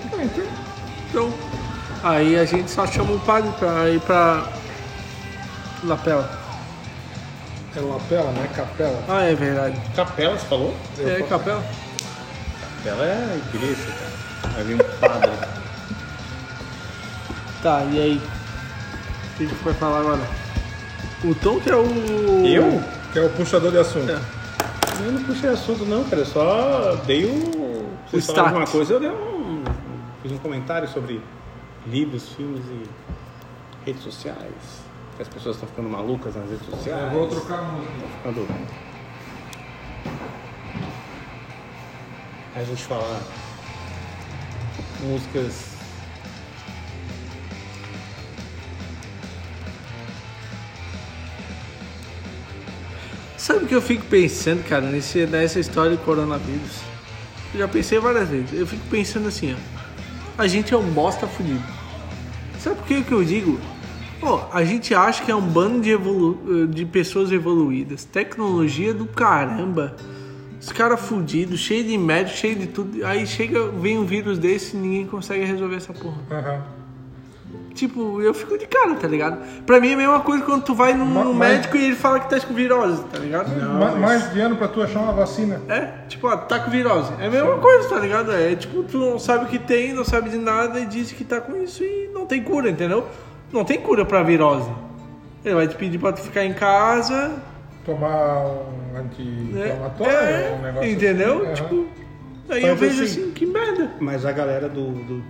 Então, 1.09 1.33
aí 2.03 2.37
a 2.37 2.45
gente 2.45 2.69
só 2.69 2.85
chama 2.85 3.13
o 3.13 3.19
padre 3.21 3.49
pra 3.57 3.89
ir 3.89 3.99
pra 4.01 4.43
Lapela. 5.83 6.29
É 7.75 7.79
lapela, 7.79 8.31
não 8.31 8.43
é 8.43 8.47
capela. 8.47 9.03
Ah, 9.09 9.23
é 9.23 9.35
verdade. 9.35 9.75
Capela, 9.95 10.37
você 10.37 10.45
falou? 10.45 10.73
É 10.99 11.23
capela? 11.23 11.63
Capela 12.85 13.03
é 13.03 13.41
igreja, 13.51 13.91
cara. 13.93 14.53
Vai 14.53 14.63
vir 14.63 14.75
um 14.75 14.99
padre. 14.99 15.31
Tá, 17.63 17.83
e 17.85 17.99
aí? 17.99 18.17
O 18.17 19.37
que 19.37 19.43
a 19.43 19.47
gente 19.47 19.63
vai 19.63 19.73
falar 19.73 19.99
agora? 20.01 20.21
O 21.23 21.33
Tom 21.33 21.59
que 21.59 21.71
é 21.71 21.75
o. 21.75 22.45
Eu? 22.45 22.83
Que 23.11 23.17
é 23.17 23.23
o 23.23 23.29
puxador 23.31 23.71
de 23.71 23.79
assunto. 23.79 24.11
É. 24.11 24.21
Eu 25.03 25.11
não 25.13 25.23
puxei 25.23 25.49
assunto 25.49 25.83
não, 25.83 26.03
cara. 26.03 26.21
Eu 26.21 26.25
só 26.27 26.95
dei 27.07 27.25
o. 27.25 27.89
Falaram 28.05 28.19
start. 28.19 28.47
alguma 28.49 28.67
coisa, 28.67 28.93
eu 28.93 28.99
dei 28.99 29.09
um. 29.09 29.63
Fiz 30.21 30.31
um 30.31 30.37
comentário 30.37 30.87
sobre 30.87 31.19
livros, 31.87 32.29
filmes 32.29 32.63
e 32.65 32.83
redes 33.83 34.03
sociais. 34.03 34.85
Que 35.15 35.23
as 35.23 35.27
pessoas 35.27 35.55
estão 35.55 35.67
ficando 35.67 35.89
malucas 35.89 36.35
nas 36.35 36.47
redes 36.47 36.67
sociais. 36.67 37.11
Eu 37.11 37.19
vou 37.19 37.27
trocar 37.29 37.57
a 37.57 37.63
música. 37.63 37.93
Quando 38.21 38.47
a 42.55 42.63
gente 42.63 42.83
fala 42.83 43.21
músicas 45.01 45.75
Sabe 53.37 53.65
o 53.65 53.67
que 53.67 53.75
eu 53.75 53.81
fico 53.81 54.03
pensando, 54.05 54.67
cara, 54.67 54.89
nesse, 54.89 55.27
nessa 55.27 55.59
história 55.59 55.91
do 55.91 55.99
coronavírus? 55.99 56.79
Eu 57.53 57.59
já 57.59 57.67
pensei 57.67 57.99
várias 57.99 58.27
vezes. 58.27 58.59
Eu 58.59 58.65
fico 58.65 58.83
pensando 58.89 59.27
assim, 59.27 59.53
ó. 59.53 60.41
A 60.41 60.47
gente 60.47 60.73
é 60.73 60.77
um 60.77 60.89
bosta 60.89 61.27
fudido. 61.27 61.63
Sabe 62.59 62.77
por 62.77 62.87
que 62.87 63.03
que 63.03 63.11
eu 63.11 63.23
digo? 63.23 63.59
Pô, 64.19 64.41
a 64.51 64.63
gente 64.65 64.95
acha 64.95 65.23
que 65.23 65.29
é 65.29 65.35
um 65.35 65.47
bando 65.47 65.79
de, 65.79 65.91
evolu 65.91 66.65
de 66.65 66.85
pessoas 66.85 67.31
evoluídas. 67.31 68.03
Tecnologia 68.03 68.95
do 68.95 69.05
caramba. 69.05 69.95
Os 70.65 70.71
caras 70.71 70.99
fudidos, 70.99 71.59
cheio 71.59 71.83
de 71.83 71.95
médico, 71.95 72.35
cheio 72.37 72.55
de 72.55 72.65
tudo. 72.65 73.05
Aí 73.05 73.27
chega, 73.27 73.67
vem 73.67 73.99
um 73.99 74.03
vírus 74.05 74.39
desse 74.39 74.75
e 74.75 74.79
ninguém 74.79 75.05
consegue 75.05 75.45
resolver 75.45 75.75
essa 75.75 75.93
porra. 75.93 76.17
Aham. 76.31 76.61
Tipo, 77.75 78.19
eu 78.19 78.33
fico 78.33 78.57
de 78.57 78.65
cara, 78.65 78.95
tá 78.95 79.07
ligado? 79.07 79.37
Pra 79.63 79.79
mim 79.79 79.89
é 79.89 79.93
a 79.93 79.97
mesma 79.97 80.19
coisa 80.21 80.43
quando 80.43 80.63
tu 80.63 80.73
vai 80.73 80.93
num 80.95 81.05
Ma- 81.05 81.25
mas- 81.25 81.35
médico 81.35 81.77
e 81.77 81.85
ele 81.85 81.95
fala 81.95 82.19
que 82.19 82.29
tá 82.29 82.39
com 82.39 82.53
virose, 82.55 83.03
tá 83.11 83.19
ligado? 83.19 83.49
Ma- 83.77 83.91
Mais 83.91 84.33
de 84.33 84.39
ano 84.39 84.55
pra 84.55 84.67
tu 84.67 84.81
achar 84.81 85.01
uma 85.01 85.11
vacina. 85.13 85.61
É, 85.69 85.91
tipo, 86.07 86.25
ó, 86.27 86.35
tá 86.35 86.57
com 86.59 86.71
virose. 86.71 87.11
É 87.19 87.27
a 87.27 87.29
mesma 87.29 87.57
coisa, 87.57 87.87
tá 87.89 87.99
ligado? 87.99 88.31
É 88.31 88.55
tipo, 88.55 88.81
tu 88.83 88.97
não 88.97 89.19
sabe 89.19 89.45
o 89.45 89.47
que 89.47 89.59
tem, 89.59 89.93
não 89.93 90.03
sabe 90.03 90.31
de 90.31 90.37
nada 90.37 90.79
e 90.79 90.85
diz 90.87 91.11
que 91.11 91.23
tá 91.23 91.39
com 91.39 91.55
isso 91.57 91.83
e 91.83 92.09
não 92.11 92.25
tem 92.25 92.41
cura, 92.41 92.71
entendeu? 92.71 93.05
Não 93.53 93.63
tem 93.63 93.79
cura 93.79 94.03
pra 94.03 94.23
virose. 94.23 94.69
Ele 95.43 95.53
vai 95.53 95.67
te 95.67 95.75
pedir 95.75 95.99
pra 95.99 96.11
tu 96.11 96.21
ficar 96.21 96.43
em 96.43 96.53
casa, 96.53 97.33
Tomar 97.85 98.45
um? 98.47 98.84
Anti-inflamatório, 98.99 100.13
É, 100.13 100.55
um 100.57 100.61
negócio 100.61 100.89
entendeu? 100.91 101.43
assim. 101.51 101.53
Tipo, 101.63 101.85
aí 102.49 102.61
Mas 102.61 102.63
eu 102.63 102.75
vejo 102.75 103.03
assim- 103.03 103.21
assim, 103.23 103.31
que 103.31 103.45
merda. 103.45 103.91
Mas 103.99 104.25
a 104.25 104.31
galera 104.31 104.67
do, 104.69 104.91
do- 104.91 105.23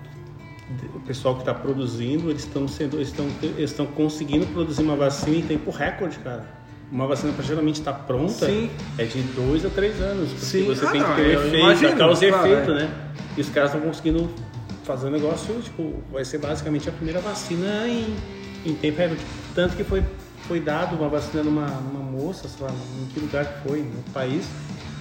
o 0.96 1.00
pessoal 1.02 1.36
que 1.36 1.42
está 1.42 1.54
produzindo, 1.54 2.30
eles 2.32 2.42
estão 2.44 2.68
sendo, 2.68 2.98
eles 2.98 3.10
estão, 3.10 3.28
estão 3.58 3.86
conseguindo 3.86 4.46
produzir 4.48 4.82
uma 4.82 4.96
vacina 4.96 5.38
em 5.38 5.42
tempo 5.44 5.70
recorde, 5.72 6.18
cara. 6.20 6.44
Uma 6.92 7.08
vacina 7.08 7.34
para 7.34 7.44
geralmente 7.44 7.76
estar 7.80 7.94
pronta 7.94 8.46
Sim. 8.46 8.70
é 8.98 9.04
de 9.06 9.22
dois 9.22 9.66
a 9.66 9.70
três 9.70 10.00
anos, 10.02 10.30
porque 10.30 10.46
Sim. 10.46 10.66
você 10.66 10.86
Ah, 10.86 10.92
tem 10.92 11.02
não, 11.02 11.10
que 11.10 11.16
ter 11.16 11.28
o 11.28 11.32
efeito, 11.40 11.56
imagino, 11.58 11.90
a 11.90 11.96
causa 11.96 12.26
e 12.26 12.30
claro, 12.30 12.48
efeito, 12.48 12.72
é. 12.72 12.74
né? 12.76 12.90
E 13.38 13.42
os 13.42 13.50
caras 13.50 13.74
estão 13.74 13.88
conseguindo 13.88 14.30
fazer 14.84 15.08
um 15.08 15.12
negócio, 15.12 15.54
tipo, 15.62 15.94
vai 16.12 16.24
ser 16.24 16.38
basicamente 16.38 16.88
a 16.88 16.92
primeira 16.92 17.20
vacina 17.20 17.88
em, 17.88 18.16
em 18.66 18.76
tempo 18.76 18.98
recorde. 19.00 19.22
Tanto 19.56 19.76
que 19.76 19.84
foi, 19.84 20.04
foi 20.48 20.60
dado 20.60 20.96
uma 20.96 21.10
vacina 21.10 21.44
numa, 21.44 21.66
numa 21.66 22.04
moça, 22.04 22.48
sei 22.48 22.66
lá, 22.66 22.72
em 22.72 23.06
que 23.14 23.20
lugar 23.20 23.46
que 23.46 23.68
foi, 23.68 23.80
no 23.80 24.04
país, 24.14 24.46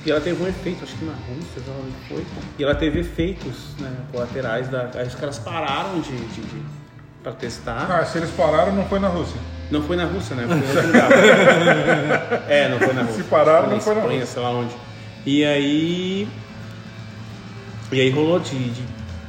e 0.05 0.11
ela 0.11 0.21
teve 0.21 0.43
um 0.43 0.47
efeito, 0.47 0.85
acho 0.85 0.95
que 0.97 1.05
na 1.05 1.13
Rússia, 1.13 1.63
sei 1.65 1.73
lá 1.73 1.81
onde 1.81 2.09
foi, 2.09 2.27
e 2.59 2.65
ela 2.65 2.75
teve 2.75 3.01
efeitos 3.01 3.75
né, 3.79 3.91
colaterais, 4.13 4.69
da, 4.69 4.91
aí 4.95 5.07
os 5.07 5.15
caras 5.15 5.39
pararam 5.39 6.01
de, 6.01 6.11
de, 6.11 6.43
de 6.43 6.63
para 7.23 7.33
testar. 7.33 7.91
Ah, 7.91 8.05
se 8.05 8.19
eles 8.19 8.31
pararam, 8.31 8.75
não 8.75 8.85
foi 8.85 9.01
na 9.01 9.09
Rússia. 9.09 9.41
Não 9.71 9.83
foi 9.83 9.97
na 9.97 10.05
Rússia, 10.05 10.37
né? 10.37 10.45
Foi 10.47 10.59
em 10.59 10.69
outro 10.69 10.87
lugar. 10.87 11.11
é, 12.51 12.69
não 12.69 12.79
foi 12.79 12.93
na 12.93 13.01
Rússia. 13.01 13.23
Se 13.23 13.31
pararam, 13.31 13.71
não 13.71 13.81
foi 13.81 13.95
na 13.95 14.01
Espanha, 14.01 14.21
Rússia. 14.21 14.35
sei 14.35 14.43
lá 14.43 14.51
onde. 14.51 14.75
E 15.25 15.43
aí. 15.43 16.29
E 17.91 18.01
aí 18.01 18.11
rolou 18.11 18.39
de, 18.39 18.59
de 18.59 18.83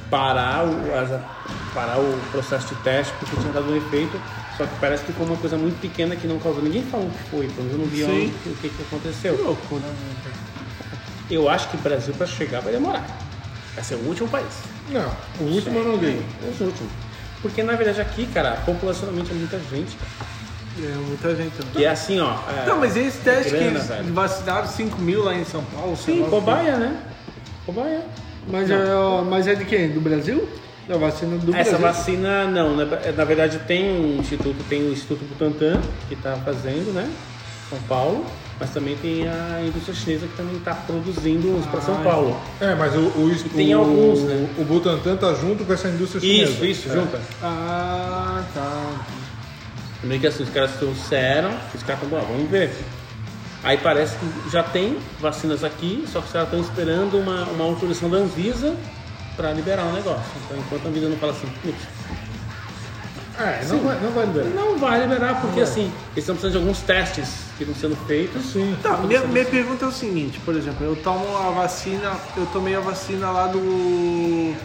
parar 0.10 0.66
o, 0.66 0.76
parar 1.74 2.00
o 2.00 2.20
processo 2.32 2.76
de 2.76 2.82
teste 2.82 3.14
porque 3.18 3.38
tinha 3.38 3.54
dado 3.54 3.72
um 3.72 3.78
efeito. 3.78 4.20
Só 4.58 4.66
que 4.66 4.76
parece 4.80 5.04
que 5.04 5.12
foi 5.12 5.26
uma 5.26 5.36
coisa 5.38 5.58
muito 5.58 5.80
pequena 5.82 6.16
que 6.16 6.28
não 6.28 6.40
causou. 6.40 6.64
Ninguém 6.64 6.84
falou 6.84 7.08
o 7.08 7.10
que 7.12 7.24
foi, 7.30 7.48
pelo 7.48 7.68
menos 7.68 7.72
eu 7.74 7.78
não 7.80 7.86
vi 7.88 8.04
onde, 8.06 8.34
o 8.50 8.56
que, 8.62 8.70
que 8.70 8.82
aconteceu. 8.84 9.36
Que 9.36 9.42
loucura. 9.44 9.84
Eu 11.30 11.50
acho 11.50 11.68
que 11.70 11.76
o 11.76 11.80
Brasil 11.80 12.14
para 12.14 12.28
chegar 12.28 12.62
vai 12.62 12.72
demorar. 12.72 13.06
Vai 13.74 13.84
ser 13.84 13.96
o 13.96 14.08
último 14.08 14.30
país. 14.30 14.48
Não, 14.90 15.12
o 15.40 15.44
último 15.54 15.80
eu 15.80 15.86
não 15.86 15.98
vi. 15.98 16.22
Os 16.50 16.62
últimos. 16.62 16.92
Porque 17.42 17.62
na 17.64 17.74
verdade 17.74 18.00
aqui, 18.02 18.26
cara, 18.28 18.52
populacionalmente 18.66 19.32
é 19.32 19.34
muita 19.34 19.60
gente. 19.60 19.98
É, 20.82 20.88
muita 21.08 21.36
gente. 21.36 21.54
Né? 21.58 21.72
E 21.78 21.84
é 21.84 21.90
assim, 21.90 22.20
ó. 22.20 22.38
é- 22.50 22.66
Não, 22.68 22.80
mas 22.80 22.96
esse 22.96 23.18
teste 23.20 23.52
grana, 23.52 23.64
que 23.66 23.76
eles 23.76 23.88
velho. 23.88 24.14
vacinaram 24.14 24.68
5 24.68 25.02
mil 25.02 25.24
lá 25.24 25.34
em 25.36 25.44
São 25.46 25.64
Paulo. 25.66 25.96
Sim, 25.98 26.26
cobaia, 26.30 26.78
né? 26.78 26.98
Cobaia. 27.66 28.02
Mas 28.48 28.70
é, 28.70 28.78
mas 29.28 29.48
é 29.48 29.56
de 29.56 29.66
quem? 29.66 29.90
Do 29.90 30.00
Brasil? 30.00 30.48
Da 30.88 30.98
vacina 30.98 31.38
do 31.38 31.56
Essa 31.56 31.78
Brasil. 31.78 31.88
vacina, 32.16 32.46
não. 32.46 32.76
Na, 32.76 32.86
na 32.86 33.24
verdade, 33.26 33.60
tem 33.68 33.90
um 33.90 34.20
instituto, 34.20 34.64
tem 34.70 34.84
o 34.84 34.92
Instituto 34.92 35.24
Butantan, 35.26 35.82
que 36.08 36.14
está 36.14 36.36
fazendo, 36.38 36.94
né? 36.94 37.12
São 37.70 37.80
Paulo. 37.88 38.26
Mas 38.60 38.70
também 38.70 38.96
tem 38.96 39.28
a 39.28 39.62
indústria 39.66 39.94
chinesa 39.96 40.28
que 40.28 40.38
também 40.38 40.56
está 40.56 40.74
produzindo 40.76 41.50
uns 41.58 41.66
para 41.66 41.82
São 41.82 41.96
Ah, 42.00 42.04
Paulo. 42.04 42.40
É, 42.62 42.74
mas 42.76 42.96
o, 42.96 43.00
o, 43.00 43.36
Tem 43.54 43.76
o, 43.76 43.80
alguns, 43.80 44.22
né? 44.22 44.48
o 44.58 44.64
Butantan 44.64 45.18
tá 45.18 45.34
junto 45.34 45.66
com 45.66 45.74
essa 45.74 45.90
indústria 45.90 46.22
chinesa. 46.22 46.52
Isso, 46.52 46.66
isso, 46.66 46.90
É. 46.90 46.94
junta. 46.94 47.20
Ah, 47.44 48.44
tá. 48.54 48.92
Meio 50.04 50.22
que 50.22 50.28
assim, 50.28 50.44
os 50.44 50.50
caras 50.52 50.72
trouxeram, 50.78 51.50
os 51.74 51.84
caras 51.84 52.02
estão, 52.04 52.18
"Bom, 52.20 52.26
vamos 52.26 52.50
ver. 52.50 52.72
Aí 53.64 53.78
parece 53.80 54.16
que 54.18 54.50
já 54.52 54.62
tem 54.64 54.98
vacinas 55.20 55.64
aqui, 55.64 56.06
só 56.08 56.22
que 56.22 56.28
os 56.28 56.32
caras 56.32 56.48
estão 56.48 56.62
esperando 56.62 57.18
uma, 57.18 57.44
uma 57.46 57.66
autorização 57.66 58.10
da 58.10 58.18
Anvisa 58.20 58.76
para 59.36 59.52
liberar 59.52 59.84
o 59.86 59.92
negócio. 59.94 60.24
Então, 60.46 60.58
enquanto 60.58 60.86
a 60.86 60.90
Anvisa 60.90 61.10
não 61.10 61.18
fala 61.18 61.32
assim, 61.34 61.48
"Putz, 61.62 61.78
É, 63.38 63.66
não 63.68 63.80
vai, 63.80 64.00
não 64.00 64.12
vai 64.12 64.26
liberar. 64.26 64.46
não 64.56 64.78
vai 64.78 65.02
liberar, 65.02 65.42
porque 65.42 65.60
assim, 65.60 65.92
eles 66.14 66.20
estão 66.24 66.36
precisando 66.36 66.54
de 66.54 66.58
alguns 66.58 66.80
testes 66.80 67.28
que 67.58 67.64
estão 67.66 67.76
sendo 67.80 67.98
feitos. 68.08 68.46
Sim. 68.46 68.78
Tá, 68.82 68.96
minha, 68.98 69.22
minha 69.22 69.44
pergunta 69.46 69.84
é 69.84 69.88
o 69.90 69.92
seguinte, 69.92 70.40
por 70.46 70.56
exemplo, 70.56 70.86
eu 70.86 70.96
tomo 70.96 71.36
a 71.38 71.50
vacina, 71.52 72.14
eu 72.38 72.46
tomei 72.54 72.76
a 72.76 72.80
vacina 72.80 73.30
lá 73.32 73.48
do. 73.48 74.56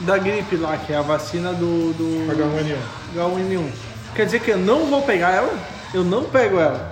da 0.00 0.18
gripe 0.18 0.56
lá, 0.56 0.76
que 0.76 0.92
é 0.92 0.96
a 0.96 1.02
vacina 1.02 1.52
do. 1.52 1.92
do 1.92 2.26
H1N1. 2.32 2.76
H1N1. 3.16 3.70
Quer 4.16 4.24
dizer 4.24 4.40
que 4.40 4.50
eu 4.50 4.58
não 4.58 4.86
vou 4.86 5.02
pegar 5.02 5.30
ela? 5.30 5.54
Eu 5.94 6.02
não 6.02 6.24
pego 6.24 6.58
ela. 6.58 6.90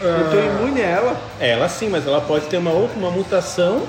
Eu 0.00 0.30
tô 0.30 0.36
Ah, 0.38 0.62
imune 0.64 0.80
a 0.82 0.86
ela. 0.86 1.20
Ela 1.38 1.68
sim, 1.68 1.88
mas 1.88 2.04
ela 2.06 2.20
pode 2.20 2.46
ter 2.46 2.56
uma 2.56 2.70
outra 2.72 2.96
uma 2.98 3.10
mutação 3.10 3.86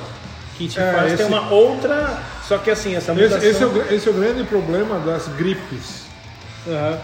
que 0.60 0.68
te 0.68 0.78
É, 0.80 0.92
faz 0.92 1.14
ter 1.14 1.24
esse- 1.24 1.24
uma 1.24 1.50
outra. 1.50 2.18
Só 2.48 2.58
que 2.58 2.70
assim, 2.70 2.96
essa 2.96 3.14
mutação. 3.14 3.38
Esse, 3.38 3.48
esse 3.48 3.64
é 3.64 3.66
o, 3.66 3.94
esse 3.94 4.08
é 4.08 4.12
o 4.12 4.14
grande 4.14 4.44
problema 4.44 5.00
das 5.00 5.28
gripes. 5.30 6.04
Aham, 6.68 6.98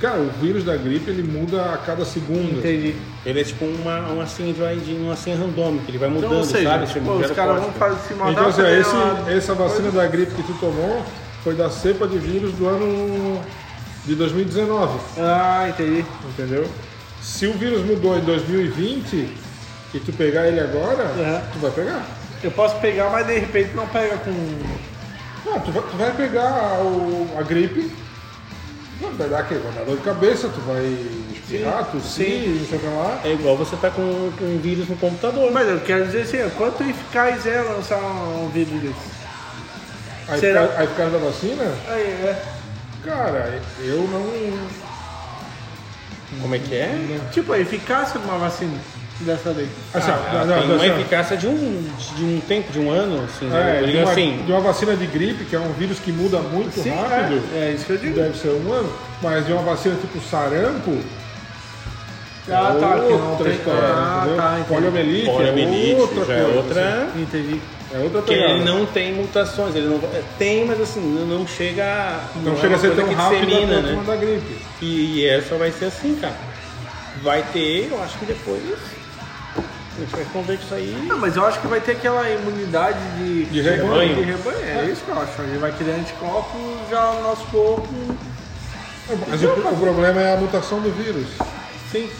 Cara, 0.00 0.18
o 0.18 0.28
vírus 0.42 0.64
da 0.64 0.76
gripe 0.76 1.08
ele 1.10 1.22
muda 1.22 1.62
a 1.72 1.76
cada 1.78 2.04
segundo. 2.04 2.58
entendi. 2.58 2.96
Ele 3.24 3.40
é 3.40 3.44
tipo 3.44 3.64
uma, 3.64 4.00
uma 4.08 4.26
senha 4.26 4.52
de, 4.52 4.60
vai 4.60 4.74
de 4.76 4.92
uma 4.94 5.14
senha 5.16 5.36
randômica, 5.36 5.84
ele 5.88 5.96
vai 5.98 6.08
mudando, 6.08 6.26
Então, 6.26 6.38
ou 6.38 6.44
seja, 6.44 6.68
sabe? 6.70 6.86
tipo, 6.86 6.98
Tipo, 7.00 7.12
os 7.24 7.30
caras 7.30 7.60
vão 7.62 7.72
fazer 7.72 7.96
se 8.08 8.14
mandar 8.14 8.32
Então, 8.32 8.46
assim, 8.48 8.62
esse, 8.80 9.30
essa 9.36 9.54
vacina 9.54 9.90
da 9.92 10.04
gripe 10.08 10.32
que 10.34 10.42
tu 10.42 10.54
tomou 10.58 11.02
foi 11.44 11.54
da 11.54 11.70
cepa 11.70 12.06
de 12.08 12.18
vírus 12.18 12.52
do 12.54 12.66
ano 12.66 13.40
de 14.04 14.14
2019, 14.16 14.98
Ah, 15.18 15.66
entendi. 15.68 16.04
entendeu? 16.30 16.66
Se 17.22 17.46
o 17.46 17.52
vírus 17.52 17.84
mudou 17.84 18.16
em 18.18 18.22
2020 18.22 19.28
e 19.94 20.00
tu 20.00 20.12
pegar 20.14 20.48
ele 20.48 20.58
agora, 20.60 21.04
Aham. 21.04 21.42
tu 21.52 21.58
vai 21.60 21.70
pegar. 21.70 22.04
Eu 22.46 22.52
posso 22.52 22.76
pegar, 22.76 23.10
mas 23.10 23.26
de 23.26 23.38
repente 23.40 23.74
não 23.74 23.88
pega 23.88 24.16
com. 24.18 24.30
Não, 25.44 25.58
tu 25.58 25.72
vai, 25.72 25.82
tu 25.82 25.96
vai 25.96 26.12
pegar 26.12 26.78
o- 26.80 27.28
a 27.36 27.42
gripe, 27.42 27.90
vai 29.00 29.28
dar 29.28 29.40
aquele, 29.40 29.60
vai 29.60 29.72
dar 29.72 29.84
dor 29.84 29.96
de 29.96 30.02
cabeça, 30.04 30.48
tu 30.48 30.60
vai 30.60 30.84
espirrar, 31.34 31.86
tossir, 31.90 32.26
sim. 32.44 32.58
não 32.60 32.66
sei 32.68 32.78
o 32.78 32.80
que 32.82 32.86
lá. 32.86 33.20
É 33.24 33.32
igual 33.32 33.56
você 33.56 33.74
tá 33.74 33.90
com, 33.90 34.30
com 34.38 34.44
um 34.44 34.58
vírus 34.58 34.88
no 34.88 34.94
computador. 34.96 35.50
Mas 35.50 35.68
eu 35.68 35.80
quero 35.80 36.04
dizer 36.06 36.22
assim, 36.22 36.48
quanto 36.56 36.84
eficaz 36.84 37.44
é 37.46 37.60
lançar 37.62 37.98
um 37.98 38.48
vídeo 38.54 38.78
desse? 38.78 39.16
Aí, 40.28 40.38
Será- 40.38 40.60
por 40.60 40.66
causa- 40.68 40.80
aí 40.82 40.86
por 40.86 40.96
causa 40.96 41.18
da 41.18 41.24
vacina, 41.24 41.74
Aí, 41.88 42.00
é. 42.02 42.42
cara, 43.04 43.60
eu 43.80 44.02
não. 44.08 44.76
Como 46.42 46.54
é 46.54 46.58
que 46.60 46.74
é? 46.76 47.20
Tipo, 47.32 47.52
a 47.52 47.58
eficácia 47.58 48.20
de 48.20 48.24
uma 48.26 48.38
vacina 48.38 48.78
dessa 49.20 49.52
daí. 49.54 49.68
Assim, 49.94 50.10
Ah, 50.10 50.16
não, 50.32 50.40
ela 50.40 50.44
não, 50.46 50.58
tem 50.58 50.68
não, 50.68 50.74
uma 50.76 50.84
assim, 50.84 51.00
eficácia 51.00 51.36
de 51.36 51.46
um, 51.46 51.88
de 52.16 52.24
um 52.24 52.40
tempo, 52.46 52.70
de 52.72 52.78
um 52.78 52.90
ano, 52.90 53.24
assim, 53.24 53.46
né? 53.46 53.78
É, 53.78 53.82
Eu 53.82 53.86
de 53.86 53.96
uma, 53.98 54.10
assim, 54.10 54.42
de 54.44 54.52
uma 54.52 54.60
vacina 54.60 54.94
de 54.96 55.06
gripe, 55.06 55.44
que 55.44 55.56
é 55.56 55.58
um 55.60 55.72
vírus 55.72 55.98
que 55.98 56.12
muda 56.12 56.38
muito 56.38 56.80
Sim, 56.82 56.90
rápido, 56.90 57.42
é, 57.54 57.70
é 57.70 57.72
isso 57.72 57.84
que 57.86 57.92
eu 57.92 57.98
digo. 57.98 58.14
deve 58.14 58.36
ser 58.38 58.48
um 58.48 58.72
ano, 58.72 58.92
mas 59.22 59.46
de 59.46 59.52
uma 59.52 59.62
vacina 59.62 59.94
tipo 59.96 60.20
sarampo, 60.20 60.98
Ah, 62.48 62.76
tá, 62.78 62.96
não 62.96 63.30
outra 63.32 63.44
tem- 63.46 63.54
história, 63.56 63.80
ah, 63.82 64.20
entendeu? 64.24 64.36
tá. 64.36 64.64
Poliomielite, 64.68 65.26
poliomielite, 65.30 65.92
é 65.92 65.96
outra 65.96 66.24
já 66.24 66.34
é 66.34 66.42
coisa, 66.44 66.58
outra... 66.58 67.08
Entendi. 67.16 67.60
É 67.94 67.98
outra 67.98 68.22
Que 68.22 68.34
ele 68.34 68.64
não 68.64 68.84
tem 68.84 69.14
mutações, 69.14 69.74
ele 69.76 69.86
não 69.86 69.96
é, 70.12 70.22
tem, 70.38 70.64
mas 70.66 70.80
assim, 70.80 71.00
não 71.00 71.38
não 71.38 71.46
chega. 71.46 72.18
Não 72.42 72.52
é 72.52 72.56
chega 72.56 72.66
a 72.66 72.70
uma 72.70 72.78
ser 72.78 72.94
tão 72.96 73.12
rápido 73.14 73.46
dissemina, 73.46 73.80
né? 73.80 74.02
da 74.06 74.16
gripe. 74.16 74.56
E, 74.82 75.20
e 75.20 75.26
essa 75.28 75.54
vai 75.56 75.70
ser 75.72 75.86
assim, 75.86 76.16
cara. 76.20 76.34
Vai 77.22 77.42
ter, 77.52 77.88
eu 77.90 78.02
acho 78.02 78.18
que 78.18 78.26
depois. 78.26 78.60
A 79.58 80.00
gente 80.00 80.10
vai 80.14 80.24
conver 80.32 80.54
isso 80.54 80.74
aí. 80.74 81.04
Não, 81.08 81.18
mas 81.18 81.36
eu 81.36 81.46
acho 81.46 81.58
que 81.60 81.66
vai 81.66 81.80
ter 81.80 81.92
aquela 81.92 82.28
imunidade 82.28 82.98
de, 83.18 83.44
De 83.46 83.60
rebanho. 83.62 84.14
De 84.14 84.22
rebanho. 84.22 84.58
É 84.62 84.84
isso 84.92 85.02
que 85.04 85.10
eu 85.10 85.20
acho. 85.20 85.40
Ele 85.42 85.58
vai 85.58 85.72
criar 85.72 85.94
anticorpos 85.94 86.60
já 86.90 87.12
no 87.12 87.22
nosso 87.22 87.46
corpo. 87.46 87.88
Mas 89.28 89.42
o, 89.42 89.46
o 89.48 89.76
problema 89.80 90.20
é 90.20 90.34
a 90.34 90.36
mutação 90.36 90.80
do 90.80 90.90
vírus. 90.90 91.26
Sim. 91.90 92.10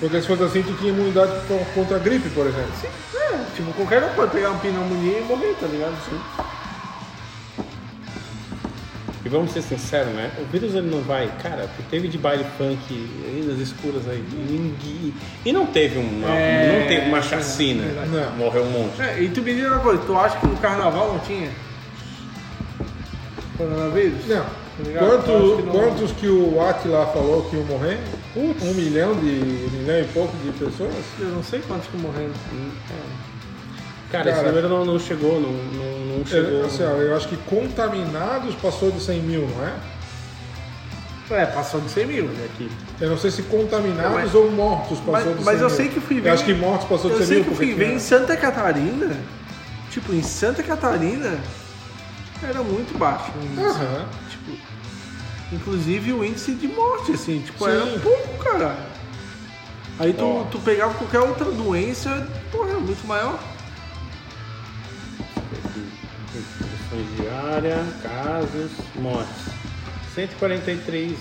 Porque 0.00 0.20
se 0.22 0.26
fosse 0.28 0.42
assim, 0.44 0.62
tu 0.62 0.72
tinha 0.74 0.90
imunidade 0.90 1.32
co- 1.48 1.60
contra 1.74 1.96
a 1.96 1.98
gripe, 1.98 2.28
por 2.30 2.46
exemplo. 2.46 2.70
É, 3.14 3.38
tipo, 3.56 3.72
qualquer 3.72 4.02
um 4.04 4.08
pode 4.14 4.30
pegar 4.30 4.50
uma 4.50 4.60
pneumonia 4.60 5.18
e 5.18 5.24
morrer, 5.24 5.54
tá 5.60 5.66
ligado? 5.66 5.96
Sim. 6.08 6.20
E 9.28 9.30
vamos 9.30 9.50
ser 9.52 9.60
sinceros, 9.60 10.14
né? 10.14 10.30
O 10.40 10.46
vírus 10.50 10.74
ele 10.74 10.88
não 10.90 11.02
vai. 11.02 11.30
Cara, 11.42 11.68
teve 11.90 12.08
de 12.08 12.16
baile 12.16 12.46
funk 12.56 12.78
aí 13.26 13.44
nas 13.46 13.58
escuras 13.58 14.08
aí. 14.08 14.24
Ninguém. 14.48 15.12
E 15.44 15.52
não 15.52 15.66
teve 15.66 15.98
uma, 15.98 16.30
É, 16.34 16.80
não 16.80 16.88
teve 16.88 17.08
uma 17.08 17.20
chacina. 17.20 17.82
verdade. 17.84 18.08
Não. 18.08 18.36
Morreu 18.38 18.62
um 18.64 18.70
monte. 18.70 19.02
É, 19.02 19.20
e 19.22 19.28
tu 19.28 19.42
me 19.42 19.54
diz 19.54 19.66
uma 19.66 19.80
coisa, 19.80 20.02
tu 20.06 20.16
acha 20.18 20.38
que 20.38 20.46
no 20.46 20.56
carnaval 20.56 21.12
não 21.12 21.18
tinha? 21.18 21.50
Coronavírus? 23.58 24.26
Não. 24.28 24.44
Tá 24.44 24.98
Quanto, 24.98 25.56
que 25.56 25.62
não- 25.64 25.72
Quantos 25.72 26.12
que 26.12 26.26
o 26.26 26.60
Atila 26.66 27.06
falou 27.08 27.42
que 27.50 27.56
iam 27.56 27.64
morrer? 27.66 27.98
Putz, 28.32 28.62
um 28.62 28.72
milhão 28.72 29.12
de 29.14 29.26
um 29.26 29.70
milhão 29.78 30.00
e 30.00 30.04
pouco 30.14 30.34
de 30.38 30.52
pessoas? 30.52 30.94
Eu 31.20 31.28
não 31.30 31.42
sei 31.42 31.60
quantos 31.68 31.86
que 31.88 31.98
morreram. 31.98 32.30
Cara, 34.10 34.30
esse 34.30 34.38
Cara. 34.40 34.48
número 34.52 34.68
não, 34.70 34.84
não 34.86 34.98
chegou, 34.98 35.38
não, 35.38 35.50
não, 35.52 35.97
não 36.08 36.26
chegou. 36.26 36.50
Eu, 36.60 36.66
assim, 36.66 36.82
ó, 36.82 36.88
eu 36.96 37.16
acho 37.16 37.28
que 37.28 37.36
contaminados 37.36 38.54
passou 38.56 38.90
de 38.90 39.00
100 39.00 39.20
mil, 39.20 39.48
não 39.48 39.64
é? 39.66 39.74
É, 41.30 41.44
passou 41.46 41.80
de 41.80 41.90
100 41.90 42.06
mil. 42.06 42.30
aqui. 42.44 42.70
Eu 43.00 43.10
não 43.10 43.18
sei 43.18 43.30
se 43.30 43.42
contaminados 43.42 44.02
Não, 44.12 44.18
mas- 44.18 44.34
ou 44.34 44.50
mortos 44.50 44.98
passou 45.00 45.12
mas- 45.12 45.24
de 45.24 45.34
100 45.34 45.44
mas 45.44 45.60
eu 45.60 45.66
mil. 45.68 45.76
sei 45.76 45.88
que 45.88 46.00
fui 46.00 46.20
ver- 46.20 46.30
Eu 46.30 46.34
acho 46.34 46.44
que 46.44 46.54
mortos 46.54 46.88
passou 46.88 47.10
de 47.10 47.16
Eu 47.16 47.18
100 47.18 47.26
sei 47.26 47.36
mil. 47.36 47.44
que 47.44 47.50
eu 47.50 47.56
porque 47.56 47.72
fui 47.72 47.84
ver 47.84 47.92
em 47.94 47.98
Santa 47.98 48.36
Catarina, 48.36 49.16
tipo, 49.90 50.12
em 50.14 50.22
Santa 50.22 50.62
Catarina, 50.62 51.38
era 52.42 52.62
muito 52.62 52.96
baixo. 52.98 53.30
o 53.38 53.44
índice. 53.44 53.60
Aham. 53.66 54.06
Tipo, 54.30 54.58
inclusive 55.52 56.12
o 56.14 56.24
índice 56.24 56.52
de 56.52 56.66
morte, 56.68 57.12
assim, 57.12 57.40
tipo, 57.40 57.62
Sim. 57.64 57.70
era 57.72 57.86
pouco, 58.00 58.44
cara. 58.44 58.76
Aí 59.98 60.12
tu, 60.14 60.46
tu 60.50 60.58
pegava 60.60 60.94
qualquer 60.94 61.18
outra 61.20 61.50
doença, 61.50 62.26
porra, 62.52 62.70
era 62.70 62.78
muito 62.78 63.06
maior. 63.06 63.38
Infecções 66.92 67.16
diárias, 67.16 67.86
casos, 68.02 68.70
mortes. 68.96 69.52
143 70.14 71.12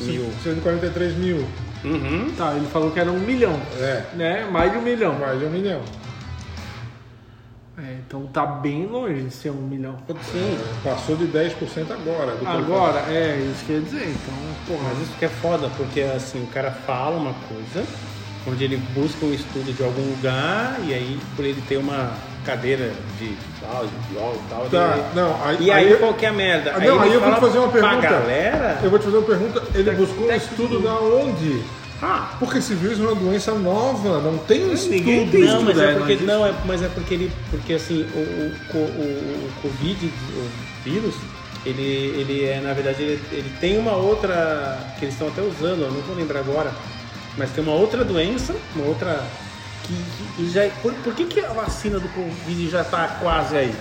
mil. 0.00 0.30
143 0.42 1.16
mil. 1.16 1.44
Uhum. 1.84 2.32
Tá, 2.36 2.54
ele 2.54 2.66
falou 2.66 2.90
que 2.90 2.98
era 3.00 3.10
um 3.10 3.18
milhão, 3.18 3.60
É, 3.78 4.04
né? 4.14 4.48
Mais 4.50 4.72
de 4.72 4.78
um 4.78 4.82
milhão. 4.82 5.18
mais 5.18 5.38
de 5.38 5.44
um 5.44 5.50
milhão. 5.50 5.82
É, 7.78 7.98
então 8.06 8.26
tá 8.28 8.46
bem 8.46 8.86
longe 8.86 9.22
de 9.22 9.30
ser 9.30 9.50
um 9.50 9.54
milhão. 9.60 9.96
Sim. 10.32 10.58
Passou 10.82 11.14
de 11.16 11.26
10% 11.26 11.90
agora. 11.90 12.36
que 12.36 12.46
Agora, 12.46 13.00
é, 13.10 13.38
isso 13.52 13.64
quer 13.66 13.80
dizer, 13.80 14.08
então, 14.08 14.34
porra. 14.66 14.88
Mas 14.94 15.02
isso 15.02 15.18
que 15.18 15.24
é 15.26 15.28
foda, 15.28 15.68
porque 15.76 16.00
assim, 16.00 16.42
o 16.42 16.46
cara 16.46 16.70
fala 16.70 17.16
uma 17.16 17.34
coisa, 17.34 17.86
onde 18.48 18.64
ele 18.64 18.78
busca 18.94 19.26
um 19.26 19.34
estudo 19.34 19.74
de 19.76 19.82
algum 19.84 20.08
lugar, 20.10 20.78
e 20.86 20.94
aí 20.94 21.20
por 21.36 21.44
ele 21.44 21.62
ter 21.68 21.76
uma 21.76 22.14
cadeira 22.46 22.92
de 23.18 23.36
tal, 23.60 23.84
de 23.86 24.14
e 24.14 24.48
tal, 24.48 24.66
Tá, 24.70 25.10
não, 25.14 25.36
aí- 25.44 25.56
e 25.60 25.70
aí, 25.70 25.88
aí- 25.88 25.96
qualquer 25.96 26.32
merda. 26.32 26.72
Ah, 26.74 26.78
não, 26.80 27.00
aí 27.00 27.08
ele 27.08 27.16
eu 27.16 27.20
vou 27.20 27.34
te 27.34 27.40
fazer 27.40 27.58
uma 27.58 27.68
pergunta. 27.68 27.96
galera, 28.00 28.78
Eu 28.82 28.90
vou 28.90 28.98
te 28.98 29.04
fazer 29.04 29.16
uma 29.18 29.26
pergunta. 29.26 29.62
Ele 29.74 29.90
buscou 29.90 30.24
um 30.24 30.28
técnico 30.28 30.52
estudo 30.54 30.80
da 30.80 30.94
onde? 31.00 31.62
Ah, 32.02 32.30
Porque 32.38 32.58
esse 32.58 32.74
vírus 32.74 33.00
é 33.00 33.02
uma 33.02 33.14
doença 33.14 33.52
nova, 33.54 34.20
não 34.20 34.36
tem 34.38 34.64
um 34.64 34.74
Ninguém 34.74 35.24
estudo. 35.24 35.30
tem 35.32 35.44
não, 35.46 35.62
mas 35.62 35.78
é 35.78 35.94
porque 35.94 36.14
mas- 36.16 36.26
não 36.26 36.46
é, 36.46 36.54
mas 36.66 36.82
é 36.82 36.88
porque 36.88 37.14
ele, 37.14 37.32
porque 37.50 37.72
assim, 37.72 38.06
o, 38.14 38.18
o, 38.18 38.78
o, 38.78 38.78
o 38.78 39.50
Covid, 39.62 40.06
o 40.06 40.48
vírus, 40.84 41.14
ele, 41.64 41.82
ele 42.20 42.44
é 42.44 42.60
na 42.62 42.74
verdade 42.74 43.02
ele, 43.02 43.20
ele 43.32 43.50
tem 43.60 43.78
uma 43.78 43.96
outra 43.96 44.78
que 44.98 45.06
eles 45.06 45.14
estão 45.14 45.28
até 45.28 45.40
usando, 45.42 45.82
eu 45.82 45.90
não 45.90 46.00
vou 46.02 46.14
lembrar 46.14 46.40
agora, 46.40 46.70
mas 47.36 47.50
tem 47.50 47.64
uma 47.64 47.72
outra 47.74 48.04
doença, 48.04 48.54
uma 48.74 48.84
outra 48.86 49.22
que, 49.84 49.94
que- 50.36 50.50
já 50.50 50.64
é- 50.64 50.72
por, 50.82 50.92
por 50.94 51.14
que, 51.14 51.24
que 51.24 51.40
a 51.40 51.52
vacina 51.52 51.98
do 51.98 52.08
Covid 52.08 52.68
já 52.70 52.84
tá 52.84 53.18
quase 53.20 53.56
aí? 53.56 53.74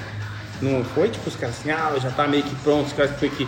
Não 0.62 0.84
foi 0.84 1.10
tipo 1.10 1.28
os 1.30 1.36
caras 1.36 1.56
assim, 1.60 1.72
ah, 1.72 1.92
já 2.02 2.10
tá 2.12 2.28
meio 2.28 2.44
que 2.44 2.56
pronto, 2.58 2.88
os 2.88 2.94
caras 2.94 3.12
foi 3.20 3.30
que 3.30 3.48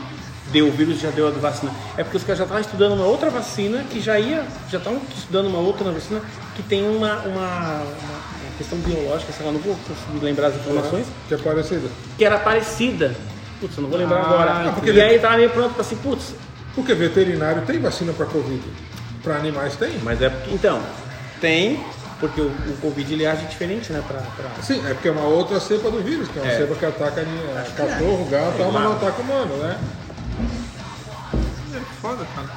deu 0.52 0.68
o 0.68 0.72
vírus 0.72 1.00
já 1.00 1.10
deu 1.10 1.28
a 1.28 1.32
vacina. 1.32 1.72
É 1.98 2.04
porque 2.04 2.18
os 2.18 2.24
caras 2.24 2.38
já 2.40 2.44
estavam 2.46 2.62
estudando 2.62 2.94
uma 2.94 3.06
outra 3.06 3.30
vacina 3.30 3.84
que 3.90 4.00
já 4.02 4.20
ia, 4.20 4.44
já 4.70 4.78
estavam 4.78 5.02
estudando 5.16 5.48
uma 5.48 5.60
outra 5.60 5.90
vacina 5.92 6.22
que 6.56 6.64
tem 6.64 6.84
uma, 6.88 7.14
uma, 7.22 7.82
uma- 7.82 8.28
questão 8.58 8.80
biológica, 8.80 9.32
sei 9.32 9.46
lá, 9.46 9.52
não 9.52 9.60
vou 9.60 9.78
conseguir 9.88 10.26
lembrar 10.26 10.48
as 10.48 10.56
informações, 10.56 11.06
Que 11.28 11.36
é 11.36 11.38
parecido. 11.38 11.92
que 12.18 12.26
era 12.26 12.40
parecida. 12.40 13.16
Putz, 13.62 13.78
eu 13.78 13.84
não 13.84 13.90
vou 13.90 14.00
lembrar 14.00 14.18
Ah, 14.18 14.22
agora. 14.62 14.72
porque 14.74 14.92
e 14.92 15.00
aí 15.02 15.20
tava 15.20 15.38
meio 15.38 15.52
pronto 15.52 15.74
pra 15.76 15.82
assim, 15.82 15.96
putz, 15.98 16.34
Porque 16.74 16.94
veterinário 16.96 17.62
tem 17.68 17.80
vacina 17.80 18.14
para 18.14 18.26
Covid. 18.26 18.62
Para 19.24 19.36
animais 19.36 19.76
tem? 19.76 20.00
mas 20.04 20.22
é 20.24 20.30
porque, 20.30 20.54
então, 20.56 20.82
tem, 21.40 21.84
porque 22.20 22.42
o, 22.42 22.46
o 22.48 22.78
Covid 22.82 23.14
ele 23.14 23.26
age 23.26 23.46
diferente, 23.46 23.92
né, 23.94 24.04
pra... 24.08 24.18
pra- 24.20 24.62
Sim, 24.64 24.82
é 24.88 24.94
porque 24.94 25.08
é 25.08 25.12
uma 25.12 25.26
outra 25.26 25.60
cepa 25.60 25.90
do 25.92 26.02
vírus, 26.02 26.28
que 26.30 26.40
é 26.40 26.42
uma 26.42 26.52
É. 26.52 26.58
cepa 26.58 26.76
que 26.76 26.86
ataca 26.86 27.22
eh, 27.22 27.68
cachorro, 27.76 28.26
gato, 28.30 28.62
É, 28.62 28.72
mas 28.72 28.84
não 28.84 28.94
ataca 28.94 29.22
humano, 29.22 29.58
né? 29.58 29.78
É 31.76 31.80
foda, 32.02 32.26
cara. 32.36 32.48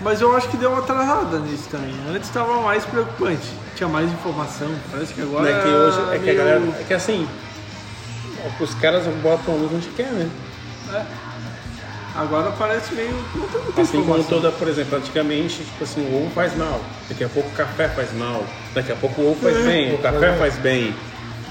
Mas 0.00 0.20
eu 0.20 0.36
acho 0.36 0.48
que 0.48 0.56
deu 0.58 0.70
uma 0.70 0.80
atrasada 0.80 1.38
nisso 1.38 1.68
também. 1.70 1.94
Antes 2.10 2.28
estava 2.28 2.60
mais 2.60 2.84
preocupante. 2.84 3.48
Tinha 3.74 3.88
mais 3.88 4.10
informação. 4.12 4.68
Parece 4.92 5.14
que 5.14 5.22
agora. 5.22 5.50
É 5.50 5.62
que 5.62 5.68
hoje, 5.68 6.14
é 6.14 6.18
que 6.18 6.30
a 6.30 6.34
galera, 6.34 6.62
é 6.80 6.84
que 6.86 6.94
assim, 6.94 7.26
os 8.60 8.74
caras 8.74 9.04
botam 9.22 9.54
a 9.54 9.56
luz 9.56 9.72
onde 9.72 9.88
quer, 9.88 10.10
né? 10.12 10.28
Agora 12.16 12.50
parece 12.52 12.94
meio. 12.94 13.12
Não 13.34 13.46
tem 13.48 13.60
muita 13.62 13.82
Assim 13.82 14.04
como 14.04 14.24
toda, 14.24 14.50
por 14.50 14.68
exemplo, 14.68 14.96
antigamente, 14.96 15.62
tipo 15.62 15.84
assim, 15.84 16.00
o 16.00 16.22
ovo 16.22 16.30
faz 16.30 16.56
mal, 16.56 16.80
daqui 17.08 17.24
a 17.24 17.28
pouco 17.28 17.48
o 17.48 17.52
café 17.52 17.88
faz 17.88 18.12
mal, 18.14 18.44
daqui 18.74 18.92
a 18.92 18.96
pouco 18.96 19.20
o 19.20 19.30
ovo 19.30 19.40
faz 19.40 19.64
bem, 19.64 19.94
o 19.94 19.98
café 19.98 20.32
faz 20.36 20.56
bem. 20.56 20.94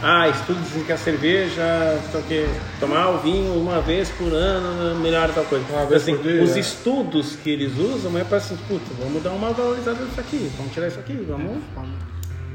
Ah, 0.02 0.28
estudos 0.28 0.64
dizem 0.66 0.84
que 0.84 0.92
a 0.92 0.98
cerveja, 0.98 2.00
sei 2.12 2.20
o 2.20 2.24
quê, 2.24 2.46
tomar 2.80 3.10
o 3.12 3.20
vinho 3.20 3.54
uma 3.54 3.80
vez 3.80 4.10
por 4.10 4.34
ano 4.34 5.00
melhora 5.00 5.32
tal 5.34 5.46
coisa. 5.46 5.66
Uma 5.70 5.86
vez 5.86 6.02
assim, 6.02 6.18
por 6.18 6.24
dia, 6.24 6.44
os 6.44 6.56
é. 6.56 6.60
estudos 6.60 7.36
que 7.38 7.50
eles 7.50 7.78
usam 7.78 8.18
é 8.18 8.24
para 8.24 8.38
assim, 8.38 8.58
puta, 8.68 8.86
vamos 9.00 9.24
dar 9.24 9.32
uma 9.32 9.52
valorizada 9.52 10.04
nisso 10.04 10.20
aqui, 10.20 10.52
vamos 10.58 10.74
tirar 10.74 10.88
isso 10.88 11.00
aqui, 11.00 11.14
vamos. 11.28 11.58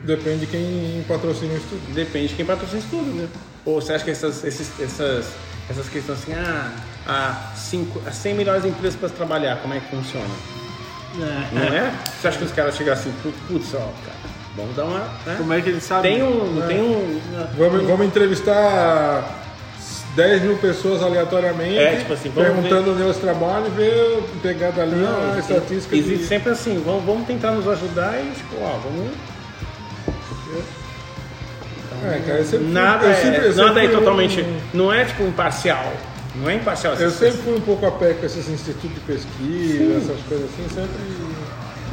Depende 0.05 0.41
de 0.41 0.47
quem 0.47 1.05
patrocina 1.09 1.55
o 1.55 1.57
estudo. 1.57 1.95
Depende 1.95 2.29
de 2.29 2.35
quem 2.35 2.45
patrocina 2.45 2.81
o 2.81 2.85
estudo, 2.85 3.15
né? 3.15 3.29
Ou 3.65 3.81
você 3.81 3.93
acha 3.95 4.05
que 4.05 4.11
essas, 4.11 4.45
esses, 4.45 4.81
essas, 4.81 5.27
essas 5.69 5.89
questões 5.89 6.19
assim, 6.19 6.33
ah, 6.33 6.73
há, 7.07 7.53
cinco, 7.57 8.01
há 8.07 8.11
100 8.13 8.35
melhores 8.35 8.65
empresas 8.65 8.99
para 8.99 9.09
trabalhar, 9.09 9.57
como 9.57 9.75
é 9.75 9.81
que 9.81 9.89
funciona? 9.89 10.27
Não 11.53 11.63
é? 11.63 11.93
Você 12.21 12.29
acha 12.29 12.39
que 12.39 12.45
os 12.45 12.53
caras 12.53 12.77
chegam 12.77 12.93
assim, 12.95 13.13
pu- 13.23 13.33
putz, 13.49 13.75
ó, 13.75 13.79
cara, 13.79 14.17
vamos 14.57 14.77
dar 14.77 14.85
uma. 14.85 15.01
Né? 15.27 15.35
Como 15.39 15.53
é 15.53 15.61
que 15.61 15.69
eles 15.71 15.83
sabem? 15.83 16.15
Tem 16.15 16.23
um. 16.23 16.63
Tem 16.69 16.81
um. 16.81 17.21
Vamos, 17.59 17.83
vamos 17.87 18.07
entrevistar 18.07 19.25
10 20.15 20.43
mil 20.43 20.57
pessoas 20.59 21.03
aleatoriamente, 21.03 21.79
É, 21.79 21.97
tipo 21.97 22.13
assim, 22.13 22.31
perguntando 22.31 22.95
meus 22.95 23.17
trabalhos 23.17 23.69
e 23.69 23.71
ver, 23.71 24.23
pegar 24.43 24.71
dali 24.71 24.95
Não, 24.97 25.09
a 25.31 25.33
existe- 25.33 25.53
estatística. 25.53 25.97
Existe 25.97 26.19
de- 26.19 26.27
sempre 26.29 26.53
assim, 26.53 26.81
vamos, 26.85 27.05
vamos 27.05 27.27
tentar 27.27 27.51
nos 27.53 27.67
ajudar 27.67 28.15
e, 28.21 28.31
tipo, 28.37 28.57
ó, 28.63 28.79
vamos. 28.85 29.11
É, 32.03 32.19
cara, 32.27 32.39
eu 32.39 32.45
sempre, 32.45 32.67
Nada, 32.69 33.05
eu 33.07 33.11
é, 33.11 33.15
sempre, 33.15 33.39
eu 33.47 33.55
nada 33.57 33.69
sempre 33.69 33.85
é 33.85 33.89
fui 33.89 33.99
totalmente. 33.99 34.41
um- 34.43 34.61
Não 34.73 34.93
é 34.93 35.05
tipo 35.05 35.23
imparcial. 35.25 35.93
Não 36.37 36.49
é 36.49 36.55
imparcial. 36.55 36.95
Eu 36.95 37.11
sempre 37.11 37.39
fui 37.39 37.57
um 37.57 37.61
pouco 37.61 37.85
a 37.87 37.91
pé 37.91 38.15
com 38.15 38.25
esses 38.27 38.49
institutos 38.49 38.95
de 38.95 39.01
pesquisa, 39.01 39.97
essas 39.99 40.21
coisas 40.27 40.49
assim, 40.51 40.69
sempre. 40.69 41.01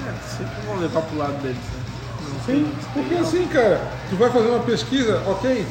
É, 0.08 0.14
sempre 0.38 0.54
vão 0.68 0.80
levar 0.80 1.02
pro 1.02 1.18
lado 1.18 1.42
deles, 1.42 1.58
né? 1.58 1.84
Não 2.30 2.40
Sim, 2.46 2.72
porque 2.94 3.16
assim, 3.16 3.48
cara, 3.48 3.82
tu 4.10 4.16
vai 4.16 4.30
fazer 4.30 4.48
uma 4.48 4.60
pesquisa, 4.60 5.22
ok, 5.26 5.66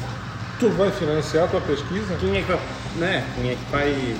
tu 0.59 0.69
vai 0.71 0.91
financiar 0.91 1.45
a 1.45 1.47
tua 1.47 1.61
pesquisa. 1.61 2.15
Quem 2.19 2.37
é 2.37 2.41
que 2.41 2.47
vai. 2.47 2.59
Né? 2.97 3.23
Quem 3.35 3.51
é 3.51 3.55
que 3.55 3.71
vai. 3.71 4.15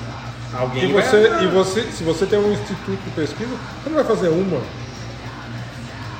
Alguém 0.54 0.90
E 0.90 0.94
vai- 0.94 1.04
você, 1.04 1.30
e 1.44 1.48
você, 1.48 1.82
se 1.92 2.04
você 2.04 2.26
tem 2.26 2.40
um 2.40 2.52
instituto 2.54 3.04
de 3.04 3.10
pesquisa, 3.12 3.50
você 3.84 3.90
não 3.90 3.96
vai 3.96 4.06
fazer 4.06 4.30
uma. 4.30 4.62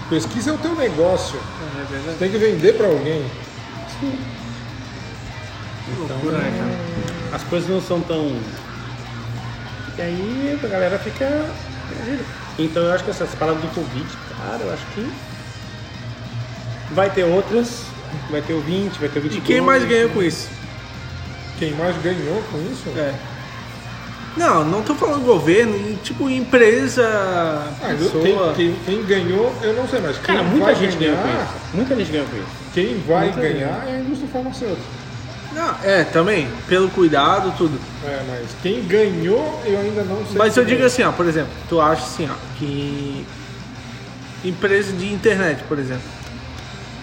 Pesquisa 0.10 0.52
é 0.52 0.54
o 0.54 0.58
teu 0.58 0.76
negócio. 0.76 1.38
É 1.38 1.86
verdade. 1.92 2.12
Você 2.12 2.18
tem 2.20 2.32
que 2.32 2.38
vender 2.38 2.74
para 2.78 2.88
alguém. 2.88 3.26
Que 4.00 4.06
loucura, 6.00 6.38
né, 6.38 6.54
cara? 6.58 7.17
As 7.32 7.44
coisas 7.44 7.70
não 7.70 7.82
são 7.82 8.02
tão. 8.02 8.36
E 9.98 10.02
aí 10.02 10.60
a 10.64 10.68
galera 10.68 11.00
fica. 11.00 11.26
Então 12.60 12.84
eu 12.84 12.94
acho 12.94 13.04
que 13.04 13.12
essas 13.12 13.30
paradas 13.36 13.62
do 13.62 13.68
Covid, 13.74 14.06
cara, 14.38 14.64
eu 14.64 14.74
acho 14.74 14.86
que. 14.94 15.12
Vai 16.92 17.10
ter 17.10 17.24
outras, 17.26 17.84
vai 18.30 18.42
ter 18.42 18.54
o 18.54 18.62
20, 18.62 18.98
vai 18.98 19.10
ter 19.10 19.20
o 19.20 19.22
22. 19.24 19.44
E 19.44 19.46
quem 19.46 19.62
mais 19.62 19.84
ganhou 19.84 20.10
com 20.10 20.24
isso? 20.24 20.50
Quem 21.60 21.74
mais 21.74 21.96
ganhou 22.02 22.42
com 22.52 22.58
isso? 22.72 22.84
É. 22.98 23.14
Não, 24.38 24.64
não 24.64 24.84
tô 24.84 24.94
falando 24.94 25.26
governo, 25.26 25.98
tipo 26.04 26.30
empresa, 26.30 27.04
Ah, 27.82 27.90
eu- 27.92 27.98
pessoa. 27.98 28.54
quem, 28.54 28.72
quem- 28.74 28.80
quem 28.86 29.04
ganhou, 29.06 29.52
eu 29.64 29.74
não 29.74 29.88
sei, 29.88 30.00
quem 30.00 30.14
Cara, 30.22 30.44
muita 30.44 30.66
vai 30.66 30.76
gente 30.76 30.96
ganhou 30.98 31.18
com 31.18 31.28
isso. 31.28 31.54
Muita 31.74 31.96
gente 31.96 32.12
ganhou 32.12 32.28
com 32.28 32.38
isso. 32.38 32.46
quem 32.74 33.00
vai 33.08 33.26
Muita 33.26 33.42
ganhar 33.42 33.84
é 33.88 33.96
a 33.96 34.00
indústria 34.00 34.30
farmacêutica. 34.32 34.82
Não, 35.58 35.76
é, 35.84 36.04
também, 36.04 36.48
pelo 36.68 36.88
cuidado, 36.88 37.52
tudo. 37.58 37.80
É, 38.06 38.22
mas 38.28 38.48
quem 38.62 38.86
ganhou, 38.88 39.60
eu 39.66 39.80
ainda 39.80 40.04
não 40.04 40.24
sei. 40.24 40.38
Mas 40.38 40.56
eu 40.56 40.64
digo 40.64 40.84
é. 40.84 40.86
assim, 40.86 41.02
ó, 41.02 41.12
por 41.12 41.26
exemplo, 41.26 41.52
tu 41.68 41.82
acha 41.82 42.04
assim, 42.04 42.30
ó, 42.30 42.36
que 42.60 43.26
empresa 44.46 44.94
de 44.94 45.12
internet, 45.12 45.64
por 45.64 45.80
exemplo, 45.80 46.04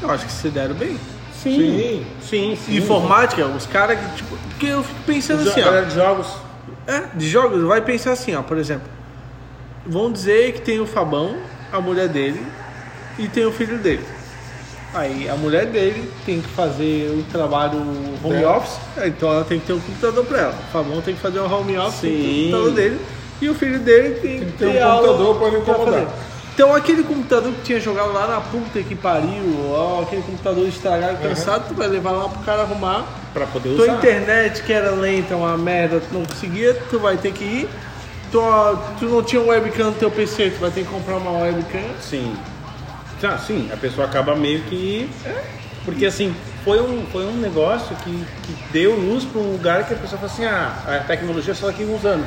eu 0.01 0.09
acho 0.09 0.25
que 0.25 0.33
se 0.33 0.49
deram 0.51 0.77
bem. 0.77 0.97
Sim. 1.43 2.07
Sim, 2.23 2.57
sim. 2.57 2.77
Informática, 2.77 3.45
os 3.45 3.67
caras 3.67 3.99
que, 3.99 4.17
tipo, 4.19 4.37
porque 4.37 4.67
eu 4.67 4.85
fico 4.85 5.03
pensando 5.03 5.41
Os 5.43 5.49
assim, 5.49 5.61
ó, 5.61 5.81
de 5.81 5.95
jogos. 5.95 6.27
é, 6.87 7.03
de 7.13 7.29
jogos, 7.29 7.63
vai 7.65 7.81
pensar 7.81 8.13
assim, 8.13 8.37
ó, 8.37 8.43
por 8.43 8.57
exemplo, 8.57 8.89
vão 9.85 10.13
dizer 10.13 10.53
que 10.53 10.61
tem 10.61 10.79
o 10.79 10.87
Fabão, 10.87 11.37
a 11.73 11.81
mulher 11.81 12.09
dele, 12.09 12.41
e 13.19 13.27
tem 13.29 13.45
o 13.45 13.53
filho 13.53 13.79
dele. 13.79 14.05
Aí 14.95 15.29
a 15.29 15.35
mulher 15.35 15.67
dele 15.67 16.09
tem 16.25 16.41
que 16.41 16.49
fazer 16.49 17.11
o 17.11 17.25
trabalho 17.33 17.79
home 18.23 18.37
Dela. 18.39 18.59
office, 18.59 18.79
então 19.05 19.33
ela 19.33 19.45
tem 19.45 19.59
que 19.59 19.67
ter 19.67 19.73
um 19.73 19.81
computador 19.81 20.25
pra 20.25 20.41
ela. 20.41 20.55
O 20.69 20.73
Fabão 20.73 21.01
tem 21.01 21.15
que 21.15 21.21
fazer 21.21 21.41
o 21.41 21.53
home 21.53 21.77
office 21.77 22.01
tem 22.01 22.11
ter 22.13 22.17
o 22.17 22.23
Sim. 22.23 22.43
computador 22.53 22.71
dele. 22.73 23.01
E 23.43 23.49
o 23.49 23.55
filho 23.55 23.79
dele 23.81 24.11
tem, 24.21 24.39
Tem 24.39 24.49
que 24.51 24.53
ter 24.59 24.67
um 24.69 24.73
ter 24.73 24.81
aula 24.81 25.09
computador 25.09 25.37
pra 25.37 25.51
não 25.51 25.59
incomodar. 25.59 26.07
Então 26.55 26.73
aquele 26.73 27.03
computador 27.03 27.53
que 27.53 27.63
tinha 27.63 27.81
jogado 27.81 28.13
lá 28.13 28.29
na 28.29 28.41
puta 28.41 28.81
que 28.81 28.95
pariu, 28.95 29.73
ó, 29.73 30.03
aquele 30.03 30.23
computador 30.23 30.69
estragado, 30.69 31.19
cansado, 31.19 31.67
tu 31.67 31.75
vai 31.75 31.89
levar 31.89 32.13
lá 32.13 32.29
pro 32.29 32.39
cara 32.45 32.63
arrumar. 32.63 33.05
Pra 33.33 33.45
poder 33.47 33.75
Tua 33.75 33.87
usar. 33.87 33.95
internet 33.97 34.63
que 34.63 34.73
era 34.73 34.93
lenta, 34.93 35.35
uma 35.35 35.59
merda, 35.59 36.01
tu 36.01 36.15
não 36.15 36.25
conseguia, 36.25 36.73
tu 36.89 37.01
vai 37.01 37.17
ter 37.17 37.33
que 37.33 37.43
ir. 37.43 37.69
Tua, 38.31 38.81
tu 39.01 39.07
não 39.07 39.21
tinha 39.25 39.43
um 39.43 39.49
webcam 39.49 39.87
no 39.87 39.93
teu 39.93 40.09
PC, 40.13 40.51
tu 40.51 40.61
vai 40.61 40.71
ter 40.71 40.83
que 40.85 40.89
comprar 40.89 41.17
uma 41.17 41.33
webcam. 41.43 41.83
Sim. 42.01 42.33
Ah, 43.25 43.39
sim, 43.39 43.71
a 43.73 43.77
pessoa 43.77 44.07
acaba 44.07 44.35
meio 44.37 44.61
que. 44.63 45.09
Porque 45.85 46.07
assim, 46.07 46.35
foi 46.65 46.81
um, 46.81 47.05
foi 47.13 47.27
um 47.27 47.37
negócio 47.37 47.95
que, 47.97 48.25
que 48.43 48.57
deu 48.73 48.95
luz 48.95 49.25
para 49.25 49.41
um 49.41 49.53
lugar 49.53 49.87
que 49.87 49.93
a 49.93 49.97
pessoa 49.97 50.19
fala 50.19 50.33
assim, 50.33 50.45
ah, 50.45 50.73
a 50.87 51.05
tecnologia 51.05 51.53
é 51.53 51.55
só 51.55 51.67
daqui 51.67 51.83
a 51.83 51.87
uns 51.87 52.05
anos. 52.05 52.27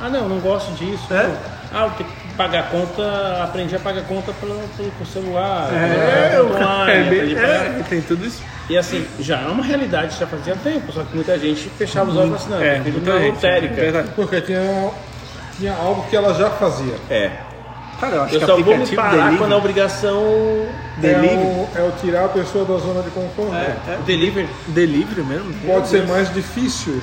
Ah 0.00 0.08
não, 0.08 0.28
não 0.28 0.38
gosto 0.38 0.72
disso. 0.74 1.12
É? 1.12 1.34
Ah, 1.72 1.84
eu 1.84 1.90
tenho 1.92 2.10
que 2.10 2.34
pagar 2.36 2.70
conta, 2.70 3.42
aprendi 3.42 3.74
a 3.76 3.78
pagar 3.78 4.02
conta 4.04 4.32
pelo, 4.34 4.54
pelo, 4.76 4.90
pelo 4.90 5.06
celular. 5.06 5.70
É, 5.72 6.30
pelo 6.30 6.48
o 6.48 6.56
online, 6.56 7.34
é, 7.36 7.80
é, 7.80 7.84
tem 7.88 8.00
tudo 8.02 8.26
isso. 8.26 8.42
E 8.68 8.76
assim, 8.76 9.06
já 9.18 9.40
é 9.40 9.46
uma 9.46 9.64
realidade, 9.64 10.18
já 10.18 10.26
fazia 10.26 10.56
tempo, 10.56 10.92
só 10.92 11.02
que 11.02 11.14
muita 11.14 11.38
gente 11.38 11.68
fechava 11.70 12.10
os 12.10 12.16
olhos 12.16 12.34
assim, 12.34 12.50
não, 12.50 12.62
É, 12.62 12.78
eu 12.78 12.92
muita 12.92 13.10
uma 13.10 13.20
gente, 13.20 13.34
lotérica. 13.34 13.74
é 13.74 13.76
verdade. 13.76 14.08
Porque 14.14 14.40
tinha, 14.42 14.90
tinha 15.58 15.74
algo 15.74 16.06
que 16.08 16.16
ela 16.16 16.34
já 16.34 16.50
fazia. 16.50 16.94
É. 17.10 17.30
Cara, 18.00 18.16
eu 18.16 18.22
acho 18.22 18.34
Eu 18.34 18.40
que 18.40 18.46
só 18.46 18.56
vou 18.60 18.76
me 18.78 18.86
parar 18.96 19.10
delivery- 19.10 19.38
quando 19.38 19.52
a 19.52 19.56
obrigação. 19.56 20.66
Delivery? 20.96 21.34
É 21.34 21.36
o, 21.36 21.68
é 21.76 21.82
o 21.82 21.92
tirar 22.00 22.24
a 22.24 22.28
pessoa 22.28 22.64
da 22.64 22.76
zona 22.78 23.02
de 23.02 23.10
conforto. 23.10 23.54
É, 23.54 23.76
é. 23.92 23.98
Delivery. 24.06 24.48
Delivery 24.68 25.22
mesmo? 25.22 25.52
Pode 25.66 25.88
ser 25.88 26.06
mais 26.06 26.32
difícil, 26.32 27.00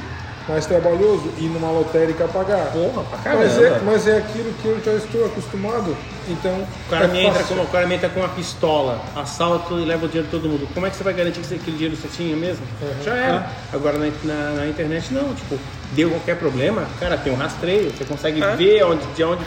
mais 0.47 0.65
trabalhoso 0.65 1.31
ir 1.37 1.45
numa 1.49 1.69
lotérica 1.71 2.27
pagar. 2.27 2.71
Porra, 2.71 3.03
pra 3.03 3.17
caramba. 3.19 3.43
Mas 3.43 3.57
é, 3.61 3.81
mas 3.85 4.07
é 4.07 4.17
aquilo 4.17 4.51
que 4.61 4.65
eu 4.67 4.81
já 4.83 4.93
estou 4.93 5.25
acostumado. 5.25 5.95
Então, 6.29 6.51
O 6.87 6.89
cara, 6.89 7.05
é 7.05 7.07
me 7.07 7.19
entra 7.25 7.43
com, 7.43 7.53
o 7.55 7.67
cara 7.67 7.87
me 7.87 7.95
entra 7.95 8.09
com 8.09 8.19
uma 8.19 8.29
pistola, 8.29 8.99
assalta 9.15 9.73
e 9.75 9.85
leva 9.85 10.05
o 10.05 10.09
dinheiro 10.09 10.27
de 10.27 10.31
todo 10.31 10.49
mundo. 10.49 10.67
Como 10.73 10.85
é 10.85 10.89
que 10.89 10.95
você 10.97 11.03
vai 11.03 11.13
garantir 11.13 11.39
que 11.41 11.55
aquele 11.55 11.77
dinheiro 11.77 11.95
você 11.95 12.07
tinha 12.09 12.35
mesmo? 12.35 12.65
Já 13.03 13.15
era. 13.15 13.47
Agora 13.71 13.97
na, 13.97 14.07
na- 14.23 14.51
na 14.57 14.67
internet 14.67 15.13
não, 15.13 15.33
tipo, 15.33 15.57
deu 15.93 16.09
qualquer 16.09 16.37
problema, 16.37 16.85
cara, 16.99 17.17
tem 17.17 17.31
um 17.31 17.37
rastreio, 17.37 17.91
você 17.91 18.03
consegue 18.03 18.43
É. 18.43 18.55
ver 18.55 18.83
onde, 18.83 19.05
de 19.15 19.23
onde. 19.23 19.43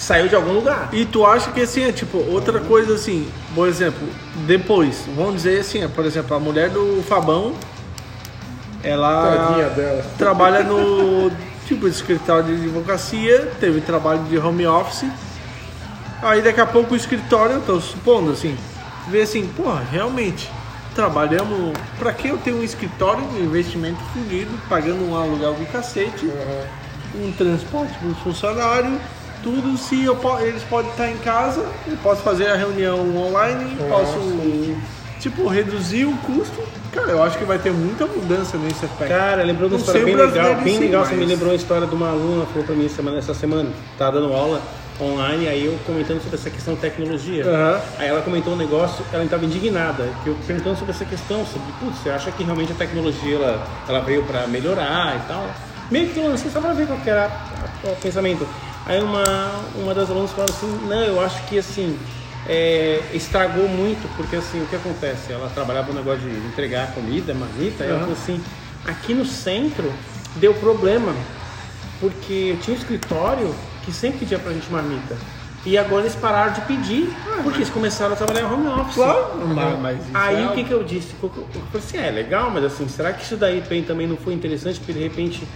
Saiu 0.00 0.28
de 0.28 0.34
algum 0.34 0.52
lugar. 0.52 0.88
E 0.92 1.04
tu 1.04 1.26
acha 1.26 1.50
que 1.52 1.60
assim, 1.60 1.84
é 1.84 1.92
tipo, 1.92 2.16
outra 2.32 2.58
coisa 2.58 2.94
assim, 2.94 3.30
por 3.54 3.68
exemplo, 3.68 4.08
depois, 4.46 5.04
vamos 5.14 5.34
dizer 5.34 5.60
assim, 5.60 5.84
é, 5.84 5.88
por 5.88 6.06
exemplo, 6.06 6.34
a 6.34 6.40
mulher 6.40 6.70
do 6.70 7.04
Fabão, 7.06 7.54
ela 8.82 9.60
trabalha 10.16 10.62
no 10.62 11.30
tipo 11.66 11.86
escritório 11.86 12.56
de 12.56 12.64
advocacia, 12.64 13.52
teve 13.60 13.82
trabalho 13.82 14.22
de 14.24 14.38
home 14.38 14.66
office. 14.66 15.04
Aí 16.22 16.40
daqui 16.40 16.60
a 16.60 16.66
pouco 16.66 16.94
o 16.94 16.96
escritório, 16.96 17.56
eu 17.56 17.60
tô 17.60 17.78
supondo 17.78 18.32
assim, 18.32 18.56
vê 19.08 19.20
assim, 19.20 19.46
porra, 19.48 19.82
realmente, 19.92 20.50
trabalhamos. 20.94 21.74
Pra 21.98 22.14
que 22.14 22.28
eu 22.28 22.38
tenho 22.38 22.58
um 22.58 22.64
escritório 22.64 23.22
de 23.28 23.42
investimento 23.42 24.00
fudido, 24.14 24.50
pagando 24.66 25.06
um 25.10 25.14
aluguel 25.14 25.54
do 25.54 25.70
cacete, 25.70 26.26
um 27.14 27.32
transporte 27.32 27.92
para 27.98 28.08
o 28.08 28.14
funcionário, 28.14 28.98
tudo 29.42 29.76
se 29.76 30.04
eu 30.04 30.18
eles 30.40 30.62
podem 30.64 30.90
estar 30.90 31.08
em 31.10 31.16
casa, 31.18 31.64
eu 31.86 31.96
posso 32.02 32.22
fazer 32.22 32.48
a 32.48 32.56
reunião 32.56 32.98
online, 33.16 33.76
posso 33.88 34.76
tipo 35.18 35.48
reduzir 35.48 36.04
o 36.06 36.16
custo. 36.18 36.62
Cara, 36.92 37.12
eu 37.12 37.22
acho 37.22 37.38
que 37.38 37.44
vai 37.44 37.58
ter 37.58 37.70
muita 37.72 38.06
mudança 38.06 38.56
nesse 38.58 38.84
aspecto. 38.84 39.08
Cara, 39.08 39.42
lembrou 39.44 39.68
de 39.68 39.74
uma 39.76 39.80
história 39.80 40.04
bem 40.04 40.16
legal, 40.16 40.54
bem 40.56 40.74
sim, 40.74 40.80
legal. 40.80 41.04
Você 41.04 41.10
mas- 41.10 41.20
me 41.20 41.26
lembrou 41.26 41.50
uma 41.50 41.56
história 41.56 41.86
de 41.86 41.94
uma 41.94 42.08
aluna 42.10 42.46
falou 42.46 42.64
pra 42.64 42.74
mim 42.74 42.88
semana, 42.88 43.18
essa 43.18 43.32
semana. 43.34 43.68
Tava 43.96 44.20
dando 44.20 44.32
aula 44.32 44.60
online, 45.00 45.48
aí 45.48 45.64
eu 45.64 45.78
comentando 45.86 46.20
sobre 46.20 46.36
essa 46.36 46.50
questão 46.50 46.74
de 46.74 46.80
tecnologia. 46.80 47.44
Aham. 47.46 47.80
Aí 47.98 48.08
ela 48.08 48.20
comentou 48.22 48.52
um 48.52 48.56
negócio, 48.56 49.04
ela 49.12 49.24
estava 49.24 49.44
indignada, 49.44 50.08
que 50.24 50.28
eu 50.30 50.36
perguntando 50.46 50.76
sobre 50.78 50.92
essa 50.92 51.04
questão, 51.04 51.46
sobre, 51.46 51.72
putz, 51.78 51.98
você 52.02 52.10
acha 52.10 52.30
que 52.32 52.42
realmente 52.42 52.72
a 52.72 52.74
tecnologia 52.74 53.36
ela, 53.36 53.66
ela 53.88 54.00
veio 54.00 54.22
para 54.24 54.46
melhorar 54.46 55.16
e 55.16 55.28
tal? 55.28 55.48
Meio 55.90 56.10
que 56.10 56.18
eu 56.20 56.28
lancei 56.28 56.50
só 56.50 56.60
para 56.60 56.72
ver 56.72 56.86
qual 56.86 56.98
que 56.98 57.08
era 57.10 57.26
a- 57.26 57.88
o 57.88 57.96
pensamento. 57.96 58.46
Aí 58.86 59.02
uma, 59.02 59.24
uma 59.76 59.94
das 59.94 60.10
alunas 60.10 60.30
falou 60.30 60.46
assim, 60.48 60.86
não, 60.88 61.02
eu 61.02 61.20
acho 61.20 61.42
que 61.46 61.58
assim, 61.58 61.98
é, 62.46 63.02
estragou 63.12 63.68
muito, 63.68 64.08
porque 64.16 64.36
assim, 64.36 64.62
o 64.62 64.66
que 64.66 64.76
acontece? 64.76 65.32
Ela 65.32 65.48
trabalhava 65.50 65.88
no 65.88 65.98
negócio 65.98 66.20
de 66.20 66.36
entregar 66.46 66.92
comida, 66.94 67.34
marmita, 67.34 67.84
e 67.84 67.88
ela 67.88 68.00
falou 68.00 68.14
assim, 68.14 68.42
aqui 68.84 69.14
no 69.14 69.24
centro 69.24 69.92
deu 70.36 70.54
problema, 70.54 71.14
porque 72.00 72.56
tinha 72.62 72.74
um 72.74 72.78
escritório 72.78 73.54
que 73.84 73.92
sempre 73.92 74.20
pedia 74.20 74.38
pra 74.38 74.52
gente 74.52 74.70
marmita. 74.70 75.16
E 75.64 75.76
agora 75.76 76.02
eles 76.04 76.14
pararam 76.14 76.54
de 76.54 76.62
pedir, 76.62 77.14
porque 77.42 77.58
eles 77.58 77.68
começaram 77.68 78.14
a 78.14 78.16
trabalhar 78.16 78.40
em 78.40 78.52
home 78.52 78.66
office. 78.80 78.94
Claro, 78.94 79.46
mas, 79.46 79.78
mas 79.78 79.98
Aí 80.14 80.42
é 80.42 80.46
o 80.46 80.52
que, 80.52 80.64
que 80.64 80.72
eu 80.72 80.82
disse? 80.82 81.14
Eu 81.22 81.28
falei 81.28 81.52
assim, 81.74 81.98
é 81.98 82.10
legal, 82.10 82.50
mas 82.50 82.64
assim, 82.64 82.88
será 82.88 83.12
que 83.12 83.22
isso 83.22 83.36
daí 83.36 83.62
também 83.86 84.06
não 84.06 84.16
foi 84.16 84.32
interessante? 84.32 84.78
Porque 84.78 84.94
de 84.94 85.00
repente, 85.00 85.46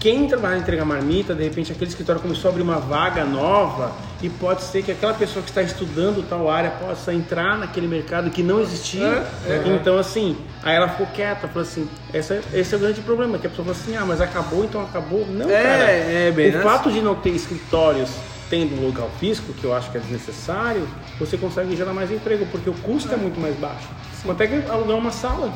quem 0.00 0.28
trabalha 0.28 0.56
em 0.56 0.60
entregar 0.60 0.84
marmita, 0.84 1.34
de 1.34 1.42
repente 1.42 1.72
aquele 1.72 1.90
escritório 1.90 2.20
começou 2.20 2.48
a 2.48 2.52
abrir 2.52 2.62
uma 2.62 2.78
vaga 2.78 3.24
nova 3.24 3.92
e 4.22 4.28
pode 4.28 4.62
ser 4.62 4.82
que 4.82 4.92
aquela 4.92 5.14
pessoa 5.14 5.42
que 5.42 5.50
está 5.50 5.62
estudando 5.62 6.26
tal 6.28 6.48
área 6.50 6.70
possa 6.70 7.12
entrar 7.12 7.58
naquele 7.58 7.88
mercado 7.88 8.30
que 8.30 8.42
não 8.42 8.60
existia. 8.60 9.26
Então 9.74 9.98
assim, 9.98 10.36
aí 10.62 10.76
ela 10.76 10.88
ficou 10.88 11.06
quieta, 11.06 11.48
falou 11.48 11.62
assim, 11.62 11.88
essa, 12.12 12.40
esse 12.52 12.74
é 12.74 12.76
o 12.76 12.80
grande 12.80 13.00
problema, 13.00 13.38
que 13.38 13.46
a 13.46 13.50
pessoa 13.50 13.66
falou 13.66 13.80
assim, 13.80 13.96
ah, 13.96 14.04
mas 14.06 14.20
acabou, 14.20 14.64
então 14.64 14.82
acabou. 14.82 15.26
Não, 15.26 15.50
É, 15.50 15.62
cara. 15.62 15.90
é 15.90 16.30
bem 16.30 16.50
o 16.50 16.54
assim. 16.54 16.62
fato 16.68 16.92
de 16.92 17.00
não 17.00 17.14
ter 17.14 17.30
escritórios 17.30 18.10
tendo 18.48 18.80
um 18.80 18.86
local 18.86 19.10
físico, 19.18 19.52
que 19.52 19.64
eu 19.64 19.74
acho 19.74 19.90
que 19.90 19.98
é 19.98 20.00
desnecessário, 20.00 20.88
você 21.18 21.36
consegue 21.36 21.76
gerar 21.76 21.92
mais 21.92 22.10
emprego, 22.10 22.46
porque 22.50 22.70
o 22.70 22.74
custo 22.74 23.12
é 23.12 23.16
muito 23.16 23.38
mais 23.38 23.54
baixo. 23.56 23.88
Quanto 24.24 24.40
é 24.42 24.46
que 24.46 24.70
alugar 24.70 24.96
uma 24.96 25.10
sala? 25.12 25.52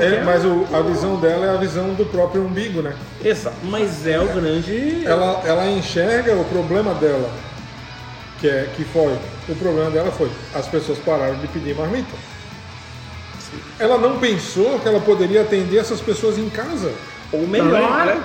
É, 0.00 0.22
mas 0.24 0.44
o- 0.44 0.66
a 0.72 0.80
visão 0.82 1.16
dela 1.16 1.46
é 1.46 1.50
a 1.50 1.56
visão 1.56 1.94
do 1.94 2.04
próprio 2.04 2.42
umbigo, 2.44 2.82
né? 2.82 2.94
Exato, 3.24 3.56
mas 3.62 4.06
é 4.06 4.20
o 4.20 4.26
grande. 4.28 5.04
Ela, 5.06 5.42
ela 5.46 5.66
enxerga 5.70 6.34
o 6.34 6.44
problema 6.44 6.92
dela, 6.94 7.30
que, 8.40 8.48
é, 8.48 8.68
que 8.76 8.84
foi, 8.84 9.16
o 9.48 9.54
problema 9.56 9.90
dela 9.90 10.10
foi, 10.10 10.30
as 10.54 10.66
pessoas 10.66 10.98
pararam 10.98 11.36
de 11.36 11.46
pedir 11.48 11.74
marmita. 11.74 12.14
Ela 13.78 13.96
não 13.96 14.18
pensou 14.18 14.78
que 14.78 14.86
ela 14.88 15.00
poderia 15.00 15.40
atender 15.42 15.78
essas 15.78 16.00
pessoas 16.00 16.36
em 16.38 16.48
casa. 16.50 16.92
Ou 17.32 17.46
melhor, 17.46 17.80
Também, 17.80 18.16
né? 18.16 18.22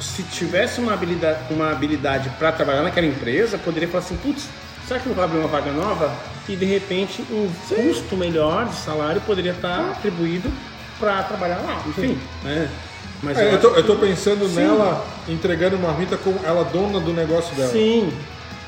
se 0.00 0.22
tivesse 0.22 0.80
uma 0.80 0.94
habilidade, 0.94 1.38
uma 1.50 1.70
habilidade 1.70 2.30
para 2.38 2.50
trabalhar 2.52 2.82
naquela 2.82 3.06
empresa, 3.06 3.58
poderia 3.58 3.88
falar 3.88 4.02
assim, 4.04 4.16
putz, 4.16 4.48
será 4.88 4.98
que 4.98 5.08
não 5.08 5.14
vai 5.16 5.26
abrir 5.26 5.38
uma 5.38 5.48
vaga 5.48 5.70
nova? 5.72 6.10
E 6.48 6.56
de 6.56 6.64
repente 6.64 7.22
um 7.30 7.48
custo 7.68 8.16
melhor 8.16 8.66
de 8.68 8.74
salário 8.76 9.20
poderia 9.22 9.52
estar 9.52 9.90
atribuído 9.90 10.50
para 10.98 11.22
trabalhar 11.22 11.58
lá. 11.58 11.82
Enfim, 11.86 12.18
né? 12.42 12.68
Mas 13.22 13.38
É, 13.38 13.48
eu, 13.54 13.58
eu 13.60 13.74
que- 13.74 13.82
tô 13.82 13.96
pensando 13.96 14.48
Sim. 14.48 14.54
nela 14.56 15.06
entregando 15.28 15.78
marmita 15.78 16.16
com 16.16 16.34
ela 16.44 16.64
dona 16.64 16.98
do 17.00 17.12
negócio 17.12 17.54
dela. 17.54 17.70
Sim, 17.70 18.12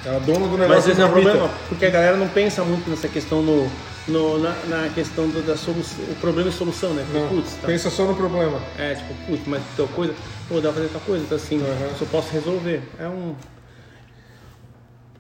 Ela 0.05 0.19
dona 0.19 0.41
do 0.49 0.59
negócio 0.59 0.69
Mas 0.69 0.89
esse 0.89 1.01
é 1.01 1.05
o 1.05 1.09
problema, 1.11 1.49
porque 1.69 1.87
a 1.87 1.91
galera 1.91 2.17
não 2.17 2.27
pensa 2.29 2.65
muito 2.65 2.91
nessa 2.91 3.07
questão 3.09 3.41
no, 3.41 3.71
no- 4.09 4.39
na, 4.39 4.51
na 4.67 4.89
questão 4.89 5.29
do- 5.29 5.43
da 5.47 5.57
solução, 5.57 6.05
o 6.11 6.15
problema 6.17 6.51
e 6.51 6.53
solução, 6.53 6.93
né? 6.93 7.07
Não, 7.15 7.29
Putz, 7.29 7.53
tá. 7.55 7.67
pensa 7.69 7.89
só 7.89 8.05
no 8.05 8.15
problema. 8.17 8.61
É, 8.77 8.95
tipo, 8.97 9.15
putz, 9.27 9.43
mas 9.47 9.63
tal 9.77 9.87
coisa, 9.89 10.13
pô, 10.49 10.57
dá 10.61 10.73
pra 10.73 10.83
fazer 10.83 10.89
tal 10.89 11.01
coisa, 11.03 11.25
então 11.25 11.37
assim, 11.37 11.59
Uhum. 11.59 11.91
só 11.99 12.05
posso 12.07 12.33
resolver. 12.33 12.83
É 12.99 13.07
um. 13.07 13.35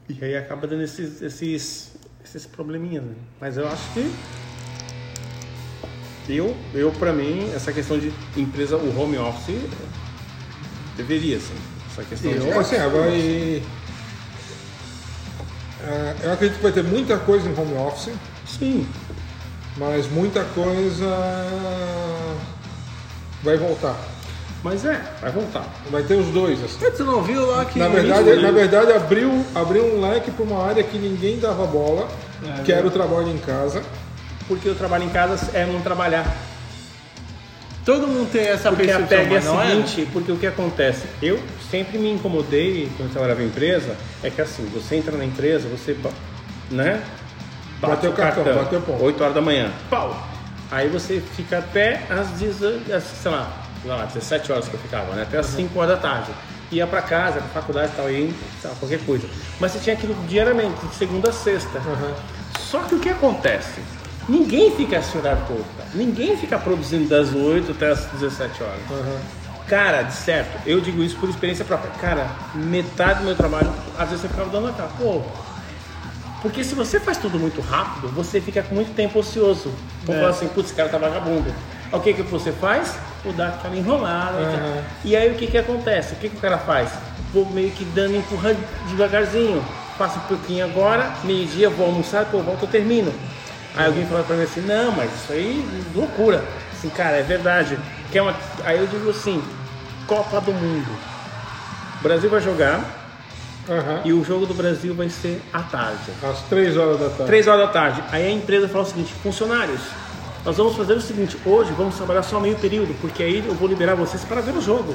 E 0.08 0.24
aí 0.24 0.36
acaba 0.36 0.66
dando 0.66 0.82
esses, 0.82 1.22
esses, 1.22 1.92
esses 2.24 2.46
probleminhas, 2.46 3.04
né? 3.04 3.14
Mas 3.40 3.56
eu 3.56 3.66
acho 3.68 3.92
que. 3.92 4.12
Eu, 6.28 6.56
eu, 6.72 6.92
pra 6.92 7.12
mim, 7.12 7.50
essa 7.54 7.72
questão 7.72 7.98
de 7.98 8.12
empresa, 8.36 8.76
o 8.76 9.00
home 9.00 9.18
office, 9.18 9.60
deveria, 10.96 11.36
assim. 11.36 11.54
Essa 11.90 12.04
questão 12.04 12.32
de. 12.32 12.38
Eu, 12.38 12.60
assim, 12.60 12.76
vai. 12.76 13.62
É, 15.84 16.16
eu 16.22 16.32
acredito 16.32 16.58
que 16.58 16.62
vai 16.62 16.72
ter 16.72 16.84
muita 16.84 17.18
coisa 17.18 17.48
em 17.48 17.58
home 17.58 17.74
office, 17.74 18.14
Sim. 18.46 18.86
mas 19.76 20.08
muita 20.10 20.44
coisa 20.44 21.08
vai 23.42 23.56
voltar. 23.56 24.11
Mas 24.62 24.84
é, 24.84 25.00
vai 25.20 25.30
voltar. 25.32 25.64
Vai 25.90 26.02
ter 26.04 26.14
os 26.14 26.26
dois, 26.28 26.62
assim. 26.62 26.78
Tu 26.96 27.04
não 27.04 27.22
viu 27.22 27.44
lá 27.46 27.64
que. 27.64 27.78
Na 27.78 27.88
verdade, 27.88 28.36
na 28.36 28.50
verdade 28.50 28.92
abriu, 28.92 29.44
abriu 29.54 29.84
um 29.84 30.00
leque 30.00 30.30
para 30.30 30.44
uma 30.44 30.64
área 30.64 30.82
que 30.84 30.98
ninguém 30.98 31.38
dava 31.38 31.66
bola, 31.66 32.08
É, 32.44 32.62
que 32.62 32.72
era 32.72 32.86
o 32.86 32.90
trabalho 32.90 33.28
em 33.28 33.38
casa. 33.38 33.82
Porque 34.46 34.68
o 34.68 34.74
trabalho 34.74 35.04
em 35.04 35.08
casa 35.08 35.50
é 35.52 35.66
não 35.66 35.80
trabalhar. 35.80 36.26
Todo 37.84 38.06
mundo 38.06 38.30
tem 38.30 38.42
essa 38.42 38.70
Porque 38.70 38.88
a 38.90 38.98
percepção, 38.98 39.08
pega 39.08 39.34
é 39.34 39.38
a 39.38 39.40
mas 39.40 39.44
não 39.44 39.86
seguinte, 39.86 40.08
porque 40.12 40.30
o 40.30 40.36
que 40.36 40.46
acontece? 40.46 41.04
Eu 41.20 41.40
sempre 41.68 41.98
me 41.98 42.12
incomodei 42.12 42.88
quando 42.96 43.08
eu 43.08 43.12
trabalhava 43.12 43.42
em 43.42 43.46
empresa, 43.46 43.96
é 44.22 44.30
que 44.30 44.40
assim, 44.40 44.64
você 44.66 44.96
entra 44.96 45.16
na 45.16 45.24
empresa, 45.24 45.68
você, 45.68 45.96
né? 46.70 47.02
Bate 47.80 47.94
Bateu 47.94 48.10
o 48.10 48.14
cartão, 48.14 48.44
bateu 48.44 48.78
o 48.78 48.82
ponto. 48.82 49.02
8 49.02 49.20
horas 49.20 49.34
da 49.34 49.40
manhã, 49.40 49.72
pau! 49.90 50.28
Aí 50.70 50.88
você 50.88 51.20
fica 51.34 51.58
até 51.58 52.02
às, 52.08 52.28
10 52.28 52.90
às, 52.92 53.02
sei 53.02 53.30
lá, 53.32 53.61
lá, 53.84 54.04
17 54.04 54.52
horas 54.52 54.68
que 54.68 54.74
eu 54.74 54.80
ficava, 54.80 55.14
né? 55.14 55.22
Até 55.22 55.38
às 55.38 55.46
5 55.46 55.78
horas 55.78 55.96
da 55.96 56.00
tarde. 56.00 56.30
Ia 56.70 56.86
pra 56.86 57.02
casa, 57.02 57.40
pra 57.40 57.48
faculdade 57.48 57.92
e 57.92 57.96
tal, 57.96 58.10
ia, 58.10 58.32
lá, 58.64 58.70
qualquer 58.78 59.00
coisa. 59.04 59.28
Mas 59.60 59.72
você 59.72 59.78
tinha 59.80 59.94
aquilo 59.94 60.14
diariamente, 60.26 60.86
de 60.86 60.94
segunda 60.94 61.28
a 61.28 61.32
sexta. 61.32 61.80
Só 62.58 62.80
que 62.80 62.94
o 62.94 62.98
que 62.98 63.10
acontece? 63.10 63.80
Ninguém 64.28 64.74
fica 64.74 64.96
esse 64.96 65.18
horário 65.18 65.42
todo, 65.46 65.64
cara. 65.76 65.90
Ninguém 65.94 66.36
fica 66.36 66.58
produzindo 66.58 67.08
das 67.08 67.34
8 67.34 67.72
até 67.72 67.90
as 67.90 68.06
17 68.06 68.62
horas. 68.62 68.80
Cara, 69.68 70.02
de 70.02 70.14
certo, 70.14 70.66
eu 70.66 70.80
digo 70.80 71.02
isso 71.02 71.16
por 71.16 71.28
experiência 71.28 71.64
própria. 71.64 71.90
Cara, 72.00 72.30
metade 72.54 73.20
do 73.20 73.26
meu 73.26 73.34
trabalho, 73.34 73.72
às 73.98 74.08
vezes 74.08 74.24
eu 74.24 74.30
ficava 74.30 74.48
dando 74.48 74.68
a 74.68 74.72
cara. 74.72 74.90
Pô, 74.98 75.22
porque 76.42 76.64
se 76.64 76.74
você 76.74 76.98
faz 76.98 77.18
tudo 77.18 77.38
muito 77.38 77.60
rápido, 77.60 78.08
você 78.08 78.40
fica 78.40 78.62
com 78.62 78.74
muito 78.74 78.94
tempo 78.94 79.18
ocioso. 79.20 79.70
Vou 80.04 80.16
falar 80.16 80.30
assim, 80.30 80.48
putz, 80.48 80.68
esse 80.68 80.74
cara 80.74 80.88
tá 80.88 80.98
vagabundo. 80.98 81.54
O 81.92 82.00
que 82.00 82.12
que 82.14 82.22
você 82.22 82.50
faz? 82.50 82.96
Dar 83.30 83.48
aquela 83.48 83.76
enrolada. 83.76 84.38
Uhum. 84.38 84.82
E 85.04 85.14
aí 85.14 85.30
o 85.30 85.36
que 85.36 85.46
que 85.46 85.56
acontece? 85.56 86.14
O 86.14 86.16
que 86.16 86.28
que 86.28 86.36
o 86.36 86.40
cara 86.40 86.58
faz? 86.58 86.90
Vou 87.32 87.46
meio 87.46 87.70
que 87.70 87.84
dando 87.84 88.16
empurrando 88.16 88.58
devagarzinho. 88.88 89.64
Faço 89.96 90.18
um 90.18 90.22
pouquinho 90.22 90.64
agora, 90.64 91.12
meio-dia, 91.22 91.70
vou 91.70 91.86
almoçar, 91.86 92.24
depois 92.24 92.44
volto, 92.44 92.62
eu 92.62 92.68
termino. 92.68 93.14
Aí 93.76 93.86
alguém 93.86 94.04
fala 94.06 94.24
pra 94.24 94.34
mim 94.36 94.42
assim, 94.42 94.60
não, 94.62 94.90
mas 94.92 95.10
isso 95.14 95.32
aí 95.32 95.64
é 95.94 95.96
loucura. 95.96 96.42
Assim, 96.72 96.88
cara, 96.88 97.16
é 97.16 97.22
verdade. 97.22 97.78
Que 98.10 98.18
é 98.18 98.22
uma... 98.22 98.34
Aí 98.64 98.78
eu 98.78 98.86
digo 98.86 99.08
assim, 99.10 99.42
Copa 100.06 100.40
do 100.40 100.52
Mundo. 100.52 100.90
O 102.00 102.02
Brasil 102.02 102.28
vai 102.28 102.40
jogar 102.40 102.84
Aham. 103.68 104.00
e 104.04 104.12
o 104.12 104.24
jogo 104.24 104.44
do 104.44 104.54
Brasil 104.54 104.94
vai 104.94 105.08
ser 105.08 105.40
à 105.52 105.60
tarde. 105.60 106.10
Às 106.22 106.40
três 106.42 106.76
horas 106.76 106.98
da 106.98 107.08
tarde. 107.08 107.24
Três 107.26 107.46
horas 107.46 107.66
da 107.66 107.72
tarde. 107.72 108.02
Aí 108.10 108.26
a 108.26 108.30
empresa 108.30 108.68
fala 108.68 108.84
o 108.84 108.86
seguinte, 108.88 109.14
funcionários, 109.22 109.80
nós 110.44 110.56
vamos 110.56 110.76
fazer 110.76 110.94
o 110.94 111.00
seguinte, 111.00 111.36
hoje 111.44 111.72
vamos 111.76 111.94
trabalhar 111.96 112.22
só 112.22 112.40
meio 112.40 112.56
período, 112.56 112.94
porque 113.00 113.22
aí 113.22 113.44
eu 113.46 113.54
vou 113.54 113.68
liberar 113.68 113.94
vocês 113.94 114.24
para 114.24 114.40
ver 114.40 114.52
o 114.56 114.60
jogo. 114.60 114.92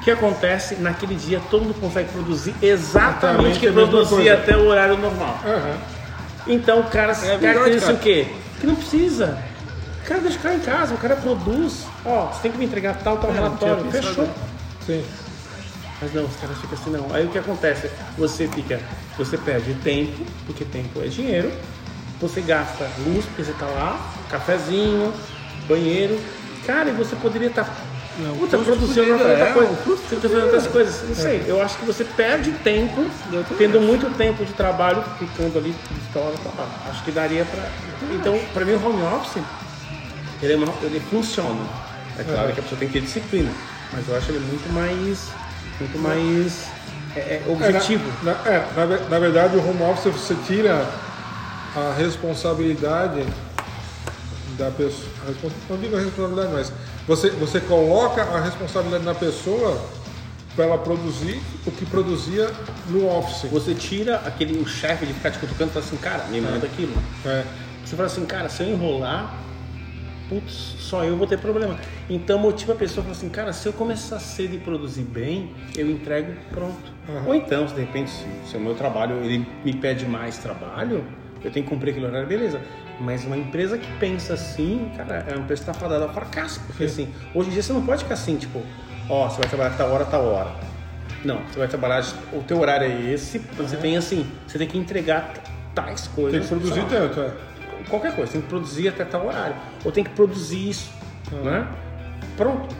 O 0.00 0.04
que 0.06 0.10
acontece? 0.10 0.76
Naquele 0.76 1.14
dia 1.14 1.40
todo 1.50 1.62
mundo 1.64 1.80
consegue 1.80 2.10
produzir 2.10 2.54
exatamente 2.62 3.58
o 3.58 3.60
que 3.60 3.72
produzia 3.72 4.34
até 4.34 4.56
o 4.56 4.66
horário 4.66 4.96
normal. 4.96 5.40
Aham. 5.44 5.76
Então 6.46 6.80
o 6.80 6.84
cara 6.84 7.12
É 7.12 7.38
caracteriza 7.38 7.86
cara. 7.86 7.94
o 7.94 7.98
quê? 7.98 8.26
Que 8.60 8.66
não 8.66 8.74
precisa. 8.76 9.38
O 10.04 10.08
cara 10.08 10.20
deixa 10.20 10.38
o 10.38 10.40
cara 10.42 10.54
em 10.54 10.60
casa, 10.60 10.94
o 10.94 10.98
cara 10.98 11.16
produz. 11.16 11.84
Ó, 12.04 12.26
você 12.26 12.42
tem 12.42 12.52
que 12.52 12.58
me 12.58 12.64
entregar 12.66 12.94
tal, 13.02 13.16
tal 13.18 13.30
É, 13.30 13.34
relatório. 13.34 13.90
Fechou. 13.90 14.28
Sim. 14.86 15.04
Mas 16.00 16.12
não, 16.14 16.24
os 16.24 16.36
caras 16.36 16.56
ficam 16.58 16.78
assim, 16.80 16.90
não. 16.90 17.12
Aí 17.12 17.24
o 17.26 17.28
que 17.30 17.38
acontece? 17.38 17.90
Você 18.16 18.46
fica, 18.46 18.78
você 19.18 19.36
perde 19.36 19.74
tempo, 19.82 20.24
porque 20.46 20.64
tempo 20.64 21.00
é 21.02 21.08
dinheiro, 21.08 21.50
você 22.20 22.40
gasta 22.40 22.88
luz, 23.06 23.24
porque 23.26 23.44
você 23.44 23.52
tá 23.52 23.66
lá, 23.66 23.98
cafezinho, 24.30 25.12
banheiro. 25.68 26.18
Cara, 26.66 26.88
e 26.88 26.92
você 26.92 27.14
poderia 27.16 27.48
estar. 27.48 27.68
Puta, 28.38 28.56
produzindo 28.56 29.12
outra 29.12 29.28
é, 29.28 29.52
coisa. 29.52 29.72
Você 29.84 30.16
tá 30.16 30.22
fazendo 30.22 30.44
outras 30.44 30.66
coisas. 30.68 31.06
Não 31.06 31.14
sei, 31.14 31.44
eu 31.46 31.60
acho 31.62 31.76
que 31.76 31.84
você 31.84 32.02
perde 32.02 32.50
tempo, 32.64 33.04
tendo 33.58 33.78
muito 33.78 34.08
tempo 34.16 34.42
de 34.44 34.52
trabalho, 34.54 35.04
ficando 35.18 35.58
ali 35.58 35.72
de 36.12 36.18
hora 36.18 36.34
pra 36.38 36.62
lá. 36.64 36.68
Acho 36.88 37.04
que 37.04 37.10
daria 37.10 37.44
pra. 37.44 37.68
Então, 38.14 38.40
pra 38.54 38.64
mim, 38.64 38.72
o 38.72 38.86
home 38.86 39.02
office, 39.02 39.42
ele, 40.42 40.54
é 40.54 40.56
uma- 40.56 40.72
ele 40.82 41.00
funciona. 41.10 41.60
É 42.18 42.24
claro 42.24 42.52
que 42.54 42.60
a 42.60 42.62
pessoa 42.62 42.78
tem 42.78 42.88
que 42.88 42.94
ter 42.94 43.04
disciplina, 43.04 43.50
mas 43.92 44.08
eu 44.08 44.16
acho 44.16 44.30
ele 44.30 44.40
muito 44.40 44.72
mais. 44.72 45.28
Muito 45.78 45.98
mais. 45.98 46.64
é, 47.14 47.18
é, 47.20 47.42
É, 47.46 47.52
objetivo. 47.52 48.10
Na, 48.22 48.32
na- 48.32 48.50
é, 48.50 48.66
na 48.74 48.86
na 49.10 49.18
verdade, 49.18 49.56
o 49.58 49.60
home 49.60 49.82
office 49.82 50.10
você 50.12 50.34
tira 50.46 50.86
a 51.76 51.92
responsabilidade 51.92 53.22
da 54.56 54.70
pessoa. 54.70 55.10
Não 55.68 55.76
digo 55.76 55.96
a 55.96 56.00
responsabilidade, 56.00 56.52
mas 56.52 56.72
você, 57.06 57.30
você 57.30 57.60
coloca 57.60 58.22
a 58.22 58.40
responsabilidade 58.40 59.04
na 59.04 59.14
pessoa 59.14 59.78
para 60.54 60.64
ela 60.64 60.78
produzir 60.78 61.38
o 61.66 61.70
que 61.70 61.84
produzia 61.84 62.50
no 62.88 63.06
office. 63.06 63.50
Você 63.50 63.74
tira 63.74 64.16
aquele 64.24 64.58
o 64.58 64.66
chefe 64.66 65.04
de 65.04 65.12
ficar 65.12 65.30
te 65.30 65.38
cutucando 65.38 65.70
e 65.70 65.74
fala 65.74 65.84
assim, 65.84 65.96
cara, 65.98 66.24
me 66.28 66.40
manda 66.40 66.66
aquilo. 66.66 66.94
É. 67.26 67.44
Você 67.84 67.94
fala 67.94 68.06
assim, 68.06 68.24
cara, 68.24 68.48
se 68.48 68.62
eu 68.62 68.70
enrolar, 68.70 69.34
putz, 70.30 70.76
só 70.78 71.04
eu 71.04 71.14
vou 71.14 71.26
ter 71.26 71.38
problema. 71.38 71.78
Então 72.08 72.38
motiva 72.38 72.72
a 72.72 72.76
pessoa 72.76 73.00
a 73.00 73.04
falar 73.04 73.16
assim, 73.16 73.28
cara, 73.28 73.52
se 73.52 73.68
eu 73.68 73.72
começar 73.74 74.18
cedo 74.18 74.54
e 74.54 74.58
produzir 74.58 75.02
bem, 75.02 75.52
eu 75.76 75.90
entrego 75.90 76.32
pronto. 76.50 76.96
Ou 77.26 77.34
então, 77.34 77.68
se 77.68 77.74
de 77.74 77.82
repente, 77.82 78.10
se, 78.10 78.24
se 78.50 78.56
o 78.56 78.60
meu 78.60 78.74
trabalho 78.74 79.22
ele 79.22 79.46
me 79.62 79.74
pede 79.76 80.06
mais 80.06 80.38
trabalho, 80.38 81.04
eu 81.46 81.52
tenho 81.52 81.64
que 81.64 81.70
cumprir 81.70 81.90
aquele 81.90 82.06
horário, 82.06 82.26
beleza. 82.26 82.60
Mas 83.00 83.24
uma 83.24 83.36
empresa 83.36 83.78
que 83.78 83.86
pensa 83.98 84.34
assim, 84.34 84.90
cara, 84.96 85.24
é 85.28 85.34
uma 85.34 85.44
empresa 85.44 85.62
que 85.62 85.70
está 85.70 85.74
fadada 85.74 86.04
ao 86.04 86.12
fracasso. 86.12 86.60
Porque 86.66 86.84
assim, 86.84 87.14
hoje 87.34 87.50
em 87.50 87.52
dia 87.52 87.62
você 87.62 87.72
não 87.72 87.86
pode 87.86 88.02
ficar 88.02 88.14
assim, 88.14 88.36
tipo, 88.36 88.60
ó, 89.08 89.28
você 89.28 89.38
vai 89.38 89.48
trabalhar 89.48 89.76
tal 89.76 89.90
hora, 89.90 90.04
tal 90.04 90.24
hora. 90.24 90.50
Não, 91.24 91.38
você 91.44 91.58
vai 91.58 91.68
trabalhar, 91.68 92.04
o 92.32 92.42
teu 92.42 92.60
horário 92.60 92.86
é 92.86 93.12
esse, 93.12 93.38
você 93.56 93.76
tem 93.76 93.96
assim, 93.96 94.26
você 94.46 94.58
tem 94.58 94.66
que 94.66 94.76
entregar 94.76 95.34
tais 95.74 96.08
coisas. 96.08 96.32
Tem 96.32 96.40
que 96.40 96.48
produzir 96.48 96.84
tanto, 96.88 97.20
é. 97.20 97.32
qualquer 97.88 98.14
coisa, 98.14 98.32
tem 98.32 98.40
que 98.40 98.48
produzir 98.48 98.88
até 98.88 99.04
tal 99.04 99.26
horário. 99.26 99.54
Ou 99.84 99.92
tem 99.92 100.02
que 100.02 100.10
produzir 100.10 100.70
isso, 100.70 100.90
né? 101.44 101.66
Pronto. 102.36 102.74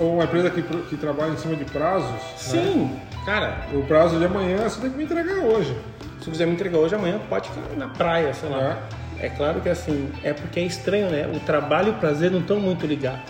Ou 0.00 0.14
uma 0.14 0.24
empresa 0.24 0.48
que, 0.48 0.62
que 0.62 0.96
trabalha 0.96 1.32
em 1.32 1.36
cima 1.36 1.54
de 1.54 1.66
prazos. 1.66 2.08
né? 2.10 2.18
Sim, 2.36 2.98
cara, 3.26 3.66
O 3.74 3.82
prazo 3.82 4.18
de 4.18 4.24
amanhã 4.24 4.68
você 4.68 4.80
tem 4.80 4.90
que 4.90 4.96
me 4.96 5.04
entregar 5.04 5.36
hoje. 5.44 5.76
Se 6.22 6.30
quiser 6.30 6.46
me 6.46 6.52
entregar 6.54 6.78
hoje, 6.78 6.94
amanhã 6.94 7.20
pode 7.28 7.48
ficar 7.50 7.76
na 7.76 7.88
praia, 7.88 8.32
sei 8.34 8.48
lá. 8.48 8.82
É 9.18 9.28
claro 9.28 9.60
que 9.60 9.68
assim, 9.68 10.10
é 10.24 10.32
porque 10.32 10.58
é 10.60 10.64
estranho, 10.64 11.10
né? 11.10 11.26
O 11.32 11.40
trabalho 11.40 11.88
e 11.88 11.90
o 11.90 11.94
prazer 11.94 12.30
não 12.30 12.40
estão 12.40 12.58
muito 12.58 12.86
ligados. 12.86 13.22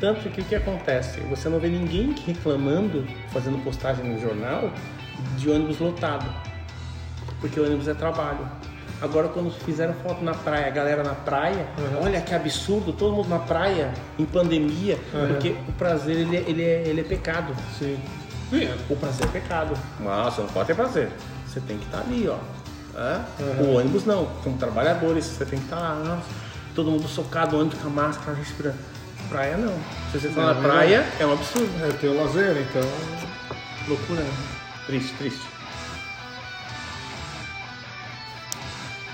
Tanto 0.00 0.28
que 0.30 0.40
o 0.40 0.44
que 0.44 0.54
acontece? 0.54 1.20
Você 1.22 1.48
não 1.48 1.58
vê 1.58 1.68
ninguém 1.68 2.14
reclamando, 2.26 3.04
fazendo 3.32 3.62
postagem 3.62 4.04
no 4.04 4.20
jornal, 4.20 4.70
de 5.36 5.50
ônibus 5.50 5.78
lotado. 5.80 6.26
Porque 7.40 7.58
o 7.58 7.64
ônibus 7.64 7.88
é 7.88 7.94
trabalho. 7.94 8.48
Agora, 9.00 9.28
quando 9.28 9.50
fizeram 9.64 9.94
foto 9.94 10.24
na 10.24 10.34
praia, 10.34 10.66
a 10.66 10.70
galera 10.70 11.04
na 11.04 11.14
praia, 11.14 11.66
olha 12.02 12.20
que 12.20 12.34
absurdo, 12.34 12.92
todo 12.92 13.14
mundo 13.14 13.28
na 13.28 13.38
praia, 13.38 13.92
em 14.18 14.24
pandemia, 14.24 14.98
porque 15.28 15.50
o 15.68 15.72
prazer 15.72 16.16
ele, 16.16 16.36
é- 16.36 16.44
ele, 16.48 16.62
é, 16.64 16.82
ele 16.86 17.00
é 17.00 17.04
pecado. 17.04 17.54
Sim. 17.78 17.96
O 18.90 18.96
prazer 18.96 19.24
é 19.26 19.28
pecado. 19.30 19.74
Mas 20.00 20.34
você 20.34 20.40
não 20.42 20.48
pode 20.48 20.66
ter 20.66 20.74
prazer. 20.74 21.10
Você 21.48 21.60
tem 21.60 21.78
que 21.78 21.86
estar 21.86 22.00
ali, 22.00 22.28
ó. 22.28 22.38
Hã? 22.94 23.24
O 23.60 23.76
ônibus 23.76 24.04
não. 24.04 24.28
São 24.42 24.52
trabalhadores, 24.54 25.24
você 25.24 25.44
tem 25.44 25.58
que 25.58 25.64
estar 25.64 25.78
lá. 25.78 25.94
Nossa, 25.94 26.28
todo 26.74 26.90
mundo 26.90 27.08
socado, 27.08 27.58
ônibus 27.58 27.78
com 27.80 27.88
a 27.88 27.90
máscara, 27.90 28.36
respirando. 28.36 28.78
Praia 29.28 29.56
não. 29.56 29.74
Se 30.12 30.20
você 30.20 30.28
está 30.28 30.54
na 30.54 30.54
praia, 30.54 31.06
é 31.18 31.26
um 31.26 31.32
absurdo. 31.32 31.70
É 31.84 31.92
teu 31.92 32.14
lazer, 32.16 32.56
então. 32.58 32.82
Loucura, 33.88 34.20
né? 34.22 34.32
Triste, 34.86 35.14
triste. 35.18 35.42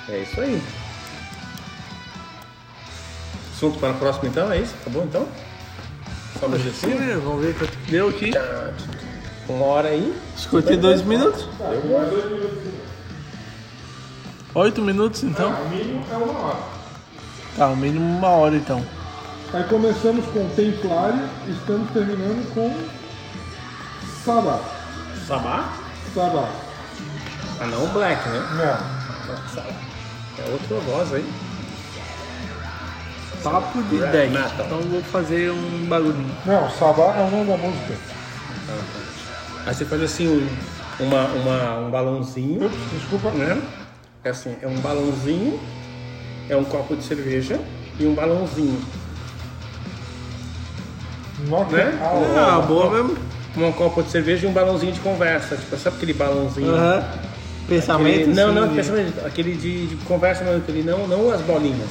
É 0.09 0.19
isso 0.19 0.41
aí. 0.41 0.63
Assunto 3.55 3.79
para 3.79 3.91
a 3.91 3.95
próxima 3.95 4.29
então, 4.29 4.53
é 4.53 4.59
isso? 4.59 4.75
Acabou 4.83 5.05
então? 5.05 5.27
Só 6.39 6.49
no 6.49 6.57
Sim, 6.57 6.63
exercício? 6.63 7.01
né? 7.01 7.21
Vamos 7.25 7.43
ver 7.45 7.57
quanto 7.57 7.79
que 7.79 7.91
deu 7.91 8.09
aqui. 8.09 8.31
Uma 9.49 9.67
hora 9.67 9.89
aí. 9.89 10.17
52 10.37 11.03
minutos. 11.03 11.47
Oito 14.55 14.81
minutos 14.81 15.23
então. 15.25 15.51
O 15.51 15.69
mínimo 15.69 16.05
é 16.11 16.17
uma 16.17 16.39
hora. 16.39 16.59
Tá, 17.57 17.69
o 17.69 17.77
mínimo 17.77 18.19
uma 18.19 18.29
hora 18.29 18.57
então. 18.57 18.85
Aí 19.53 19.65
começamos 19.65 20.25
com 20.27 20.49
Templário 20.57 21.29
e 21.47 21.51
estamos 21.51 21.91
terminando 21.91 22.55
com 22.55 22.75
Sabá. 24.25 24.61
Sabá? 25.27 25.73
Sabá. 26.15 26.49
Ah 27.61 27.67
não, 27.67 27.85
o 27.85 27.89
Black, 27.89 28.29
né? 28.29 28.41
Não. 28.53 29.05
É 30.45 30.51
outra 30.51 30.77
voz 30.81 31.13
aí. 31.15 31.33
Papo 33.43 33.83
de 33.83 33.97
Red 33.97 34.11
10. 34.11 34.33
metal. 34.33 34.67
Então 34.67 34.81
eu 34.81 34.89
vou 34.89 35.03
fazer 35.03 35.51
um 35.51 35.87
barulhinho. 35.87 36.35
Não, 36.47 36.71
Sabá 36.71 37.15
é 37.17 37.23
o 37.23 37.31
nome 37.31 37.51
da 37.51 37.57
música. 37.59 37.95
Aí 39.67 39.75
você 39.75 39.85
faz 39.85 40.03
assim 40.03 40.29
um, 40.29 41.05
uma, 41.05 41.25
uma, 41.29 41.79
um 41.87 41.91
balãozinho, 41.91 42.67
Ups, 42.67 42.91
desculpa. 42.93 43.31
né? 43.31 43.61
É 44.23 44.31
assim, 44.31 44.55
é 44.63 44.67
um 44.67 44.77
balãozinho, 44.81 45.61
é 46.49 46.57
um 46.57 46.65
copo 46.65 46.97
de 46.97 47.05
cerveja 47.05 47.59
e 47.99 48.07
um 48.07 48.15
balãozinho, 48.15 48.79
Nokia. 51.49 51.85
Né? 51.87 51.99
Ah, 52.37 52.61
boa 52.67 52.91
mesmo. 52.91 53.17
um 53.57 53.73
copo 53.73 54.03
de 54.03 54.11
cerveja 54.11 54.47
e 54.47 54.51
um 54.51 54.53
balãozinho 54.53 54.93
de 54.93 55.01
conversa. 55.01 55.57
Tipo, 55.57 55.77
sabe 55.77 55.97
aquele 55.97 56.13
balãozinho? 56.15 56.75
Aham. 56.75 57.05
Pensamento. 57.69 58.15
Aquele, 58.17 58.35
não, 58.35 58.45
assim, 58.49 58.55
não, 58.55 58.69
de- 58.69 58.75
pensamento, 58.75 59.27
aquele 59.27 59.55
de, 59.57 59.87
de 59.89 59.97
conversa 60.05 60.45
mesmo, 60.45 60.59
aquele 60.59 60.83
não, 60.83 61.07
não 61.07 61.31
as 61.31 61.41
bolinhas. 61.41 61.89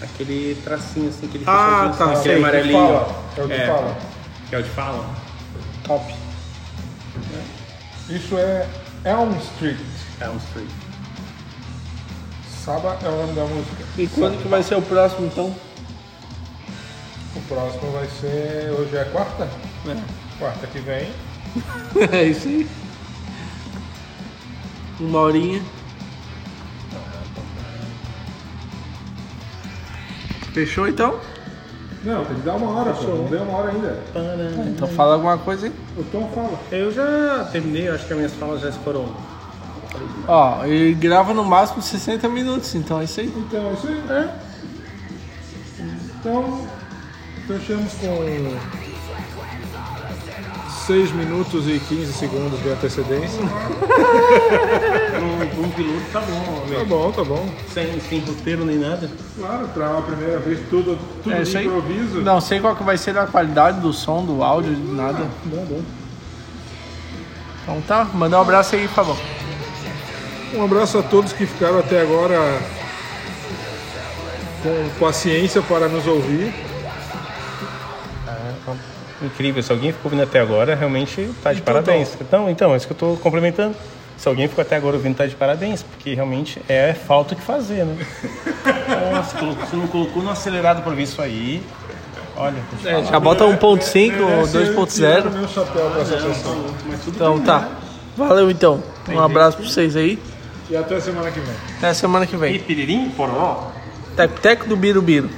Aquele 0.00 0.56
tracinho 0.62 1.08
assim, 1.08 1.26
aquele 1.26 1.44
Ah, 1.46 1.92
tá, 1.98 2.12
assim, 2.12 2.22
sei, 2.22 2.32
aquele 2.32 2.34
o 2.34 2.38
de 2.38 2.44
amarelinho. 2.44 2.78
é 3.36 3.42
o 3.42 3.48
de 3.48 3.66
fala. 3.66 3.96
Que 4.48 4.54
é 4.54 4.58
o 4.58 4.62
de 4.62 4.70
fala. 4.70 5.04
Top. 5.84 6.14
Isso 8.08 8.36
é 8.38 8.66
Elm 9.04 9.36
Street. 9.38 9.78
É 10.20 10.28
um 10.28 10.36
street. 10.38 10.68
Sabá 12.64 12.98
é 13.02 13.08
o 13.08 13.16
nome 13.16 13.32
da 13.34 13.44
música. 13.44 13.84
E 13.96 14.06
quando 14.08 14.42
que 14.42 14.48
vai 14.48 14.62
ser 14.62 14.74
o 14.76 14.82
próximo 14.82 15.26
então? 15.26 15.54
O 17.36 17.40
próximo 17.42 17.92
vai 17.92 18.06
ser. 18.20 18.70
Hoje 18.78 18.96
é 18.96 19.04
quarta? 19.04 19.44
É. 19.86 20.38
Quarta 20.38 20.66
que 20.66 20.78
vem. 20.80 21.10
É 22.12 22.24
isso 22.24 22.46
aí. 22.46 22.68
Uma 25.00 25.20
horinha. 25.20 25.62
Fechou 30.52 30.88
então? 30.88 31.20
Não, 32.04 32.24
tem 32.24 32.36
que 32.36 32.42
dar 32.42 32.56
uma 32.56 32.70
hora, 32.70 32.92
pô. 32.92 33.02
Não 33.04 33.24
deu 33.26 33.42
uma 33.42 33.58
hora 33.58 33.70
ainda. 33.70 34.02
Então 34.70 34.88
fala 34.88 35.14
alguma 35.14 35.38
coisa 35.38 35.66
aí. 35.66 35.72
O 35.98 36.04
Tom 36.12 36.30
fala. 36.32 36.58
Eu 36.70 36.92
já 36.92 37.48
terminei, 37.50 37.88
acho 37.88 38.06
que 38.06 38.12
as 38.12 38.16
minhas 38.16 38.34
falas 38.34 38.60
já 38.60 38.70
foram. 38.70 39.12
Ó, 40.28 40.64
ele 40.64 40.94
grava 40.94 41.34
no 41.34 41.44
máximo 41.44 41.82
60 41.82 42.28
minutos, 42.28 42.72
então 42.76 43.00
é 43.00 43.04
isso 43.04 43.18
aí. 43.18 43.26
Então, 43.36 43.70
é 43.70 43.72
isso 43.72 43.88
aí. 43.88 44.02
É. 44.10 44.34
Então, 46.20 46.66
fechamos 47.48 47.92
com 47.94 48.77
6 50.88 51.12
minutos 51.12 51.68
e 51.68 51.78
15 51.78 52.12
segundos 52.14 52.60
de 52.62 52.70
antecedência. 52.70 53.40
Um, 55.18 55.64
um 55.64 55.70
piloto 55.70 56.00
tá 56.12 56.20
bom, 56.20 56.60
Tá 56.60 56.66
meu. 56.68 56.86
bom, 56.86 57.10
tá 57.12 57.24
bom. 57.24 57.48
Sem, 57.74 58.00
sem 58.00 58.20
roteiro 58.20 58.64
nem 58.64 58.78
nada. 58.78 59.10
Claro, 59.36 59.66
para 59.68 59.90
uma 59.90 60.02
primeira 60.02 60.38
vez, 60.38 60.60
tudo, 60.70 60.96
tudo 61.24 61.34
É 61.34 61.42
de 61.42 61.56
aí. 61.56 61.66
improviso. 61.66 62.20
Não 62.20 62.40
sei 62.40 62.60
qual 62.60 62.76
que 62.76 62.84
vai 62.84 62.96
ser 62.96 63.18
a 63.18 63.26
qualidade 63.26 63.80
do 63.80 63.92
som, 63.92 64.24
do 64.24 64.42
áudio, 64.44 64.70
nada. 64.94 65.26
Bom, 65.44 65.64
bom. 65.64 65.82
Então 67.64 67.80
tá, 67.82 68.04
manda 68.14 68.38
um 68.38 68.40
abraço 68.40 68.76
aí, 68.76 68.86
por 68.86 68.94
favor. 68.94 69.16
Um 70.54 70.62
abraço 70.62 70.98
a 70.98 71.02
todos 71.02 71.32
que 71.32 71.44
ficaram 71.46 71.80
até 71.80 72.00
agora 72.00 72.38
com 74.62 74.88
paciência 75.04 75.60
para 75.62 75.88
nos 75.88 76.06
ouvir. 76.06 76.54
Incrível, 79.22 79.62
se 79.62 79.72
alguém 79.72 79.92
ficou 79.92 80.10
ouvindo 80.12 80.22
até 80.26 80.38
agora, 80.40 80.74
realmente 80.74 81.30
tá 81.42 81.52
de 81.52 81.60
Então, 81.60 81.74
parabéns. 81.74 82.16
Então, 82.20 82.48
então, 82.48 82.72
é 82.74 82.76
isso 82.76 82.86
que 82.86 82.92
eu 82.92 82.96
tô 82.96 83.16
complementando. 83.16 83.74
Se 84.16 84.28
alguém 84.28 84.48
ficou 84.48 84.62
até 84.62 84.76
agora 84.76 84.96
ouvindo, 84.96 85.16
tá 85.16 85.26
de 85.26 85.34
parabéns, 85.36 85.82
porque 85.82 86.14
realmente 86.14 86.60
é 86.68 86.92
falta 86.92 87.34
o 87.34 87.36
que 87.36 87.42
fazer, 87.42 87.84
né? 87.84 87.96
Nossa, 89.14 89.36
você 89.38 89.76
não 89.76 89.86
colocou 89.86 90.22
no 90.22 90.30
acelerado 90.30 90.82
pra 90.82 90.92
ver 90.92 91.02
isso 91.04 91.20
aí. 91.22 91.62
Olha, 92.36 92.56
É, 92.84 93.02
já 93.04 93.18
bota 93.18 93.44
1.5 93.44 94.20
ou 94.20 94.28
Merece 94.28 94.56
eu 94.56 94.86
tirar 94.86 95.22
2.0. 95.22 95.30
meu 95.32 95.48
chapéu 95.48 95.90
pra 95.90 96.02
essa 96.02 96.16
pessoa. 96.16 96.64
mas 96.86 97.00
tudo 97.00 97.14
Então 97.16 97.40
tá. 97.40 97.68
Valeu 98.16 98.50
então. 98.50 98.82
Um 99.08 99.20
abraço 99.20 99.56
pra 99.56 99.66
vocês 99.66 99.96
aí. 99.96 100.18
E 100.70 100.76
até 100.76 101.00
semana 101.00 101.30
que 101.30 101.40
vem. 101.40 101.54
Até 101.78 101.88
a 101.88 101.94
semana 101.94 102.26
que 102.26 102.34
E 102.36 102.38
vem. 102.38 102.58
piririm, 102.60 103.10
poró. 103.10 103.70
Teco 104.42 104.68
do 104.68 104.76
Birubiru. 104.76 105.30